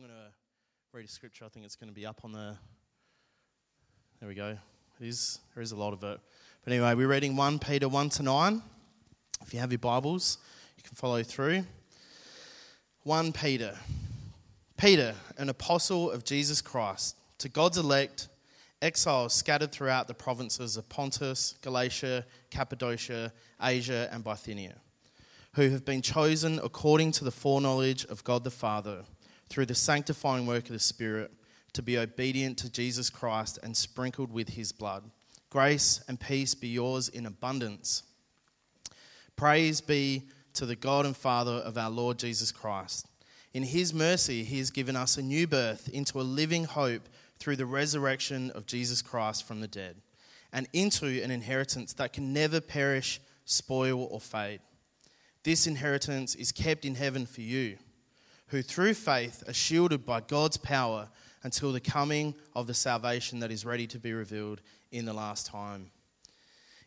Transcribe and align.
I'm 0.00 0.06
going 0.06 0.18
to 0.18 0.32
read 0.94 1.04
a 1.04 1.08
scripture. 1.08 1.44
I 1.44 1.48
think 1.48 1.66
it's 1.66 1.76
going 1.76 1.90
to 1.90 1.94
be 1.94 2.06
up 2.06 2.22
on 2.24 2.32
the. 2.32 2.56
There 4.18 4.30
we 4.30 4.34
go. 4.34 4.56
It 4.98 5.06
is, 5.06 5.40
there 5.54 5.62
is 5.62 5.72
a 5.72 5.76
lot 5.76 5.92
of 5.92 6.02
it. 6.02 6.18
But 6.64 6.72
anyway, 6.72 6.94
we're 6.94 7.06
reading 7.06 7.36
1 7.36 7.58
Peter 7.58 7.86
1 7.86 8.08
to 8.08 8.22
9. 8.22 8.62
If 9.42 9.52
you 9.52 9.60
have 9.60 9.72
your 9.72 9.78
Bibles, 9.78 10.38
you 10.78 10.82
can 10.84 10.96
follow 10.96 11.22
through. 11.22 11.66
1 13.02 13.32
Peter. 13.32 13.76
Peter, 14.78 15.14
an 15.36 15.50
apostle 15.50 16.10
of 16.10 16.24
Jesus 16.24 16.62
Christ, 16.62 17.16
to 17.36 17.50
God's 17.50 17.76
elect, 17.76 18.28
exiles 18.80 19.34
scattered 19.34 19.70
throughout 19.70 20.08
the 20.08 20.14
provinces 20.14 20.78
of 20.78 20.88
Pontus, 20.88 21.56
Galatia, 21.60 22.24
Cappadocia, 22.50 23.34
Asia, 23.62 24.08
and 24.10 24.24
Bithynia, 24.24 24.76
who 25.56 25.68
have 25.68 25.84
been 25.84 26.00
chosen 26.00 26.58
according 26.64 27.12
to 27.12 27.24
the 27.24 27.30
foreknowledge 27.30 28.06
of 28.06 28.24
God 28.24 28.44
the 28.44 28.50
Father, 28.50 29.04
through 29.50 29.66
the 29.66 29.74
sanctifying 29.74 30.46
work 30.46 30.64
of 30.66 30.72
the 30.72 30.78
Spirit, 30.78 31.32
to 31.72 31.82
be 31.82 31.98
obedient 31.98 32.58
to 32.58 32.72
Jesus 32.72 33.10
Christ 33.10 33.58
and 33.62 33.76
sprinkled 33.76 34.32
with 34.32 34.50
his 34.50 34.72
blood. 34.72 35.04
Grace 35.50 36.02
and 36.08 36.18
peace 36.18 36.54
be 36.54 36.68
yours 36.68 37.08
in 37.08 37.26
abundance. 37.26 38.04
Praise 39.36 39.80
be 39.80 40.24
to 40.54 40.66
the 40.66 40.76
God 40.76 41.06
and 41.06 41.16
Father 41.16 41.52
of 41.52 41.76
our 41.76 41.90
Lord 41.90 42.18
Jesus 42.18 42.50
Christ. 42.52 43.06
In 43.52 43.62
his 43.62 43.92
mercy, 43.92 44.44
he 44.44 44.58
has 44.58 44.70
given 44.70 44.96
us 44.96 45.16
a 45.16 45.22
new 45.22 45.46
birth 45.46 45.88
into 45.88 46.20
a 46.20 46.22
living 46.22 46.64
hope 46.64 47.08
through 47.38 47.56
the 47.56 47.66
resurrection 47.66 48.50
of 48.52 48.66
Jesus 48.66 49.02
Christ 49.02 49.46
from 49.46 49.60
the 49.60 49.68
dead, 49.68 49.96
and 50.52 50.68
into 50.72 51.06
an 51.22 51.30
inheritance 51.30 51.92
that 51.94 52.12
can 52.12 52.32
never 52.32 52.60
perish, 52.60 53.20
spoil, 53.44 54.08
or 54.10 54.20
fade. 54.20 54.60
This 55.42 55.66
inheritance 55.66 56.34
is 56.34 56.52
kept 56.52 56.84
in 56.84 56.96
heaven 56.96 57.26
for 57.26 57.40
you, 57.40 57.78
who 58.50 58.62
through 58.62 58.94
faith 58.94 59.44
are 59.48 59.52
shielded 59.52 60.04
by 60.04 60.20
God's 60.20 60.56
power 60.56 61.08
until 61.42 61.72
the 61.72 61.80
coming 61.80 62.34
of 62.54 62.66
the 62.66 62.74
salvation 62.74 63.40
that 63.40 63.50
is 63.50 63.64
ready 63.64 63.86
to 63.86 63.98
be 63.98 64.12
revealed 64.12 64.60
in 64.90 65.04
the 65.04 65.12
last 65.12 65.46
time. 65.46 65.90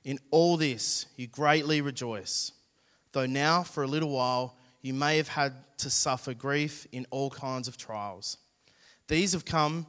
In 0.03 0.19
all 0.29 0.57
this, 0.57 1.05
you 1.15 1.27
greatly 1.27 1.79
rejoice, 1.81 2.51
though 3.13 3.25
now, 3.25 3.63
for 3.63 3.83
a 3.83 3.88
little 3.88 4.09
while, 4.09 4.57
you 4.81 4.93
may 4.93 5.15
have 5.15 5.29
had 5.29 5.53
to 5.77 5.89
suffer 5.89 6.33
grief 6.33 6.85
in 6.91 7.07
all 7.09 7.29
kinds 7.29 7.69
of 7.69 7.77
trials. 7.77 8.38
These 9.07 9.31
have 9.31 9.45
come 9.45 9.88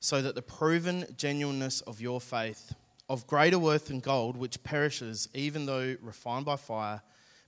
so 0.00 0.22
that 0.22 0.34
the 0.34 0.42
proven 0.42 1.04
genuineness 1.18 1.82
of 1.82 2.00
your 2.00 2.20
faith, 2.20 2.72
of 3.10 3.26
greater 3.26 3.58
worth 3.58 3.88
than 3.88 4.00
gold, 4.00 4.36
which 4.36 4.64
perishes 4.64 5.28
even 5.34 5.66
though 5.66 5.94
refined 6.00 6.46
by 6.46 6.56
fire, 6.56 7.02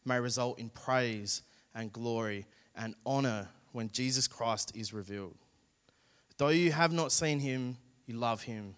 may 0.04 0.20
result 0.20 0.58
in 0.58 0.68
praise 0.68 1.40
and 1.74 1.90
glory 1.90 2.44
and 2.76 2.94
honor 3.04 3.48
when 3.72 3.90
Jesus 3.90 4.28
Christ 4.28 4.76
is 4.76 4.92
revealed. 4.92 5.36
Though 6.36 6.48
you 6.48 6.72
have 6.72 6.92
not 6.92 7.12
seen 7.12 7.40
him, 7.40 7.76
you 8.06 8.16
love 8.16 8.42
him. 8.42 8.74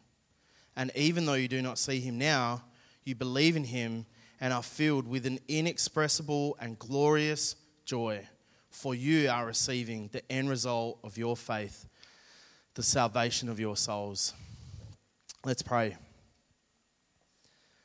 And 0.77 0.91
even 0.95 1.25
though 1.25 1.35
you 1.35 1.49
do 1.49 1.63
not 1.63 1.79
see 1.79 2.01
him 2.01 2.19
now, 2.19 2.63
you 3.05 3.15
believe 3.15 3.57
in 3.57 3.65
him 3.65 4.07
and 4.41 4.53
are 4.53 4.63
filled 4.63 5.09
with 5.09 5.25
an 5.27 5.39
inexpressible 5.49 6.57
and 6.61 6.79
glorious 6.79 7.57
joy, 7.85 8.27
for 8.71 8.95
you 8.95 9.31
are 9.31 9.47
receiving 9.47 10.09
the 10.13 10.31
end 10.31 10.51
result 10.51 10.99
of 11.03 11.17
your 11.17 11.37
faith, 11.37 11.87
the 12.75 12.83
salvation 12.83 13.49
of 13.49 13.59
your 13.59 13.77
souls. 13.77 14.35
Let's 15.45 15.63
pray. 15.63 15.97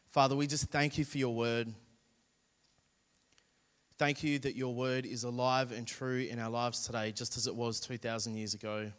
Father, 0.09 0.35
we 0.35 0.47
just 0.47 0.65
thank 0.65 0.97
you 0.97 1.05
for 1.05 1.17
your 1.17 1.33
word. 1.33 1.73
Thank 4.01 4.23
you 4.23 4.39
that 4.39 4.55
your 4.55 4.73
word 4.73 5.05
is 5.05 5.25
alive 5.25 5.71
and 5.71 5.87
true 5.87 6.21
in 6.21 6.39
our 6.39 6.49
lives 6.49 6.87
today, 6.87 7.11
just 7.11 7.37
as 7.37 7.45
it 7.45 7.53
was 7.55 7.79
2,000 7.79 8.35
years 8.35 8.55
ago. 8.55 8.91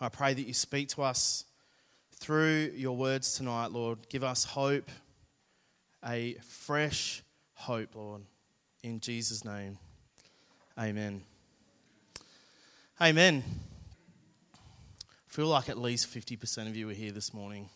I 0.00 0.08
pray 0.08 0.32
that 0.32 0.40
you 0.40 0.54
speak 0.54 0.88
to 0.88 1.02
us 1.02 1.44
through 2.14 2.70
your 2.74 2.96
words 2.96 3.34
tonight, 3.34 3.72
Lord. 3.72 4.08
Give 4.08 4.24
us 4.24 4.42
hope, 4.42 4.90
a 6.02 6.32
fresh 6.48 7.22
hope, 7.52 7.94
Lord. 7.94 8.22
In 8.82 9.00
Jesus' 9.00 9.44
name, 9.44 9.76
amen. 10.78 11.20
Amen. 12.98 13.44
I 14.54 15.28
feel 15.28 15.48
like 15.48 15.68
at 15.68 15.76
least 15.76 16.08
50% 16.08 16.68
of 16.68 16.74
you 16.74 16.86
were 16.86 16.94
here 16.94 17.12
this 17.12 17.34
morning. 17.34 17.68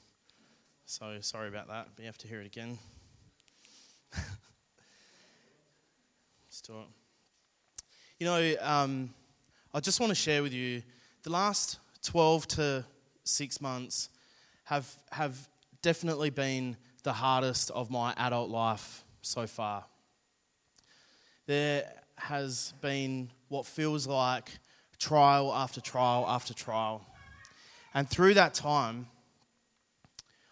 So 0.87 1.19
sorry 1.21 1.49
about 1.49 1.69
that, 1.69 1.89
but 1.95 2.00
you 2.00 2.06
have 2.06 2.17
to 2.17 2.29
hear 2.29 2.41
it 2.41 2.47
again. 2.47 2.79
Do 6.70 6.78
it. 6.78 7.82
You 8.20 8.26
know, 8.26 8.54
um, 8.60 9.12
I 9.75 9.81
just 9.81 9.98
want 9.98 10.10
to 10.10 10.14
share 10.14 10.41
with 10.41 10.53
you 10.53 10.84
the 11.25 11.31
last 11.31 11.81
12 12.04 12.47
to 12.47 12.84
six 13.25 13.60
months 13.60 14.08
have, 14.62 14.88
have 15.10 15.48
definitely 15.82 16.31
been 16.31 16.76
the 17.03 17.12
hardest 17.12 17.72
of 17.72 17.91
my 17.91 18.14
adult 18.16 18.50
life 18.50 19.03
so 19.20 19.48
far. 19.48 19.84
There 21.47 21.91
has 22.14 22.72
been 22.81 23.32
what 23.48 23.66
feels 23.66 24.06
like 24.06 24.48
trial 25.00 25.52
after 25.52 25.81
trial 25.81 26.25
after 26.28 26.54
trial. 26.54 27.04
And 27.94 28.08
through 28.08 28.34
that 28.34 28.54
time, 28.54 29.08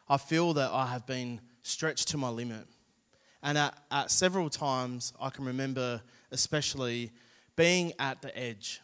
I 0.08 0.16
feel 0.16 0.52
that 0.54 0.72
I 0.72 0.86
have 0.86 1.06
been 1.06 1.40
stretched 1.62 2.08
to 2.08 2.16
my 2.16 2.28
limit. 2.28 2.66
And 3.43 3.56
at, 3.56 3.78
at 3.91 4.10
several 4.10 4.50
times, 4.50 5.12
I 5.21 5.31
can 5.31 5.44
remember, 5.44 6.00
especially, 6.31 7.12
being 7.56 7.93
at 7.99 8.22
the 8.22 8.37
edge 8.37 8.81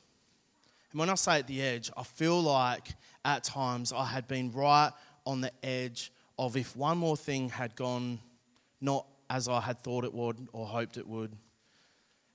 and 0.94 1.00
when 1.00 1.10
I 1.10 1.16
say 1.16 1.41
at 1.41 1.48
the 1.48 1.60
edge, 1.60 1.91
I 1.97 2.04
feel 2.04 2.41
like 2.41 2.87
at 3.25 3.43
times 3.43 3.93
I 3.93 4.06
had 4.06 4.28
been 4.28 4.53
right 4.53 4.93
on 5.26 5.41
the 5.41 5.50
edge 5.64 6.12
of 6.38 6.56
if 6.56 6.76
one 6.76 6.98
more 6.98 7.16
thing 7.16 7.48
had 7.48 7.75
gone 7.75 8.20
not 8.81 9.04
as 9.28 9.48
I 9.48 9.60
had 9.60 9.81
thought 9.81 10.04
it 10.04 10.14
would 10.14 10.47
or 10.53 10.66
hoped 10.66 10.97
it 10.97 11.09
would, 11.09 11.32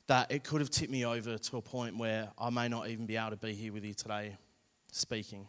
that 0.08 0.29
it 0.29 0.44
could 0.44 0.59
have 0.59 0.69
tipped 0.69 0.91
me 0.91 1.06
over 1.06 1.38
to 1.38 1.58
a 1.58 1.62
point 1.62 1.97
where 1.97 2.28
I 2.38 2.50
may 2.50 2.68
not 2.68 2.90
even 2.90 3.06
be 3.06 3.16
able 3.16 3.29
to 3.29 3.38
be 3.38 3.53
here 3.53 3.72
with 3.72 3.85
you 3.85 3.94
today 3.94 4.35
speaking. 4.91 5.47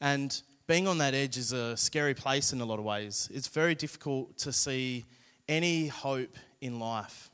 And 0.00 0.42
being 0.68 0.86
on 0.86 0.98
that 0.98 1.14
edge 1.14 1.38
is 1.38 1.52
a 1.52 1.74
scary 1.78 2.12
place 2.12 2.52
in 2.52 2.60
a 2.60 2.64
lot 2.64 2.78
of 2.78 2.84
ways. 2.84 3.30
It's 3.32 3.48
very 3.48 3.74
difficult 3.74 4.36
to 4.40 4.52
see 4.52 5.06
any 5.48 5.86
hope 5.86 6.36
in 6.60 6.78
life. 6.78 7.30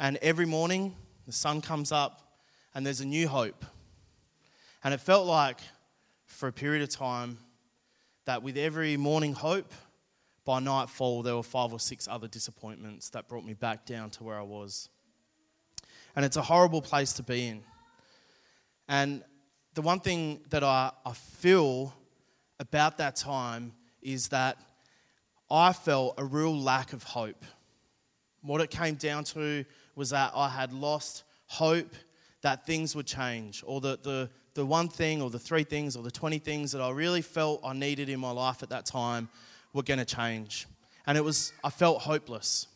And 0.00 0.16
every 0.16 0.44
morning, 0.44 0.96
the 1.26 1.32
sun 1.32 1.60
comes 1.60 1.92
up, 1.92 2.40
and 2.74 2.84
there's 2.84 3.00
a 3.00 3.06
new 3.06 3.28
hope. 3.28 3.64
And 4.82 4.92
it 4.92 5.00
felt 5.00 5.28
like, 5.28 5.60
for 6.26 6.48
a 6.48 6.52
period 6.52 6.82
of 6.82 6.88
time, 6.88 7.38
that 8.24 8.42
with 8.42 8.56
every 8.56 8.96
morning 8.96 9.32
hope, 9.32 9.72
by 10.44 10.58
nightfall, 10.58 11.22
there 11.22 11.36
were 11.36 11.44
five 11.44 11.72
or 11.72 11.78
six 11.78 12.08
other 12.08 12.26
disappointments 12.26 13.10
that 13.10 13.28
brought 13.28 13.44
me 13.44 13.54
back 13.54 13.86
down 13.86 14.10
to 14.10 14.24
where 14.24 14.40
I 14.40 14.42
was. 14.42 14.88
And 16.16 16.24
it's 16.24 16.36
a 16.36 16.42
horrible 16.42 16.82
place 16.82 17.12
to 17.12 17.22
be 17.22 17.46
in. 17.46 17.62
And 18.88 19.22
the 19.74 19.82
one 19.82 20.00
thing 20.00 20.40
that 20.50 20.64
I, 20.64 20.90
I 21.06 21.12
feel 21.12 21.94
about 22.60 22.98
that 22.98 23.16
time 23.16 23.72
is 24.02 24.28
that 24.28 24.58
I 25.50 25.72
felt 25.72 26.14
a 26.18 26.24
real 26.24 26.56
lack 26.58 26.92
of 26.92 27.02
hope. 27.02 27.44
What 28.42 28.60
it 28.60 28.70
came 28.70 28.94
down 28.94 29.24
to 29.24 29.64
was 29.94 30.10
that 30.10 30.32
I 30.34 30.48
had 30.48 30.72
lost 30.72 31.24
hope 31.46 31.94
that 32.42 32.66
things 32.66 32.94
would 32.94 33.06
change, 33.06 33.64
or 33.66 33.80
the, 33.80 33.98
the, 34.02 34.30
the 34.54 34.64
one 34.64 34.88
thing, 34.88 35.20
or 35.20 35.30
the 35.30 35.38
three 35.38 35.64
things, 35.64 35.96
or 35.96 36.02
the 36.02 36.10
20 36.10 36.38
things 36.38 36.72
that 36.72 36.80
I 36.80 36.90
really 36.90 37.22
felt 37.22 37.60
I 37.64 37.72
needed 37.72 38.08
in 38.08 38.20
my 38.20 38.30
life 38.30 38.62
at 38.62 38.68
that 38.70 38.86
time 38.86 39.28
were 39.72 39.82
going 39.82 39.98
to 39.98 40.04
change. 40.04 40.66
And 41.06 41.18
it 41.18 41.24
was, 41.24 41.52
I 41.64 41.70
felt 41.70 42.02
hopeless. 42.02 42.66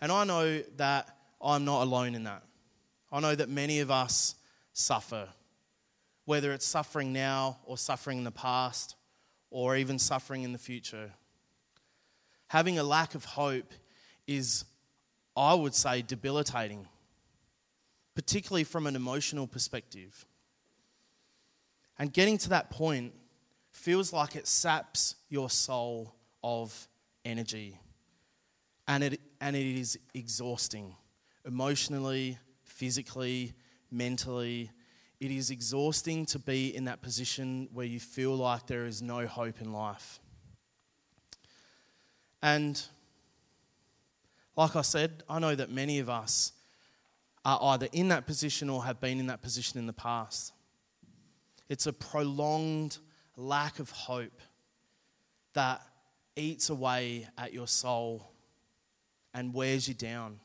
And 0.00 0.10
I 0.10 0.24
know 0.24 0.60
that 0.76 1.16
I'm 1.40 1.64
not 1.64 1.82
alone 1.82 2.14
in 2.14 2.24
that. 2.24 2.42
I 3.12 3.20
know 3.20 3.34
that 3.34 3.48
many 3.48 3.80
of 3.80 3.90
us 3.90 4.34
suffer, 4.72 5.28
whether 6.24 6.52
it's 6.52 6.66
suffering 6.66 7.12
now 7.12 7.58
or 7.64 7.76
suffering 7.76 8.18
in 8.18 8.24
the 8.24 8.30
past 8.30 8.96
or 9.50 9.76
even 9.76 9.98
suffering 9.98 10.42
in 10.42 10.52
the 10.52 10.58
future. 10.58 11.12
Having 12.48 12.78
a 12.78 12.82
lack 12.84 13.14
of 13.14 13.24
hope 13.24 13.72
is, 14.26 14.64
I 15.36 15.54
would 15.54 15.74
say, 15.74 16.02
debilitating 16.02 16.88
particularly 18.14 18.64
from 18.64 18.86
an 18.86 18.96
emotional 18.96 19.46
perspective. 19.46 20.24
And 21.98 22.12
getting 22.12 22.38
to 22.38 22.48
that 22.50 22.70
point 22.70 23.12
feels 23.70 24.12
like 24.12 24.36
it 24.36 24.46
saps 24.46 25.16
your 25.28 25.50
soul 25.50 26.14
of 26.42 26.88
energy. 27.24 27.78
And 28.86 29.02
it, 29.02 29.20
and 29.40 29.56
it 29.56 29.66
is 29.66 29.98
exhausting 30.12 30.94
emotionally, 31.44 32.38
physically, 32.62 33.54
mentally. 33.90 34.70
It 35.20 35.30
is 35.30 35.50
exhausting 35.50 36.26
to 36.26 36.38
be 36.38 36.74
in 36.74 36.84
that 36.84 37.02
position 37.02 37.68
where 37.72 37.86
you 37.86 38.00
feel 38.00 38.36
like 38.36 38.66
there 38.66 38.86
is 38.86 39.00
no 39.00 39.26
hope 39.26 39.60
in 39.60 39.72
life. 39.72 40.20
And 42.42 42.80
like 44.56 44.76
I 44.76 44.82
said, 44.82 45.22
I 45.28 45.38
know 45.38 45.54
that 45.54 45.70
many 45.70 45.98
of 45.98 46.10
us 46.10 46.52
are 47.44 47.58
either 47.62 47.88
in 47.92 48.08
that 48.08 48.26
position 48.26 48.70
or 48.70 48.84
have 48.84 49.00
been 49.00 49.18
in 49.18 49.26
that 49.28 49.42
position 49.42 49.78
in 49.78 49.86
the 49.86 49.92
past. 49.92 50.52
It's 51.68 51.86
a 51.86 51.92
prolonged 51.92 52.98
lack 53.36 53.78
of 53.78 53.90
hope 53.90 54.40
that 55.54 55.80
eats 56.36 56.70
away 56.70 57.28
at 57.38 57.52
your 57.52 57.66
soul 57.66 58.30
and 59.32 59.54
wears 59.54 59.88
you 59.88 59.94
down. 59.94 60.38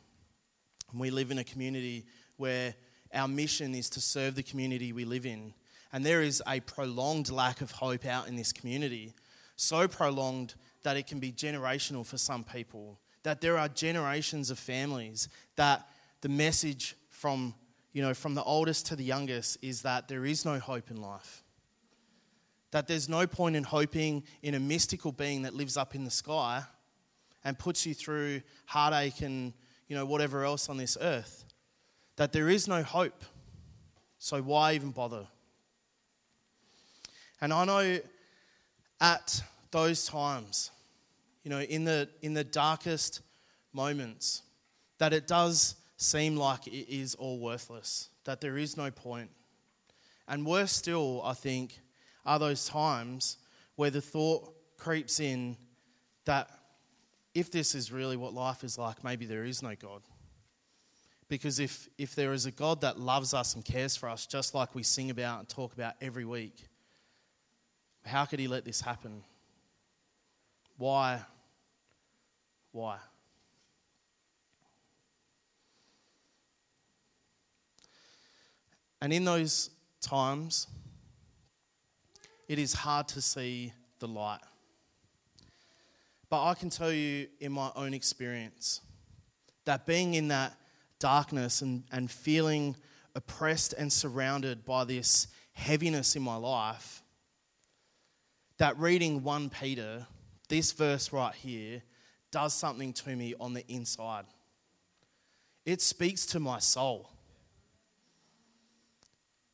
And 0.91 0.99
we 0.99 1.11
live 1.11 1.31
in 1.31 1.37
a 1.37 1.43
community 1.43 2.05
where 2.37 2.73
our 3.13 3.27
mission 3.27 3.73
is 3.73 3.89
to 3.91 4.01
serve 4.01 4.35
the 4.35 4.43
community 4.43 4.93
we 4.93 5.05
live 5.05 5.25
in. 5.25 5.53
And 5.91 6.05
there 6.05 6.21
is 6.21 6.43
a 6.47 6.59
prolonged 6.59 7.31
lack 7.31 7.61
of 7.61 7.71
hope 7.71 8.05
out 8.05 8.27
in 8.27 8.35
this 8.35 8.53
community, 8.53 9.13
so 9.55 9.87
prolonged 9.87 10.53
that 10.83 10.97
it 10.97 11.07
can 11.07 11.19
be 11.19 11.31
generational 11.31 12.05
for 12.05 12.17
some 12.17 12.43
people. 12.43 12.99
That 13.23 13.41
there 13.41 13.57
are 13.57 13.67
generations 13.67 14.49
of 14.49 14.59
families 14.59 15.27
that 15.55 15.87
the 16.21 16.29
message 16.29 16.95
from, 17.09 17.53
you 17.91 18.01
know, 18.01 18.13
from 18.13 18.35
the 18.35 18.43
oldest 18.43 18.85
to 18.87 18.95
the 18.95 19.03
youngest 19.03 19.57
is 19.61 19.81
that 19.81 20.07
there 20.07 20.25
is 20.25 20.45
no 20.45 20.59
hope 20.59 20.91
in 20.91 21.01
life. 21.01 21.43
That 22.71 22.87
there's 22.87 23.09
no 23.09 23.25
point 23.25 23.55
in 23.55 23.63
hoping 23.63 24.23
in 24.43 24.53
a 24.53 24.59
mystical 24.59 25.11
being 25.11 25.41
that 25.41 25.55
lives 25.55 25.75
up 25.75 25.95
in 25.95 26.03
the 26.03 26.11
sky 26.11 26.63
and 27.43 27.57
puts 27.57 27.85
you 27.85 27.93
through 27.93 28.41
heartache 28.65 29.21
and, 29.21 29.53
you 29.87 29.95
know, 29.95 30.05
whatever 30.05 30.45
else 30.45 30.69
on 30.69 30.77
this 30.77 30.97
earth. 31.01 31.45
That 32.19 32.33
there 32.33 32.49
is 32.49 32.67
no 32.67 32.83
hope. 32.83 33.23
So 34.17 34.41
why 34.41 34.73
even 34.73 34.91
bother? 34.91 35.25
And 37.39 37.53
I 37.53 37.63
know 37.63 37.99
at 38.99 39.41
those 39.71 40.05
times, 40.05 40.71
you 41.45 41.49
know, 41.49 41.61
in 41.61 41.85
the, 41.85 42.09
in 42.21 42.33
the 42.33 42.43
darkest 42.43 43.21
moments, 43.71 44.41
that 44.97 45.13
it 45.13 45.27
does 45.27 45.75
seem 45.95 46.35
like 46.35 46.67
it 46.67 46.93
is 46.93 47.15
all 47.15 47.39
worthless, 47.39 48.09
that 48.25 48.41
there 48.41 48.57
is 48.57 48.75
no 48.75 48.91
point. 48.91 49.29
And 50.27 50.45
worse 50.45 50.73
still, 50.73 51.21
I 51.23 51.35
think, 51.35 51.79
are 52.25 52.37
those 52.37 52.67
times 52.67 53.37
where 53.77 53.91
the 53.91 54.01
thought 54.01 54.53
creeps 54.75 55.21
in 55.21 55.55
that 56.25 56.49
if 57.33 57.49
this 57.49 57.75
is 57.75 57.93
really 57.93 58.17
what 58.17 58.33
life 58.33 58.65
is 58.65 58.77
like, 58.77 59.05
maybe 59.05 59.25
there 59.25 59.45
is 59.45 59.63
no 59.63 59.73
God. 59.73 60.01
Because 61.29 61.59
if, 61.59 61.87
if 61.99 62.15
there 62.15 62.33
is 62.33 62.47
a 62.47 62.51
God 62.51 62.81
that 62.81 62.99
loves 62.99 63.35
us 63.35 63.53
and 63.53 63.63
cares 63.63 63.95
for 63.95 64.09
us, 64.09 64.25
just 64.25 64.55
like 64.55 64.73
we 64.73 64.81
sing 64.81 65.11
about 65.11 65.39
and 65.39 65.47
talk 65.47 65.73
about 65.73 65.93
every 66.01 66.25
week, 66.25 66.67
how 68.03 68.25
could 68.25 68.39
He 68.39 68.47
let 68.47 68.65
this 68.65 68.81
happen? 68.81 69.23
Why? 70.77 71.21
Why? 72.71 72.97
And 79.01 79.13
in 79.13 79.23
those 79.23 79.69
times, 80.01 80.67
it 82.47 82.57
is 82.57 82.73
hard 82.73 83.07
to 83.09 83.21
see 83.21 83.71
the 83.99 84.07
light. 84.07 84.41
But 86.29 86.45
I 86.45 86.55
can 86.55 86.69
tell 86.69 86.91
you 86.91 87.27
in 87.39 87.51
my 87.51 87.71
own 87.75 87.93
experience 87.93 88.81
that 89.65 89.85
being 89.85 90.15
in 90.15 90.29
that 90.29 90.58
darkness 90.99 91.61
and, 91.61 91.83
and 91.91 92.09
feeling 92.11 92.75
oppressed 93.15 93.73
and 93.73 93.91
surrounded 93.91 94.65
by 94.65 94.83
this 94.83 95.27
heaviness 95.53 96.15
in 96.15 96.21
my 96.21 96.35
life, 96.35 97.01
that 98.57 98.77
reading 98.77 99.23
1 99.23 99.49
Peter, 99.49 100.05
this 100.49 100.71
verse 100.71 101.11
right 101.11 101.33
here, 101.33 101.81
does 102.31 102.53
something 102.53 102.93
to 102.93 103.15
me 103.15 103.33
on 103.39 103.53
the 103.53 103.65
inside. 103.67 104.25
It 105.65 105.81
speaks 105.81 106.25
to 106.27 106.39
my 106.39 106.59
soul. 106.59 107.09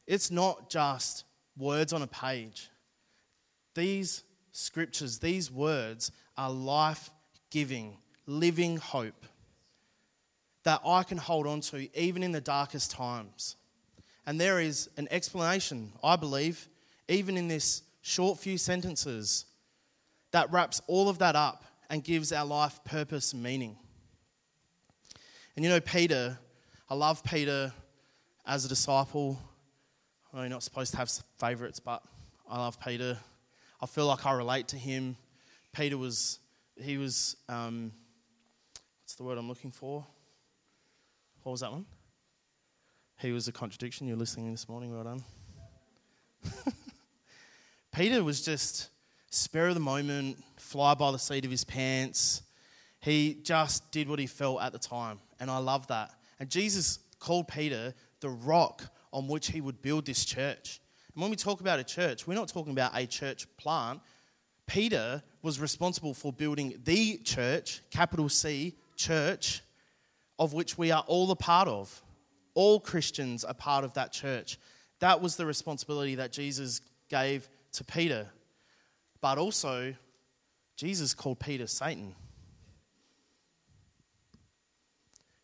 It's 0.08 0.30
not 0.30 0.70
just 0.70 1.24
words 1.58 1.94
on 1.94 2.02
a 2.02 2.08
page. 2.08 2.70
These 3.74 4.24
scriptures, 4.52 5.20
these 5.20 5.52
words 5.52 6.12
are 6.38 6.52
life 6.52 7.10
giving, 7.50 7.98
living 8.26 8.78
hope 8.78 9.26
that 10.66 10.82
I 10.86 11.04
can 11.04 11.18
hold 11.18 11.48
on 11.48 11.62
to 11.62 11.88
even 11.98 12.24
in 12.24 12.32
the 12.32 12.42
darkest 12.42 12.92
times. 12.92 13.56
And 14.26 14.42
there 14.42 14.60
is 14.60 14.90
an 14.98 15.08
explanation, 15.12 15.92
I 16.04 16.16
believe, 16.16 16.68
even 17.08 17.38
in 17.38 17.48
this 17.48 17.84
short 18.02 18.40
few 18.40 18.58
sentences, 18.58 19.46
that 20.32 20.52
wraps 20.52 20.82
all 20.88 21.08
of 21.08 21.20
that 21.20 21.36
up 21.36 21.64
and 21.90 22.04
gives 22.04 22.32
our 22.32 22.46
life 22.46 22.84
purpose 22.84 23.32
and 23.32 23.44
meaning. 23.44 23.78
And 25.56 25.64
you 25.64 25.70
know, 25.70 25.80
Peter, 25.80 26.40
I 26.90 26.96
love 26.96 27.24
Peter 27.24 27.72
as 28.46 28.66
a 28.66 28.68
disciple. 28.68 29.40
I 30.34 30.38
know 30.38 30.44
you're 30.44 30.50
not 30.50 30.64
supposed 30.64 30.92
to 30.92 30.98
have 30.98 31.12
favorites, 31.40 31.80
but 31.80 32.02
I 32.50 32.58
love 32.58 32.80
Peter. 32.80 33.20
I 33.80 33.86
feel 33.86 34.08
like 34.08 34.26
I 34.26 34.34
relate 34.34 34.68
to 34.70 34.78
him. 34.78 35.16
Peter 35.74 35.98
was, 35.98 36.40
he 36.76 36.98
was, 36.98 37.38
um, 37.48 37.92
what's 39.04 39.14
the 39.14 39.24
word 39.24 39.38
I'm 39.38 39.48
looking 39.48 39.72
for? 39.72 40.06
What 41.46 41.52
was 41.52 41.62
that 41.62 41.72
one? 41.72 41.86
He 43.20 43.32
was 43.32 43.48
a 43.48 43.52
contradiction. 43.52 44.08
You're 44.08 44.18
listening 44.18 44.50
this 44.50 44.68
morning. 44.68 44.92
Well 44.92 45.04
done. 45.04 45.24
Peter 47.96 48.24
was 48.24 48.44
just 48.44 48.90
spur 49.30 49.68
of 49.68 49.76
the 49.76 49.80
moment, 49.80 50.44
fly 50.58 50.96
by 50.96 51.12
the 51.12 51.20
seat 51.20 51.46
of 51.46 51.52
his 51.52 51.64
pants. 51.64 52.42
He 53.00 53.38
just 53.44 53.92
did 53.92 54.10
what 54.10 54.18
he 54.18 54.26
felt 54.26 54.60
at 54.60 54.72
the 54.72 54.80
time. 54.80 55.20
And 55.40 55.52
I 55.52 55.60
love 55.60 55.86
that. 55.90 56.10
And 56.40 56.50
Jesus 56.50 56.98
called 57.20 57.48
Peter 57.48 57.94
the 58.22 58.30
rock 58.30 58.82
on 59.14 59.28
which 59.28 59.52
he 59.52 59.62
would 59.62 59.84
build 59.84 60.08
this 60.08 60.26
church. 60.26 60.82
And 61.14 61.22
when 61.22 61.30
we 61.30 61.38
talk 61.38 61.62
about 61.62 61.78
a 61.78 61.84
church, 61.84 62.26
we're 62.26 62.34
not 62.34 62.48
talking 62.48 62.72
about 62.72 62.98
a 62.98 63.06
church 63.06 63.46
plant. 63.58 64.02
Peter 64.66 65.22
was 65.44 65.60
responsible 65.60 66.16
for 66.16 66.34
building 66.34 66.82
the 66.86 67.20
church, 67.20 67.84
capital 67.92 68.30
C, 68.30 68.74
church, 68.96 69.62
of 70.38 70.54
which 70.54 70.78
we 70.78 70.92
are 70.92 71.04
all 71.08 71.30
a 71.32 71.36
part 71.36 71.68
of. 71.68 72.02
All 72.54 72.80
Christians 72.80 73.44
are 73.44 73.54
part 73.54 73.84
of 73.84 73.94
that 73.94 74.12
church. 74.12 74.58
That 75.00 75.22
was 75.22 75.36
the 75.36 75.46
responsibility 75.46 76.16
that 76.16 76.32
Jesus 76.32 76.82
gave 77.10 77.48
to 77.74 77.84
Peter. 77.84 78.28
But 79.22 79.38
also, 79.38 79.96
Jesus 80.76 81.14
called 81.14 81.40
Peter 81.40 81.68
Satan. 81.68 82.16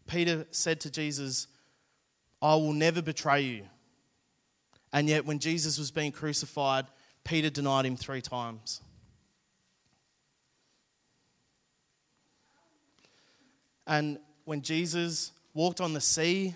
Peter 0.08 0.46
said 0.52 0.82
to 0.82 0.92
Jesus, 0.92 1.48
I 2.42 2.56
will 2.56 2.74
never 2.74 3.02
betray 3.02 3.42
you. 3.42 3.64
And 4.94 5.08
yet, 5.08 5.26
when 5.26 5.40
Jesus 5.40 5.78
was 5.78 5.90
being 5.90 6.12
crucified, 6.12 6.86
Peter 7.24 7.50
denied 7.50 7.86
him 7.86 7.96
three 7.96 8.22
times. 8.22 8.82
And 13.88 14.20
when 14.52 14.62
Jesus 14.62 15.32
walked 15.54 15.80
on 15.80 15.94
the 15.94 16.02
sea 16.02 16.54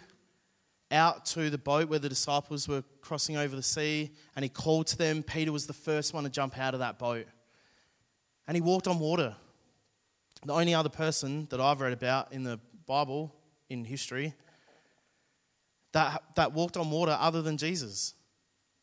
out 0.92 1.26
to 1.28 1.50
the 1.50 1.58
boat 1.58 1.88
where 1.88 1.98
the 1.98 2.10
disciples 2.10 2.68
were 2.68 2.84
crossing 3.00 3.38
over 3.38 3.56
the 3.56 3.64
sea 3.64 4.12
and 4.36 4.44
he 4.44 4.50
called 4.50 4.86
to 4.88 4.98
them, 4.98 5.24
Peter 5.24 5.50
was 5.54 5.66
the 5.66 5.72
first 5.72 6.14
one 6.14 6.26
to 6.26 6.30
jump 6.30 6.60
out 6.60 6.74
of 6.74 6.82
that 6.82 7.00
boat. 7.00 7.26
And 8.50 8.56
he 8.58 8.60
walked 8.60 8.90
on 8.90 9.00
water. 9.00 9.34
The 10.46 10.52
only 10.52 10.74
other 10.74 10.90
person 10.90 11.48
that 11.52 11.62
I've 11.62 11.80
read 11.80 11.94
about 11.94 12.34
in 12.34 12.44
the 12.44 12.60
Bible, 12.86 13.34
in 13.70 13.86
history, 13.86 14.34
that, 15.94 16.22
that 16.36 16.52
walked 16.52 16.76
on 16.76 16.92
water 16.92 17.16
other 17.18 17.42
than 17.42 17.56
Jesus. 17.56 18.14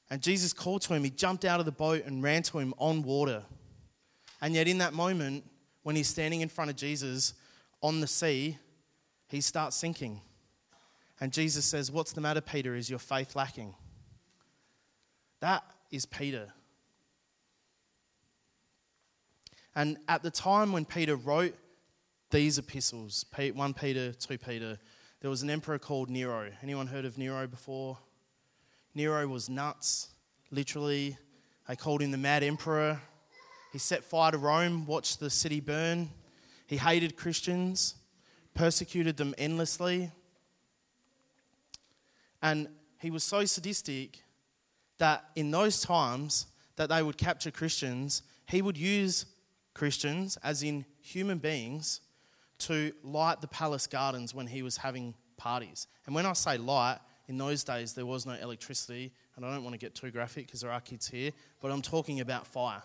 And 0.08 0.22
Jesus 0.22 0.54
called 0.54 0.80
to 0.82 0.94
him. 0.94 1.04
He 1.04 1.10
jumped 1.10 1.44
out 1.44 1.60
of 1.60 1.66
the 1.66 1.72
boat 1.72 2.06
and 2.06 2.22
ran 2.22 2.44
to 2.44 2.58
him 2.58 2.72
on 2.78 3.02
water. 3.02 3.42
And 4.40 4.54
yet, 4.54 4.68
in 4.68 4.78
that 4.78 4.94
moment, 4.94 5.44
when 5.82 5.96
he's 5.96 6.08
standing 6.08 6.40
in 6.40 6.48
front 6.48 6.70
of 6.70 6.78
Jesus 6.78 7.34
on 7.82 8.00
the 8.00 8.06
sea, 8.06 8.56
he 9.32 9.40
starts 9.40 9.76
sinking. 9.76 10.20
And 11.18 11.32
Jesus 11.32 11.64
says, 11.64 11.90
What's 11.90 12.12
the 12.12 12.20
matter, 12.20 12.42
Peter? 12.42 12.76
Is 12.76 12.90
your 12.90 12.98
faith 12.98 13.34
lacking? 13.34 13.74
That 15.40 15.64
is 15.90 16.04
Peter. 16.04 16.52
And 19.74 19.96
at 20.06 20.22
the 20.22 20.30
time 20.30 20.70
when 20.70 20.84
Peter 20.84 21.16
wrote 21.16 21.54
these 22.30 22.58
epistles, 22.58 23.24
1 23.34 23.72
Peter, 23.72 24.12
2 24.12 24.36
Peter, 24.36 24.78
there 25.22 25.30
was 25.30 25.42
an 25.42 25.48
emperor 25.48 25.78
called 25.78 26.10
Nero. 26.10 26.50
Anyone 26.62 26.86
heard 26.86 27.06
of 27.06 27.16
Nero 27.16 27.46
before? 27.46 27.96
Nero 28.94 29.26
was 29.26 29.48
nuts, 29.48 30.10
literally. 30.50 31.16
They 31.66 31.76
called 31.76 32.02
him 32.02 32.10
the 32.10 32.18
Mad 32.18 32.42
Emperor. 32.42 33.00
He 33.72 33.78
set 33.78 34.04
fire 34.04 34.32
to 34.32 34.38
Rome, 34.38 34.84
watched 34.84 35.20
the 35.20 35.30
city 35.30 35.60
burn. 35.60 36.10
He 36.66 36.76
hated 36.76 37.16
Christians, 37.16 37.94
persecuted 38.54 39.16
them 39.16 39.34
endlessly. 39.38 40.10
And 42.42 42.68
he 43.00 43.10
was 43.10 43.24
so 43.24 43.44
sadistic 43.44 44.22
that 44.98 45.24
in 45.36 45.50
those 45.50 45.80
times 45.80 46.46
that 46.76 46.88
they 46.88 47.02
would 47.02 47.16
capture 47.16 47.50
Christians, 47.50 48.22
he 48.46 48.62
would 48.62 48.76
use 48.76 49.26
Christians, 49.74 50.36
as 50.42 50.62
in 50.62 50.84
human 51.00 51.38
beings, 51.38 52.00
to 52.58 52.92
light 53.02 53.40
the 53.40 53.48
palace 53.48 53.86
gardens 53.86 54.34
when 54.34 54.46
he 54.46 54.62
was 54.62 54.76
having 54.76 55.14
parties. 55.36 55.86
And 56.06 56.14
when 56.14 56.26
I 56.26 56.32
say 56.34 56.58
light, 56.58 56.98
in 57.28 57.38
those 57.38 57.64
days 57.64 57.94
there 57.94 58.06
was 58.06 58.26
no 58.26 58.34
electricity, 58.34 59.12
and 59.36 59.44
I 59.44 59.50
don't 59.52 59.64
want 59.64 59.74
to 59.74 59.78
get 59.78 59.94
too 59.94 60.10
graphic 60.10 60.46
because 60.46 60.60
there 60.60 60.70
are 60.70 60.80
kids 60.80 61.08
here, 61.08 61.32
but 61.60 61.70
I'm 61.70 61.82
talking 61.82 62.20
about 62.20 62.46
fire. 62.46 62.82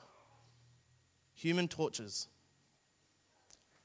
Human 1.35 1.67
torches. 1.67 2.27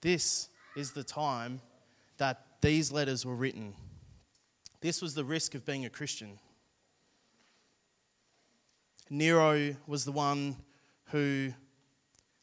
This 0.00 0.48
is 0.76 0.92
the 0.92 1.04
time 1.04 1.60
that 2.18 2.46
these 2.60 2.92
letters 2.92 3.26
were 3.26 3.34
written. 3.34 3.74
This 4.80 5.00
was 5.00 5.14
the 5.14 5.24
risk 5.24 5.54
of 5.54 5.64
being 5.64 5.84
a 5.84 5.90
Christian. 5.90 6.38
Nero 9.10 9.76
was 9.86 10.04
the 10.04 10.12
one 10.12 10.56
who 11.10 11.52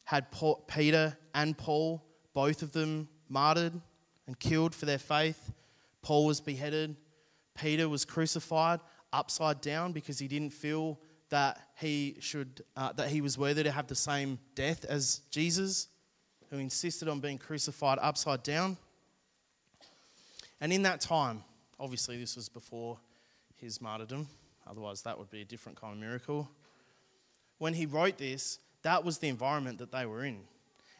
had 0.04 0.26
Peter 0.66 1.16
and 1.34 1.56
Paul, 1.56 2.02
both 2.32 2.62
of 2.62 2.72
them 2.72 3.08
martyred 3.28 3.80
and 4.26 4.38
killed 4.38 4.74
for 4.74 4.86
their 4.86 4.98
faith. 4.98 5.52
Paul 6.02 6.26
was 6.26 6.40
beheaded. 6.40 6.96
Peter 7.54 7.88
was 7.88 8.04
crucified 8.04 8.80
upside 9.12 9.60
down 9.60 9.92
because 9.92 10.18
he 10.18 10.28
didn't 10.28 10.52
feel 10.52 11.00
that 11.30 11.60
he 11.78 12.16
should 12.20 12.62
uh, 12.76 12.92
that 12.92 13.08
he 13.08 13.20
was 13.20 13.38
worthy 13.38 13.62
to 13.62 13.70
have 13.70 13.86
the 13.86 13.94
same 13.94 14.38
death 14.54 14.84
as 14.84 15.22
Jesus, 15.30 15.88
who 16.50 16.58
insisted 16.58 17.08
on 17.08 17.20
being 17.20 17.38
crucified 17.38 17.98
upside 18.00 18.42
down. 18.42 18.76
And 20.60 20.72
in 20.72 20.82
that 20.82 21.00
time, 21.00 21.42
obviously 21.78 22.18
this 22.18 22.36
was 22.36 22.48
before 22.48 22.98
his 23.56 23.80
martyrdom, 23.80 24.28
otherwise 24.66 25.02
that 25.02 25.18
would 25.18 25.30
be 25.30 25.42
a 25.42 25.44
different 25.44 25.80
kind 25.80 25.92
of 25.94 25.98
miracle. 25.98 26.48
When 27.58 27.74
he 27.74 27.86
wrote 27.86 28.18
this, 28.18 28.58
that 28.82 29.04
was 29.04 29.18
the 29.18 29.28
environment 29.28 29.78
that 29.78 29.92
they 29.92 30.06
were 30.06 30.24
in. 30.24 30.40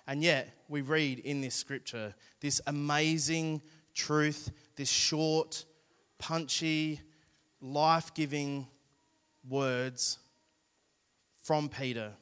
And 0.07 0.23
yet, 0.23 0.53
we 0.69 0.81
read 0.81 1.21
in 1.21 1.41
this 1.41 1.55
scripture 1.55 2.15
this 2.41 2.61
amazing 2.67 3.63
truth, 3.95 4.51
this 4.77 4.89
short, 4.89 5.65
punchy, 6.19 7.01
life 7.61 8.13
giving 8.15 8.67
words 9.49 10.19
from 11.43 11.69
Peter. 11.69 12.13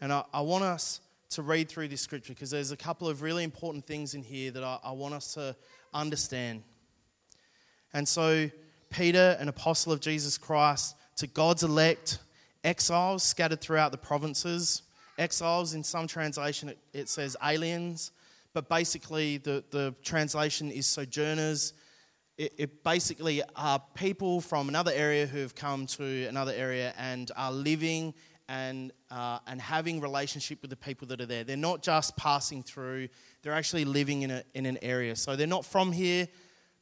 And 0.00 0.12
I, 0.12 0.24
I, 0.32 0.40
want 0.40 0.64
us 0.64 1.00
to 1.32 1.42
read 1.42 1.68
through 1.68 1.88
this 1.88 2.00
scripture 2.00 2.32
because 2.32 2.50
there's 2.50 2.70
a 2.70 2.76
couple 2.76 3.08
of 3.08 3.22
really 3.22 3.44
important 3.44 3.86
things 3.86 4.14
in 4.14 4.22
here 4.22 4.50
that 4.50 4.62
I, 4.62 4.78
I 4.84 4.92
want 4.92 5.14
us 5.14 5.34
to 5.34 5.56
understand. 5.94 6.62
And 7.94 8.06
so, 8.06 8.50
Peter, 8.90 9.36
an 9.38 9.48
apostle 9.48 9.92
of 9.92 10.00
Jesus 10.00 10.38
Christ, 10.38 10.96
to 11.16 11.26
God's 11.26 11.62
elect, 11.62 12.18
exiles 12.64 13.22
scattered 13.22 13.60
throughout 13.60 13.92
the 13.92 13.98
provinces. 13.98 14.82
Exiles, 15.18 15.74
in 15.74 15.84
some 15.84 16.06
translation, 16.06 16.70
it, 16.70 16.78
it 16.92 17.08
says 17.08 17.36
aliens, 17.42 18.12
but 18.54 18.68
basically 18.68 19.38
the, 19.38 19.64
the 19.70 19.94
translation 20.02 20.70
is 20.70 20.86
sojourners. 20.86 21.74
It, 22.38 22.54
it 22.56 22.84
basically 22.84 23.42
are 23.56 23.82
people 23.94 24.40
from 24.40 24.68
another 24.68 24.92
area 24.94 25.26
who 25.26 25.38
have 25.38 25.54
come 25.54 25.86
to 25.86 26.26
another 26.26 26.52
area 26.54 26.94
and 26.98 27.30
are 27.36 27.52
living 27.52 28.14
and, 28.52 28.92
uh, 29.10 29.38
and 29.46 29.58
having 29.62 29.98
relationship 29.98 30.60
with 30.60 30.68
the 30.68 30.76
people 30.76 31.08
that 31.08 31.22
are 31.22 31.26
there. 31.26 31.42
They're 31.42 31.56
not 31.56 31.82
just 31.82 32.14
passing 32.18 32.62
through, 32.62 33.08
they're 33.42 33.54
actually 33.54 33.86
living 33.86 34.22
in, 34.22 34.30
a, 34.30 34.44
in 34.52 34.66
an 34.66 34.78
area. 34.82 35.16
So 35.16 35.36
they're 35.36 35.46
not 35.46 35.64
from 35.64 35.90
here, 35.90 36.28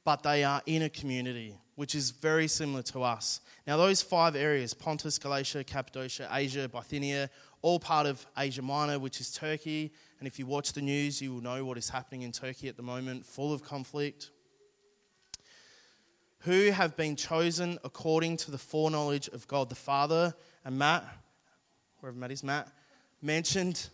but 0.04 0.24
they 0.24 0.42
are 0.42 0.60
in 0.66 0.82
a 0.82 0.88
community, 0.88 1.54
which 1.76 1.94
is 1.94 2.10
very 2.10 2.48
similar 2.48 2.82
to 2.82 3.04
us. 3.04 3.40
Now, 3.68 3.76
those 3.76 4.02
five 4.02 4.34
areas 4.34 4.74
Pontus, 4.74 5.16
Galatia, 5.16 5.62
Cappadocia, 5.62 6.28
Asia, 6.32 6.68
Bithynia 6.68 7.30
all 7.62 7.78
part 7.78 8.06
of 8.06 8.26
Asia 8.36 8.62
Minor, 8.62 8.98
which 8.98 9.20
is 9.20 9.30
Turkey. 9.30 9.92
And 10.18 10.26
if 10.26 10.38
you 10.38 10.46
watch 10.46 10.72
the 10.72 10.82
news, 10.82 11.20
you 11.22 11.34
will 11.34 11.42
know 11.42 11.64
what 11.64 11.78
is 11.78 11.90
happening 11.90 12.22
in 12.22 12.32
Turkey 12.32 12.68
at 12.68 12.76
the 12.76 12.82
moment, 12.82 13.24
full 13.24 13.52
of 13.52 13.62
conflict. 13.62 14.30
Who 16.40 16.70
have 16.70 16.96
been 16.96 17.16
chosen 17.16 17.78
according 17.84 18.38
to 18.38 18.50
the 18.50 18.58
foreknowledge 18.58 19.28
of 19.28 19.46
God 19.46 19.68
the 19.68 19.74
Father. 19.74 20.34
And 20.64 20.78
Matt, 20.78 21.04
wherever 22.00 22.18
Matt 22.18 22.32
is, 22.32 22.42
Matt, 22.42 22.68
mentioned 23.22 23.88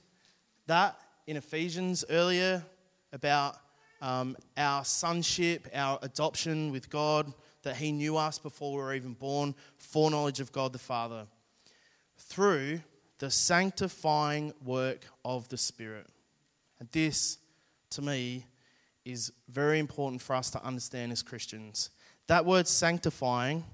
that 0.66 0.96
in 1.26 1.36
Ephesians 1.36 2.04
earlier 2.08 2.64
about 3.12 3.56
um, 4.00 4.36
our 4.56 4.84
sonship, 4.84 5.68
our 5.74 5.98
adoption 6.02 6.70
with 6.70 6.88
God, 6.90 7.32
that 7.62 7.76
He 7.76 7.92
knew 7.92 8.16
us 8.16 8.38
before 8.38 8.72
we 8.72 8.78
were 8.78 8.94
even 8.94 9.14
born, 9.14 9.54
foreknowledge 9.78 10.40
of 10.40 10.52
God 10.52 10.72
the 10.72 10.78
Father. 10.78 11.26
Through 12.18 12.80
the 13.18 13.30
sanctifying 13.30 14.52
work 14.64 15.06
of 15.24 15.48
the 15.48 15.56
Spirit. 15.56 16.06
And 16.78 16.88
this, 16.92 17.38
to 17.90 18.02
me, 18.02 18.46
is 19.04 19.32
very 19.48 19.78
important 19.78 20.20
for 20.20 20.36
us 20.36 20.50
to 20.50 20.62
understand 20.64 21.12
as 21.12 21.22
Christians. 21.22 21.90
That 22.26 22.44
word 22.44 22.68
sanctifying 22.68 23.64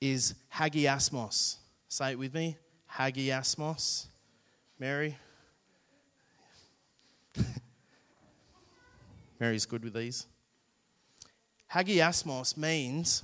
is 0.00 0.34
hagiasmos. 0.54 1.56
Say 1.88 2.12
it 2.12 2.18
with 2.18 2.34
me 2.34 2.56
hagiasmos. 2.96 4.06
Mary? 4.78 5.16
Mary's 9.40 9.66
good 9.66 9.84
with 9.84 9.94
these. 9.94 10.26
Hagiasmos 11.72 12.56
means 12.56 13.22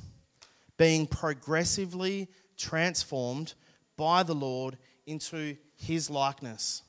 being 0.77 1.07
progressively 1.07 2.29
transformed 2.57 3.55
by 3.97 4.23
the 4.23 4.35
Lord 4.35 4.79
into 5.07 5.57
his 5.77 6.09
likeness. 6.09 6.83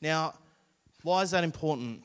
Now, 0.00 0.34
why 1.02 1.22
is 1.22 1.32
that 1.32 1.44
important? 1.44 2.04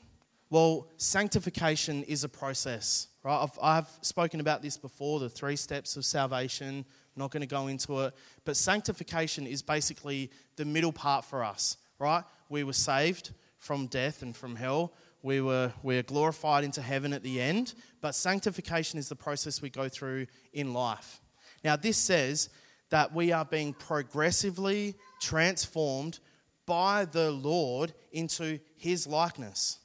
Well, 0.50 0.88
sanctification 0.98 2.03
is 2.03 2.24
a 2.24 2.29
process, 2.29 3.07
right? 3.24 3.43
I've, 3.43 3.60
I've 3.62 3.88
spoken 4.01 4.39
about 4.39 4.62
this 4.62 4.77
before 4.77 5.19
the 5.19 5.29
three 5.29 5.55
steps 5.55 5.95
of 5.95 6.05
salvation. 6.05 6.86
I'm 7.15 7.22
not 7.22 7.32
going 7.32 7.41
to 7.41 7.48
go 7.48 7.67
into 7.67 8.01
it. 8.01 8.13
But 8.46 8.58
sanctification 8.58 9.46
is 9.46 9.62
basically 9.62 10.32
the 10.55 10.65
middle 10.65 10.91
part 10.91 11.25
for 11.25 11.43
us, 11.43 11.77
right? 12.00 12.24
We 12.50 12.63
were 12.63 12.74
saved 12.74 13.32
from 13.58 13.88
death 13.88 14.22
and 14.22 14.36
from 14.36 14.55
hell. 14.55 14.93
We 15.22 15.39
were, 15.41 15.72
we 15.84 15.98
are 15.98 16.03
glorified 16.03 16.63
into 16.63 16.82
heaven 16.82 17.13
at 17.13 17.24
the 17.24 17.39
end. 17.39 17.75
But 18.01 18.15
sanctification 18.15 19.00
is 19.00 19.10
the 19.10 19.15
process 19.15 19.62
we 19.62 19.70
go 19.70 19.88
through 19.88 20.27
in 20.51 20.74
life. 20.74 21.22
Now, 21.63 21.75
this 21.75 21.98
says 21.98 22.50
that 22.89 23.13
we 23.13 23.32
are 23.32 23.46
being 23.46 23.74
progressively 23.74 24.96
transformed 25.22 26.20
by 26.65 27.05
the 27.05 27.32
Lord 27.32 27.93
into 28.12 28.60
his 28.75 29.08
likeness. 29.08 29.79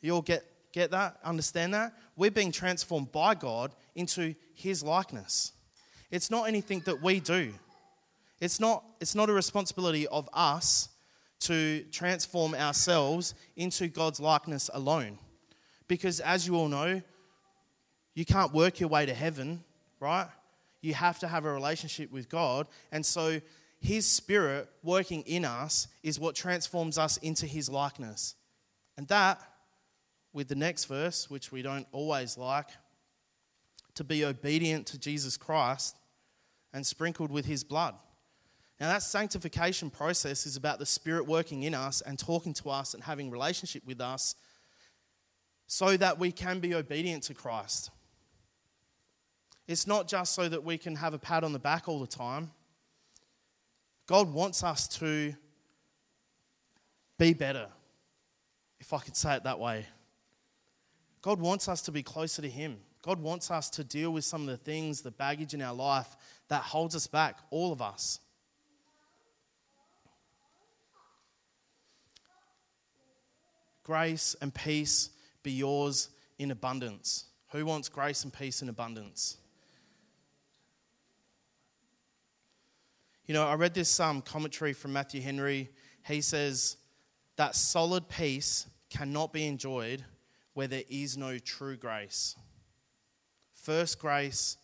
You 0.00 0.14
all 0.14 0.22
get, 0.22 0.44
get 0.78 0.90
that? 0.92 1.18
Understand 1.24 1.74
that? 1.74 1.94
We're 2.16 2.30
being 2.30 2.52
transformed 2.52 3.12
by 3.12 3.34
God 3.34 3.74
into 3.94 4.34
his 4.54 4.82
likeness. 4.82 5.52
It's 6.10 6.30
not 6.30 6.48
anything 6.48 6.80
that 6.86 7.02
we 7.02 7.20
do. 7.20 7.52
It's 8.40 8.60
not, 8.60 8.84
it's 9.00 9.14
not 9.14 9.28
a 9.28 9.32
responsibility 9.32 10.06
of 10.06 10.28
us 10.32 10.88
to 11.40 11.84
transform 11.92 12.54
ourselves 12.54 13.34
into 13.56 13.88
God's 13.88 14.20
likeness 14.20 14.70
alone. 14.72 15.18
Because 15.86 16.20
as 16.20 16.46
you 16.46 16.56
all 16.56 16.68
know, 16.68 17.02
you 18.14 18.24
can't 18.24 18.52
work 18.52 18.80
your 18.80 18.88
way 18.88 19.06
to 19.06 19.14
heaven, 19.14 19.62
right? 20.00 20.28
you 20.80 20.94
have 20.94 21.18
to 21.20 21.28
have 21.28 21.44
a 21.44 21.52
relationship 21.52 22.10
with 22.12 22.28
God. 22.28 22.66
And 22.92 23.04
so 23.04 23.40
His 23.80 24.06
Spirit 24.06 24.68
working 24.82 25.22
in 25.22 25.44
us 25.44 25.88
is 26.02 26.20
what 26.20 26.34
transforms 26.34 26.98
us 26.98 27.16
into 27.18 27.46
His 27.46 27.68
likeness. 27.68 28.34
And 28.96 29.06
that, 29.08 29.40
with 30.38 30.46
the 30.46 30.54
next 30.54 30.84
verse, 30.84 31.28
which 31.28 31.50
we 31.50 31.62
don't 31.62 31.88
always 31.90 32.38
like, 32.38 32.68
to 33.94 34.04
be 34.04 34.24
obedient 34.24 34.86
to 34.86 34.96
Jesus 34.96 35.36
Christ 35.36 35.96
and 36.72 36.86
sprinkled 36.86 37.32
with 37.32 37.44
His 37.44 37.64
blood. 37.64 37.96
Now, 38.78 38.86
that 38.86 39.02
sanctification 39.02 39.90
process 39.90 40.46
is 40.46 40.54
about 40.54 40.78
the 40.78 40.86
Spirit 40.86 41.26
working 41.26 41.64
in 41.64 41.74
us 41.74 42.02
and 42.02 42.16
talking 42.16 42.54
to 42.54 42.70
us 42.70 42.94
and 42.94 43.02
having 43.02 43.32
relationship 43.32 43.82
with 43.84 44.00
us 44.00 44.36
so 45.66 45.96
that 45.96 46.20
we 46.20 46.30
can 46.30 46.60
be 46.60 46.72
obedient 46.72 47.24
to 47.24 47.34
Christ. 47.34 47.90
It's 49.66 49.88
not 49.88 50.06
just 50.06 50.36
so 50.36 50.48
that 50.48 50.62
we 50.62 50.78
can 50.78 50.94
have 50.94 51.14
a 51.14 51.18
pat 51.18 51.42
on 51.42 51.52
the 51.52 51.58
back 51.58 51.88
all 51.88 51.98
the 51.98 52.06
time. 52.06 52.52
God 54.06 54.32
wants 54.32 54.62
us 54.62 54.86
to 54.98 55.34
be 57.18 57.32
better, 57.32 57.66
if 58.78 58.92
I 58.92 59.00
could 59.00 59.16
say 59.16 59.34
it 59.34 59.42
that 59.42 59.58
way. 59.58 59.86
God 61.22 61.40
wants 61.40 61.68
us 61.68 61.82
to 61.82 61.92
be 61.92 62.02
closer 62.02 62.42
to 62.42 62.48
Him. 62.48 62.78
God 63.02 63.20
wants 63.20 63.50
us 63.50 63.70
to 63.70 63.84
deal 63.84 64.10
with 64.10 64.24
some 64.24 64.42
of 64.42 64.48
the 64.48 64.56
things, 64.56 65.02
the 65.02 65.10
baggage 65.10 65.54
in 65.54 65.62
our 65.62 65.74
life 65.74 66.16
that 66.48 66.62
holds 66.62 66.94
us 66.94 67.06
back, 67.06 67.38
all 67.50 67.72
of 67.72 67.80
us. 67.80 68.20
Grace 73.82 74.36
and 74.42 74.52
peace 74.52 75.10
be 75.42 75.52
yours 75.52 76.10
in 76.38 76.50
abundance. 76.50 77.24
Who 77.52 77.64
wants 77.64 77.88
grace 77.88 78.24
and 78.24 78.32
peace 78.32 78.60
in 78.60 78.68
abundance? 78.68 79.38
You 83.24 83.34
know, 83.34 83.46
I 83.46 83.54
read 83.54 83.74
this 83.74 83.98
um, 84.00 84.20
commentary 84.22 84.72
from 84.72 84.92
Matthew 84.92 85.22
Henry. 85.22 85.70
He 86.06 86.20
says 86.20 86.76
that 87.36 87.54
solid 87.54 88.08
peace 88.08 88.66
cannot 88.90 89.32
be 89.32 89.46
enjoyed 89.46 90.04
where 90.58 90.66
there 90.66 90.82
is 90.88 91.16
no 91.16 91.38
true 91.38 91.76
grace. 91.76 92.34
First 93.54 94.00
grace, 94.00 94.56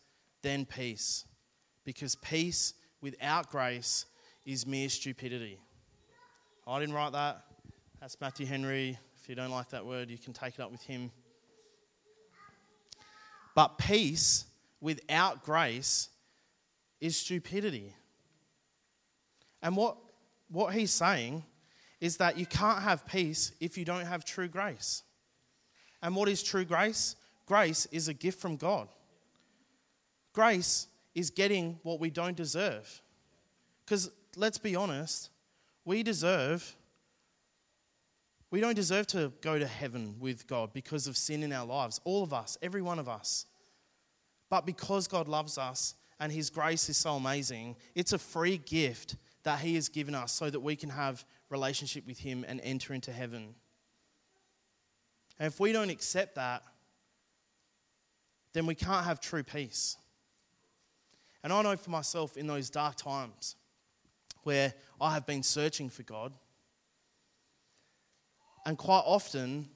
then 0.42 0.64
peace. 0.64 1.24
Because 1.84 2.16
peace 2.16 2.74
without 3.00 3.48
grace 3.48 4.04
is 4.44 4.66
mere 4.66 4.88
stupidity. 4.88 5.60
I 6.66 6.80
didn't 6.80 6.96
write 6.96 7.12
that. 7.12 7.44
That's 8.00 8.20
Matthew 8.20 8.44
Henry. 8.44 8.98
If 9.22 9.28
you 9.28 9.36
don't 9.36 9.52
like 9.52 9.68
that 9.68 9.86
word, 9.86 10.10
you 10.10 10.18
can 10.18 10.32
take 10.32 10.54
it 10.54 10.60
up 10.60 10.72
with 10.72 10.82
him. 10.82 11.12
But 13.54 13.78
peace 13.78 14.46
without 14.80 15.44
grace 15.44 16.08
is 17.00 17.16
stupidity. 17.16 17.94
And 19.62 19.76
what, 19.76 19.96
what 20.48 20.74
he's 20.74 20.90
saying 20.90 21.44
is 22.00 22.16
that 22.16 22.36
you 22.36 22.46
can't 22.46 22.82
have 22.82 23.06
peace 23.06 23.52
if 23.60 23.78
you 23.78 23.84
don't 23.84 24.06
have 24.06 24.24
true 24.24 24.48
grace. 24.48 25.04
And 26.04 26.14
what 26.14 26.28
is 26.28 26.42
true 26.42 26.66
grace? 26.66 27.16
Grace 27.46 27.86
is 27.90 28.08
a 28.08 28.14
gift 28.14 28.38
from 28.38 28.56
God. 28.56 28.88
Grace 30.34 30.86
is 31.14 31.30
getting 31.30 31.78
what 31.82 31.98
we 31.98 32.10
don't 32.10 32.36
deserve. 32.36 33.00
Because 33.84 34.10
let's 34.36 34.58
be 34.58 34.76
honest, 34.76 35.30
we 35.86 36.02
deserve, 36.02 36.76
we 38.50 38.60
don't 38.60 38.74
deserve 38.74 39.06
to 39.08 39.32
go 39.40 39.58
to 39.58 39.66
heaven 39.66 40.16
with 40.20 40.46
God 40.46 40.74
because 40.74 41.06
of 41.06 41.16
sin 41.16 41.42
in 41.42 41.52
our 41.52 41.64
lives. 41.64 41.98
All 42.04 42.22
of 42.22 42.34
us, 42.34 42.58
every 42.60 42.82
one 42.82 42.98
of 42.98 43.08
us. 43.08 43.46
But 44.50 44.66
because 44.66 45.08
God 45.08 45.26
loves 45.26 45.56
us 45.56 45.94
and 46.20 46.30
His 46.30 46.50
grace 46.50 46.90
is 46.90 46.98
so 46.98 47.14
amazing, 47.14 47.76
it's 47.94 48.12
a 48.12 48.18
free 48.18 48.58
gift 48.58 49.16
that 49.42 49.60
He 49.60 49.74
has 49.76 49.88
given 49.88 50.14
us 50.14 50.32
so 50.32 50.50
that 50.50 50.60
we 50.60 50.76
can 50.76 50.90
have 50.90 51.24
relationship 51.48 52.06
with 52.06 52.18
Him 52.18 52.44
and 52.46 52.60
enter 52.62 52.92
into 52.92 53.10
heaven. 53.10 53.54
And 55.38 55.46
if 55.46 55.58
we 55.58 55.72
don't 55.72 55.90
accept 55.90 56.36
that, 56.36 56.62
then 58.52 58.66
we 58.66 58.74
can't 58.74 59.04
have 59.04 59.20
true 59.20 59.42
peace. 59.42 59.96
And 61.42 61.52
I 61.52 61.60
know 61.62 61.76
for 61.76 61.90
myself 61.90 62.36
in 62.36 62.46
those 62.46 62.70
dark 62.70 62.96
times 62.96 63.56
where 64.44 64.72
I 65.00 65.12
have 65.12 65.26
been 65.26 65.42
searching 65.42 65.90
for 65.90 66.02
God, 66.02 66.32
and 68.64 68.78
quite 68.78 69.02
often 69.04 69.68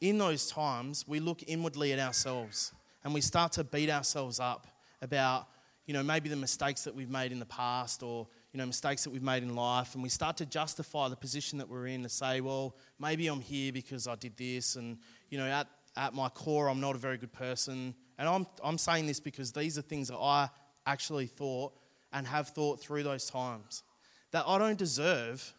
in 0.00 0.18
those 0.18 0.48
times 0.48 1.06
we 1.06 1.20
look 1.20 1.42
inwardly 1.46 1.92
at 1.92 1.98
ourselves 1.98 2.72
and 3.04 3.14
we 3.14 3.20
start 3.20 3.52
to 3.52 3.64
beat 3.64 3.90
ourselves 3.90 4.40
up 4.40 4.66
about, 5.02 5.48
you 5.86 5.94
know, 5.94 6.02
maybe 6.02 6.28
the 6.28 6.36
mistakes 6.36 6.84
that 6.84 6.94
we've 6.94 7.10
made 7.10 7.30
in 7.30 7.38
the 7.38 7.46
past 7.46 8.02
or, 8.02 8.26
you 8.54 8.58
know, 8.58 8.66
mistakes 8.66 9.02
that 9.02 9.10
we've 9.10 9.20
made 9.20 9.42
in 9.42 9.56
life. 9.56 9.94
And 9.94 10.02
we 10.02 10.08
start 10.08 10.36
to 10.36 10.46
justify 10.46 11.08
the 11.08 11.16
position 11.16 11.58
that 11.58 11.68
we're 11.68 11.88
in 11.88 12.04
to 12.04 12.08
say, 12.08 12.40
well, 12.40 12.76
maybe 13.00 13.26
I'm 13.26 13.40
here 13.40 13.72
because 13.72 14.06
I 14.06 14.14
did 14.14 14.36
this. 14.36 14.76
And, 14.76 14.98
you 15.28 15.38
know, 15.38 15.46
at, 15.46 15.66
at 15.96 16.14
my 16.14 16.28
core, 16.28 16.68
I'm 16.68 16.80
not 16.80 16.94
a 16.94 16.98
very 16.98 17.18
good 17.18 17.32
person. 17.32 17.96
And 18.16 18.28
I'm, 18.28 18.46
I'm 18.62 18.78
saying 18.78 19.08
this 19.08 19.18
because 19.18 19.50
these 19.50 19.76
are 19.76 19.82
things 19.82 20.06
that 20.06 20.18
I 20.18 20.48
actually 20.86 21.26
thought 21.26 21.72
and 22.12 22.28
have 22.28 22.50
thought 22.50 22.80
through 22.80 23.02
those 23.02 23.28
times 23.28 23.82
that 24.30 24.44
I 24.46 24.56
don't 24.58 24.78
deserve. 24.78 25.52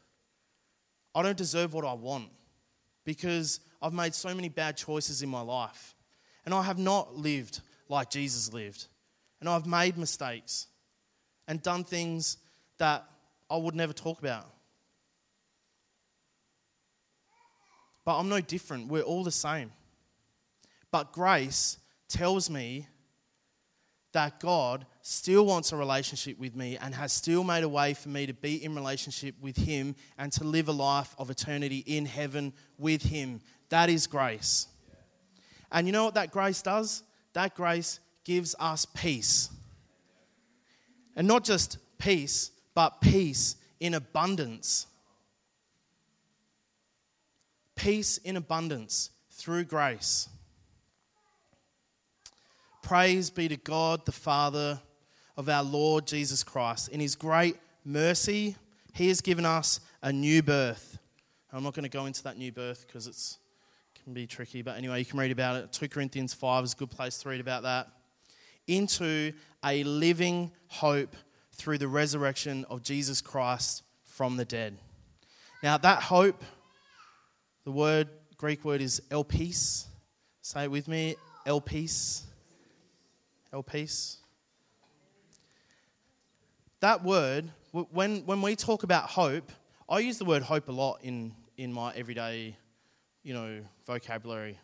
I 1.14 1.22
don't 1.22 1.38
deserve 1.38 1.74
what 1.74 1.84
I 1.84 1.94
want 1.94 2.30
because 3.04 3.60
I've 3.82 3.94
made 3.94 4.16
so 4.16 4.34
many 4.34 4.48
bad 4.48 4.78
choices 4.78 5.22
in 5.22 5.28
my 5.28 5.42
life. 5.42 5.96
And 6.46 6.54
I 6.54 6.64
have 6.64 6.80
not 6.80 7.14
lived 7.18 7.60
like 7.90 8.10
Jesus 8.10 8.54
lived. 8.54 8.88
And 9.42 9.50
I've 9.50 9.66
made 9.66 9.98
mistakes 9.98 10.68
and 11.46 11.62
done 11.62 11.84
things 11.84 12.38
that 12.78 13.06
I 13.50 13.58
would 13.58 13.76
never 13.76 13.94
talk 13.94 14.20
about. 14.20 14.48
But 18.04 18.20
I'm 18.20 18.30
no 18.30 18.40
different. 18.40 18.88
We're 18.88 19.02
all 19.02 19.24
the 19.24 19.32
same. 19.32 19.72
But 20.92 21.12
grace 21.12 21.78
tells 22.08 22.50
me 22.50 22.88
that 24.14 24.40
God 24.40 24.86
still 25.02 25.46
wants 25.46 25.74
a 25.74 25.76
relationship 25.76 26.40
with 26.40 26.56
me 26.56 26.78
and 26.78 26.96
has 26.96 27.12
still 27.12 27.44
made 27.44 27.64
a 27.64 27.70
way 27.70 27.94
for 27.94 28.10
me 28.10 28.26
to 28.26 28.34
be 28.34 28.64
in 28.64 28.74
relationship 28.74 29.36
with 29.42 29.58
Him 29.58 29.96
and 30.18 30.32
to 30.34 30.46
live 30.46 30.70
a 30.70 30.72
life 30.72 31.14
of 31.18 31.30
eternity 31.30 31.80
in 31.86 32.06
heaven 32.06 32.54
with 32.78 33.04
Him. 33.04 33.42
That 33.70 33.90
is 33.90 34.08
grace. 34.08 34.68
And 35.72 35.86
you 35.86 35.92
know 35.92 36.06
what 36.06 36.14
that 36.14 36.32
grace 36.32 36.62
does? 36.62 37.04
That 37.34 37.56
grace 37.56 38.00
gives 38.24 38.56
us 38.60 38.86
peace. 38.86 39.50
And 41.16 41.28
not 41.28 41.44
just 41.44 41.78
peace, 41.98 42.52
but 42.76 43.02
peace 43.02 43.56
in 43.80 43.96
abundance. 43.96 44.86
Peace 47.76 48.18
in 48.20 48.38
abundance 48.38 49.10
through 49.32 49.64
grace. 49.64 50.30
Praise 52.84 53.32
be 53.32 53.48
to 53.48 53.58
God, 53.58 54.06
the 54.06 54.12
Father 54.12 54.80
of 55.38 55.50
our 55.50 55.64
Lord 55.64 56.06
Jesus 56.06 56.44
Christ. 56.44 56.90
In 56.90 57.00
his 57.00 57.16
great 57.16 57.58
mercy, 57.84 58.56
he 58.94 59.08
has 59.08 59.22
given 59.22 59.46
us 59.46 59.80
a 60.04 60.14
new 60.14 60.44
birth. 60.44 61.00
I'm 61.52 61.64
not 61.64 61.74
going 61.74 61.84
to 61.84 61.90
go 61.90 62.06
into 62.06 62.22
that 62.24 62.38
new 62.38 62.52
birth 62.52 62.86
because 62.86 63.08
it 63.08 64.04
can 64.04 64.14
be 64.14 64.28
tricky, 64.28 64.62
but 64.62 64.78
anyway, 64.78 65.00
you 65.00 65.06
can 65.06 65.20
read 65.20 65.32
about 65.32 65.56
it. 65.56 65.72
2 65.72 65.88
Corinthians 65.88 66.34
5 66.34 66.64
is 66.64 66.74
a 66.74 66.76
good 66.76 66.92
place 66.92 67.18
to 67.20 67.30
read 67.30 67.42
about 67.42 67.64
that. 67.64 67.88
Into 68.68 69.34
a 69.64 69.84
living 69.84 70.52
hope 70.68 71.16
through 71.56 71.78
the 71.78 71.88
resurrection 71.88 72.66
of 72.70 72.84
Jesus 72.84 73.22
Christ 73.22 73.84
from 74.06 74.38
the 74.38 74.46
dead. 74.46 74.78
Now, 75.64 75.78
that 75.78 76.04
hope, 76.04 76.44
the 77.64 77.72
word, 77.72 78.10
Greek 78.38 78.64
word 78.64 78.82
is 78.82 79.02
elpis. 79.10 79.86
Say 80.42 80.66
it 80.66 80.72
with 80.72 80.88
me, 80.88 81.16
elpis 81.48 82.26
peace. 83.64 84.18
That 86.82 87.04
word, 87.04 87.52
when, 87.72 88.26
when 88.26 88.42
we 88.42 88.56
talk 88.56 88.84
about 88.84 89.10
hope, 89.10 89.52
I 89.88 90.00
use 90.00 90.18
the 90.18 90.26
word 90.26 90.44
hope 90.44 90.68
a 90.68 90.72
lot 90.72 91.00
in, 91.02 91.34
in 91.58 91.72
my 91.72 91.94
everyday, 91.96 92.58
you 93.24 93.34
know, 93.34 93.62
vocabulary. 93.86 94.60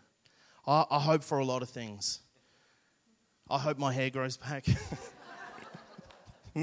I, 0.68 0.86
I 0.90 1.00
hope 1.00 1.24
for 1.24 1.40
a 1.40 1.46
lot 1.46 1.62
of 1.62 1.70
things. 1.70 2.20
I 3.50 3.60
hope 3.60 3.78
my 3.78 3.94
hair 3.94 4.10
grows 4.10 4.38
back. 4.38 4.66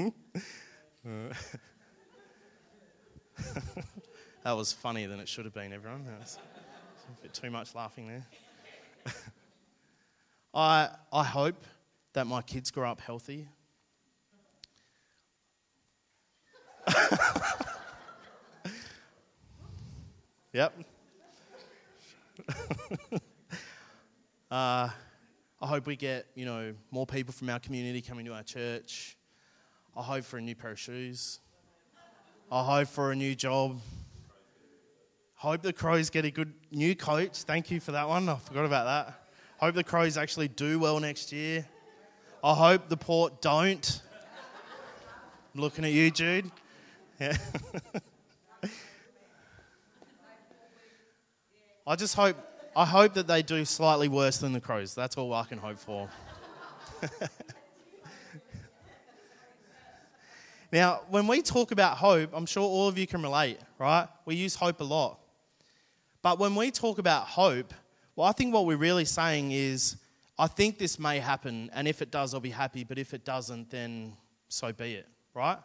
that 4.43 4.51
was 4.51 4.71
funnier 4.71 5.07
than 5.07 5.19
it 5.19 5.27
should 5.27 5.45
have 5.45 5.53
been, 5.53 5.73
everyone. 5.73 6.05
That 6.05 6.19
was 6.19 6.37
a 6.37 7.21
bit 7.23 7.33
too 7.33 7.49
much 7.49 7.73
laughing 7.73 8.07
there. 8.07 8.23
I, 10.53 10.89
I 11.11 11.23
hope 11.23 11.65
that 12.13 12.27
my 12.27 12.43
kids 12.43 12.69
grow 12.69 12.91
up 12.91 13.01
healthy. 13.01 13.47
yep. 20.53 20.73
uh, 24.51 24.89
I 25.61 25.67
hope 25.67 25.87
we 25.87 25.95
get, 25.95 26.27
you 26.35 26.45
know, 26.45 26.75
more 26.91 27.07
people 27.07 27.33
from 27.33 27.49
our 27.49 27.59
community 27.59 28.01
coming 28.01 28.25
to 28.25 28.33
our 28.33 28.43
church. 28.43 29.15
I 29.95 30.03
hope 30.03 30.23
for 30.23 30.37
a 30.37 30.41
new 30.41 30.55
pair 30.55 30.71
of 30.71 30.79
shoes. 30.79 31.39
I 32.51 32.63
hope 32.63 32.87
for 32.87 33.11
a 33.11 33.15
new 33.15 33.35
job. 33.35 33.79
Hope 35.35 35.61
the 35.61 35.73
Crows 35.73 36.09
get 36.09 36.25
a 36.25 36.31
good 36.31 36.53
new 36.71 36.95
coach. 36.95 37.43
Thank 37.43 37.71
you 37.71 37.79
for 37.79 37.91
that 37.93 38.07
one. 38.07 38.27
I 38.27 38.35
forgot 38.37 38.65
about 38.65 38.85
that. 38.85 39.21
Hope 39.57 39.75
the 39.75 39.83
Crows 39.83 40.17
actually 40.17 40.47
do 40.47 40.79
well 40.79 40.99
next 40.99 41.31
year. 41.31 41.65
I 42.43 42.53
hope 42.53 42.89
the 42.89 42.97
port 42.97 43.41
don't. 43.41 44.01
I'm 45.53 45.61
looking 45.61 45.85
at 45.85 45.91
you, 45.91 46.11
Jude. 46.11 46.49
Yeah. 47.19 47.37
I 51.87 51.95
just 51.95 52.15
hope 52.15 52.37
I 52.75 52.85
hope 52.85 53.15
that 53.15 53.27
they 53.27 53.41
do 53.41 53.65
slightly 53.65 54.07
worse 54.07 54.37
than 54.37 54.53
the 54.53 54.61
crows. 54.61 54.93
That's 54.93 55.17
all 55.17 55.33
I 55.33 55.43
can 55.43 55.57
hope 55.57 55.79
for. 55.79 56.07
now, 60.71 61.01
when 61.09 61.27
we 61.27 61.41
talk 61.41 61.71
about 61.71 61.97
hope, 61.97 62.29
I'm 62.33 62.45
sure 62.45 62.63
all 62.63 62.87
of 62.87 62.97
you 62.97 63.07
can 63.07 63.21
relate, 63.21 63.57
right? 63.79 64.07
We 64.25 64.35
use 64.35 64.55
hope 64.55 64.79
a 64.81 64.83
lot. 64.83 65.19
But 66.21 66.37
when 66.37 66.55
we 66.55 66.69
talk 66.69 66.99
about 66.99 67.23
hope, 67.23 67.73
well, 68.15 68.27
I 68.27 68.33
think 68.33 68.53
what 68.53 68.65
we're 68.65 68.77
really 68.77 69.05
saying 69.05 69.51
is 69.51 69.95
I 70.37 70.47
think 70.47 70.77
this 70.77 70.99
may 70.99 71.19
happen, 71.19 71.69
and 71.73 71.87
if 71.87 72.01
it 72.01 72.11
does, 72.11 72.33
I'll 72.33 72.39
be 72.39 72.49
happy, 72.49 72.83
but 72.83 72.97
if 72.97 73.13
it 73.13 73.25
doesn't, 73.25 73.71
then 73.71 74.13
so 74.47 74.71
be 74.71 74.93
it, 74.93 75.07
right? 75.33 75.57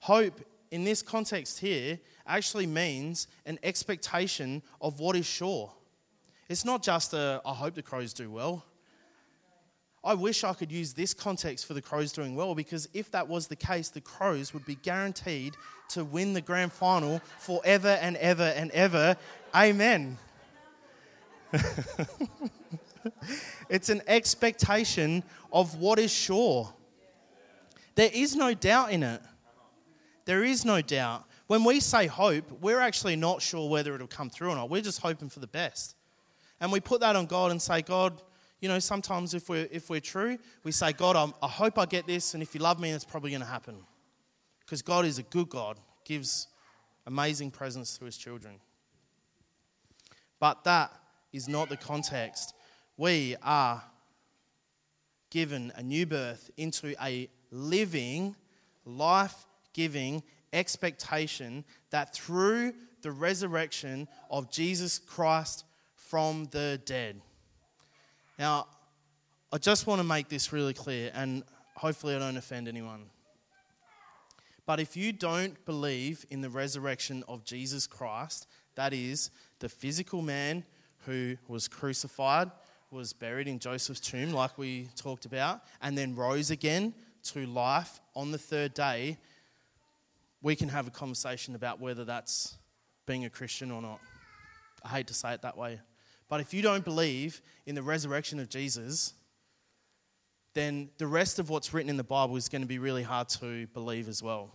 Hope 0.00 0.40
in 0.70 0.84
this 0.84 1.02
context 1.02 1.58
here 1.58 1.98
actually 2.26 2.66
means 2.66 3.28
an 3.46 3.58
expectation 3.62 4.62
of 4.80 5.00
what 5.00 5.16
is 5.16 5.26
sure. 5.26 5.72
It's 6.48 6.64
not 6.64 6.82
just 6.82 7.14
a, 7.14 7.40
I 7.44 7.54
hope 7.54 7.74
the 7.74 7.82
crows 7.82 8.12
do 8.12 8.30
well. 8.30 8.64
I 10.06 10.14
wish 10.14 10.44
I 10.44 10.54
could 10.54 10.70
use 10.70 10.92
this 10.92 11.12
context 11.12 11.66
for 11.66 11.74
the 11.74 11.82
Crows 11.82 12.12
doing 12.12 12.36
well 12.36 12.54
because 12.54 12.88
if 12.94 13.10
that 13.10 13.26
was 13.26 13.48
the 13.48 13.56
case, 13.56 13.88
the 13.88 14.00
Crows 14.00 14.54
would 14.54 14.64
be 14.64 14.76
guaranteed 14.76 15.54
to 15.88 16.04
win 16.04 16.32
the 16.32 16.40
grand 16.40 16.72
final 16.72 17.20
forever 17.40 17.98
and 18.00 18.16
ever 18.18 18.54
and 18.56 18.70
ever. 18.70 19.16
Amen. 19.52 20.16
it's 23.68 23.88
an 23.88 24.00
expectation 24.06 25.24
of 25.52 25.74
what 25.76 25.98
is 25.98 26.12
sure. 26.12 26.72
There 27.96 28.10
is 28.12 28.36
no 28.36 28.54
doubt 28.54 28.92
in 28.92 29.02
it. 29.02 29.20
There 30.24 30.44
is 30.44 30.64
no 30.64 30.82
doubt. 30.82 31.24
When 31.48 31.64
we 31.64 31.80
say 31.80 32.06
hope, 32.06 32.50
we're 32.60 32.80
actually 32.80 33.16
not 33.16 33.42
sure 33.42 33.68
whether 33.68 33.94
it'll 33.94 34.06
come 34.06 34.30
through 34.30 34.50
or 34.50 34.54
not. 34.54 34.70
We're 34.70 34.82
just 34.82 35.00
hoping 35.00 35.30
for 35.30 35.40
the 35.40 35.48
best. 35.48 35.96
And 36.60 36.70
we 36.70 36.78
put 36.78 37.00
that 37.00 37.16
on 37.16 37.26
God 37.26 37.50
and 37.50 37.60
say, 37.60 37.82
God, 37.82 38.22
you 38.60 38.68
know, 38.68 38.78
sometimes 38.78 39.34
if 39.34 39.48
we're, 39.48 39.68
if 39.70 39.90
we're 39.90 40.00
true, 40.00 40.38
we 40.64 40.72
say, 40.72 40.92
God, 40.92 41.16
I'm, 41.16 41.34
i 41.42 41.48
hope 41.48 41.78
I 41.78 41.86
get 41.86 42.06
this, 42.06 42.34
and 42.34 42.42
if 42.42 42.54
you 42.54 42.60
love 42.60 42.80
me, 42.80 42.90
it's 42.90 43.04
probably 43.04 43.30
going 43.30 43.42
to 43.42 43.46
happen. 43.46 43.76
Because 44.60 44.82
God 44.82 45.04
is 45.04 45.18
a 45.18 45.22
good 45.22 45.48
God, 45.48 45.78
gives 46.04 46.48
amazing 47.06 47.50
presents 47.50 47.98
to 47.98 48.04
his 48.04 48.16
children. 48.16 48.56
But 50.40 50.64
that 50.64 50.92
is 51.32 51.48
not 51.48 51.68
the 51.68 51.76
context. 51.76 52.54
We 52.96 53.36
are 53.42 53.82
given 55.30 55.72
a 55.76 55.82
new 55.82 56.06
birth 56.06 56.50
into 56.56 56.94
a 57.02 57.28
living, 57.50 58.34
life 58.84 59.46
giving 59.72 60.22
expectation 60.52 61.64
that 61.90 62.14
through 62.14 62.72
the 63.02 63.12
resurrection 63.12 64.08
of 64.30 64.50
Jesus 64.50 64.98
Christ 64.98 65.64
from 65.94 66.48
the 66.50 66.80
dead. 66.84 67.20
Now, 68.38 68.66
I 69.52 69.58
just 69.58 69.86
want 69.86 70.00
to 70.00 70.06
make 70.06 70.28
this 70.28 70.52
really 70.52 70.74
clear, 70.74 71.10
and 71.14 71.42
hopefully, 71.74 72.14
I 72.14 72.18
don't 72.18 72.36
offend 72.36 72.68
anyone. 72.68 73.06
But 74.66 74.80
if 74.80 74.96
you 74.96 75.12
don't 75.12 75.64
believe 75.64 76.26
in 76.30 76.40
the 76.40 76.50
resurrection 76.50 77.22
of 77.28 77.44
Jesus 77.44 77.86
Christ, 77.86 78.48
that 78.74 78.92
is, 78.92 79.30
the 79.60 79.68
physical 79.68 80.20
man 80.20 80.64
who 81.06 81.36
was 81.48 81.68
crucified, 81.68 82.50
was 82.90 83.12
buried 83.12 83.48
in 83.48 83.58
Joseph's 83.58 84.00
tomb, 84.00 84.32
like 84.32 84.58
we 84.58 84.88
talked 84.96 85.24
about, 85.24 85.62
and 85.80 85.96
then 85.96 86.14
rose 86.14 86.50
again 86.50 86.92
to 87.22 87.46
life 87.46 88.00
on 88.14 88.32
the 88.32 88.38
third 88.38 88.74
day, 88.74 89.18
we 90.42 90.54
can 90.54 90.68
have 90.68 90.86
a 90.86 90.90
conversation 90.90 91.54
about 91.54 91.80
whether 91.80 92.04
that's 92.04 92.56
being 93.06 93.24
a 93.24 93.30
Christian 93.30 93.70
or 93.70 93.80
not. 93.80 94.00
I 94.84 94.88
hate 94.88 95.06
to 95.08 95.14
say 95.14 95.32
it 95.32 95.42
that 95.42 95.56
way. 95.56 95.80
But 96.28 96.40
if 96.40 96.52
you 96.52 96.62
don't 96.62 96.84
believe 96.84 97.40
in 97.66 97.74
the 97.74 97.82
resurrection 97.82 98.40
of 98.40 98.48
Jesus, 98.48 99.14
then 100.54 100.88
the 100.98 101.06
rest 101.06 101.38
of 101.38 101.50
what's 101.50 101.72
written 101.72 101.90
in 101.90 101.96
the 101.96 102.04
Bible 102.04 102.36
is 102.36 102.48
going 102.48 102.62
to 102.62 102.68
be 102.68 102.78
really 102.78 103.02
hard 103.02 103.28
to 103.28 103.66
believe 103.68 104.08
as 104.08 104.22
well. 104.22 104.54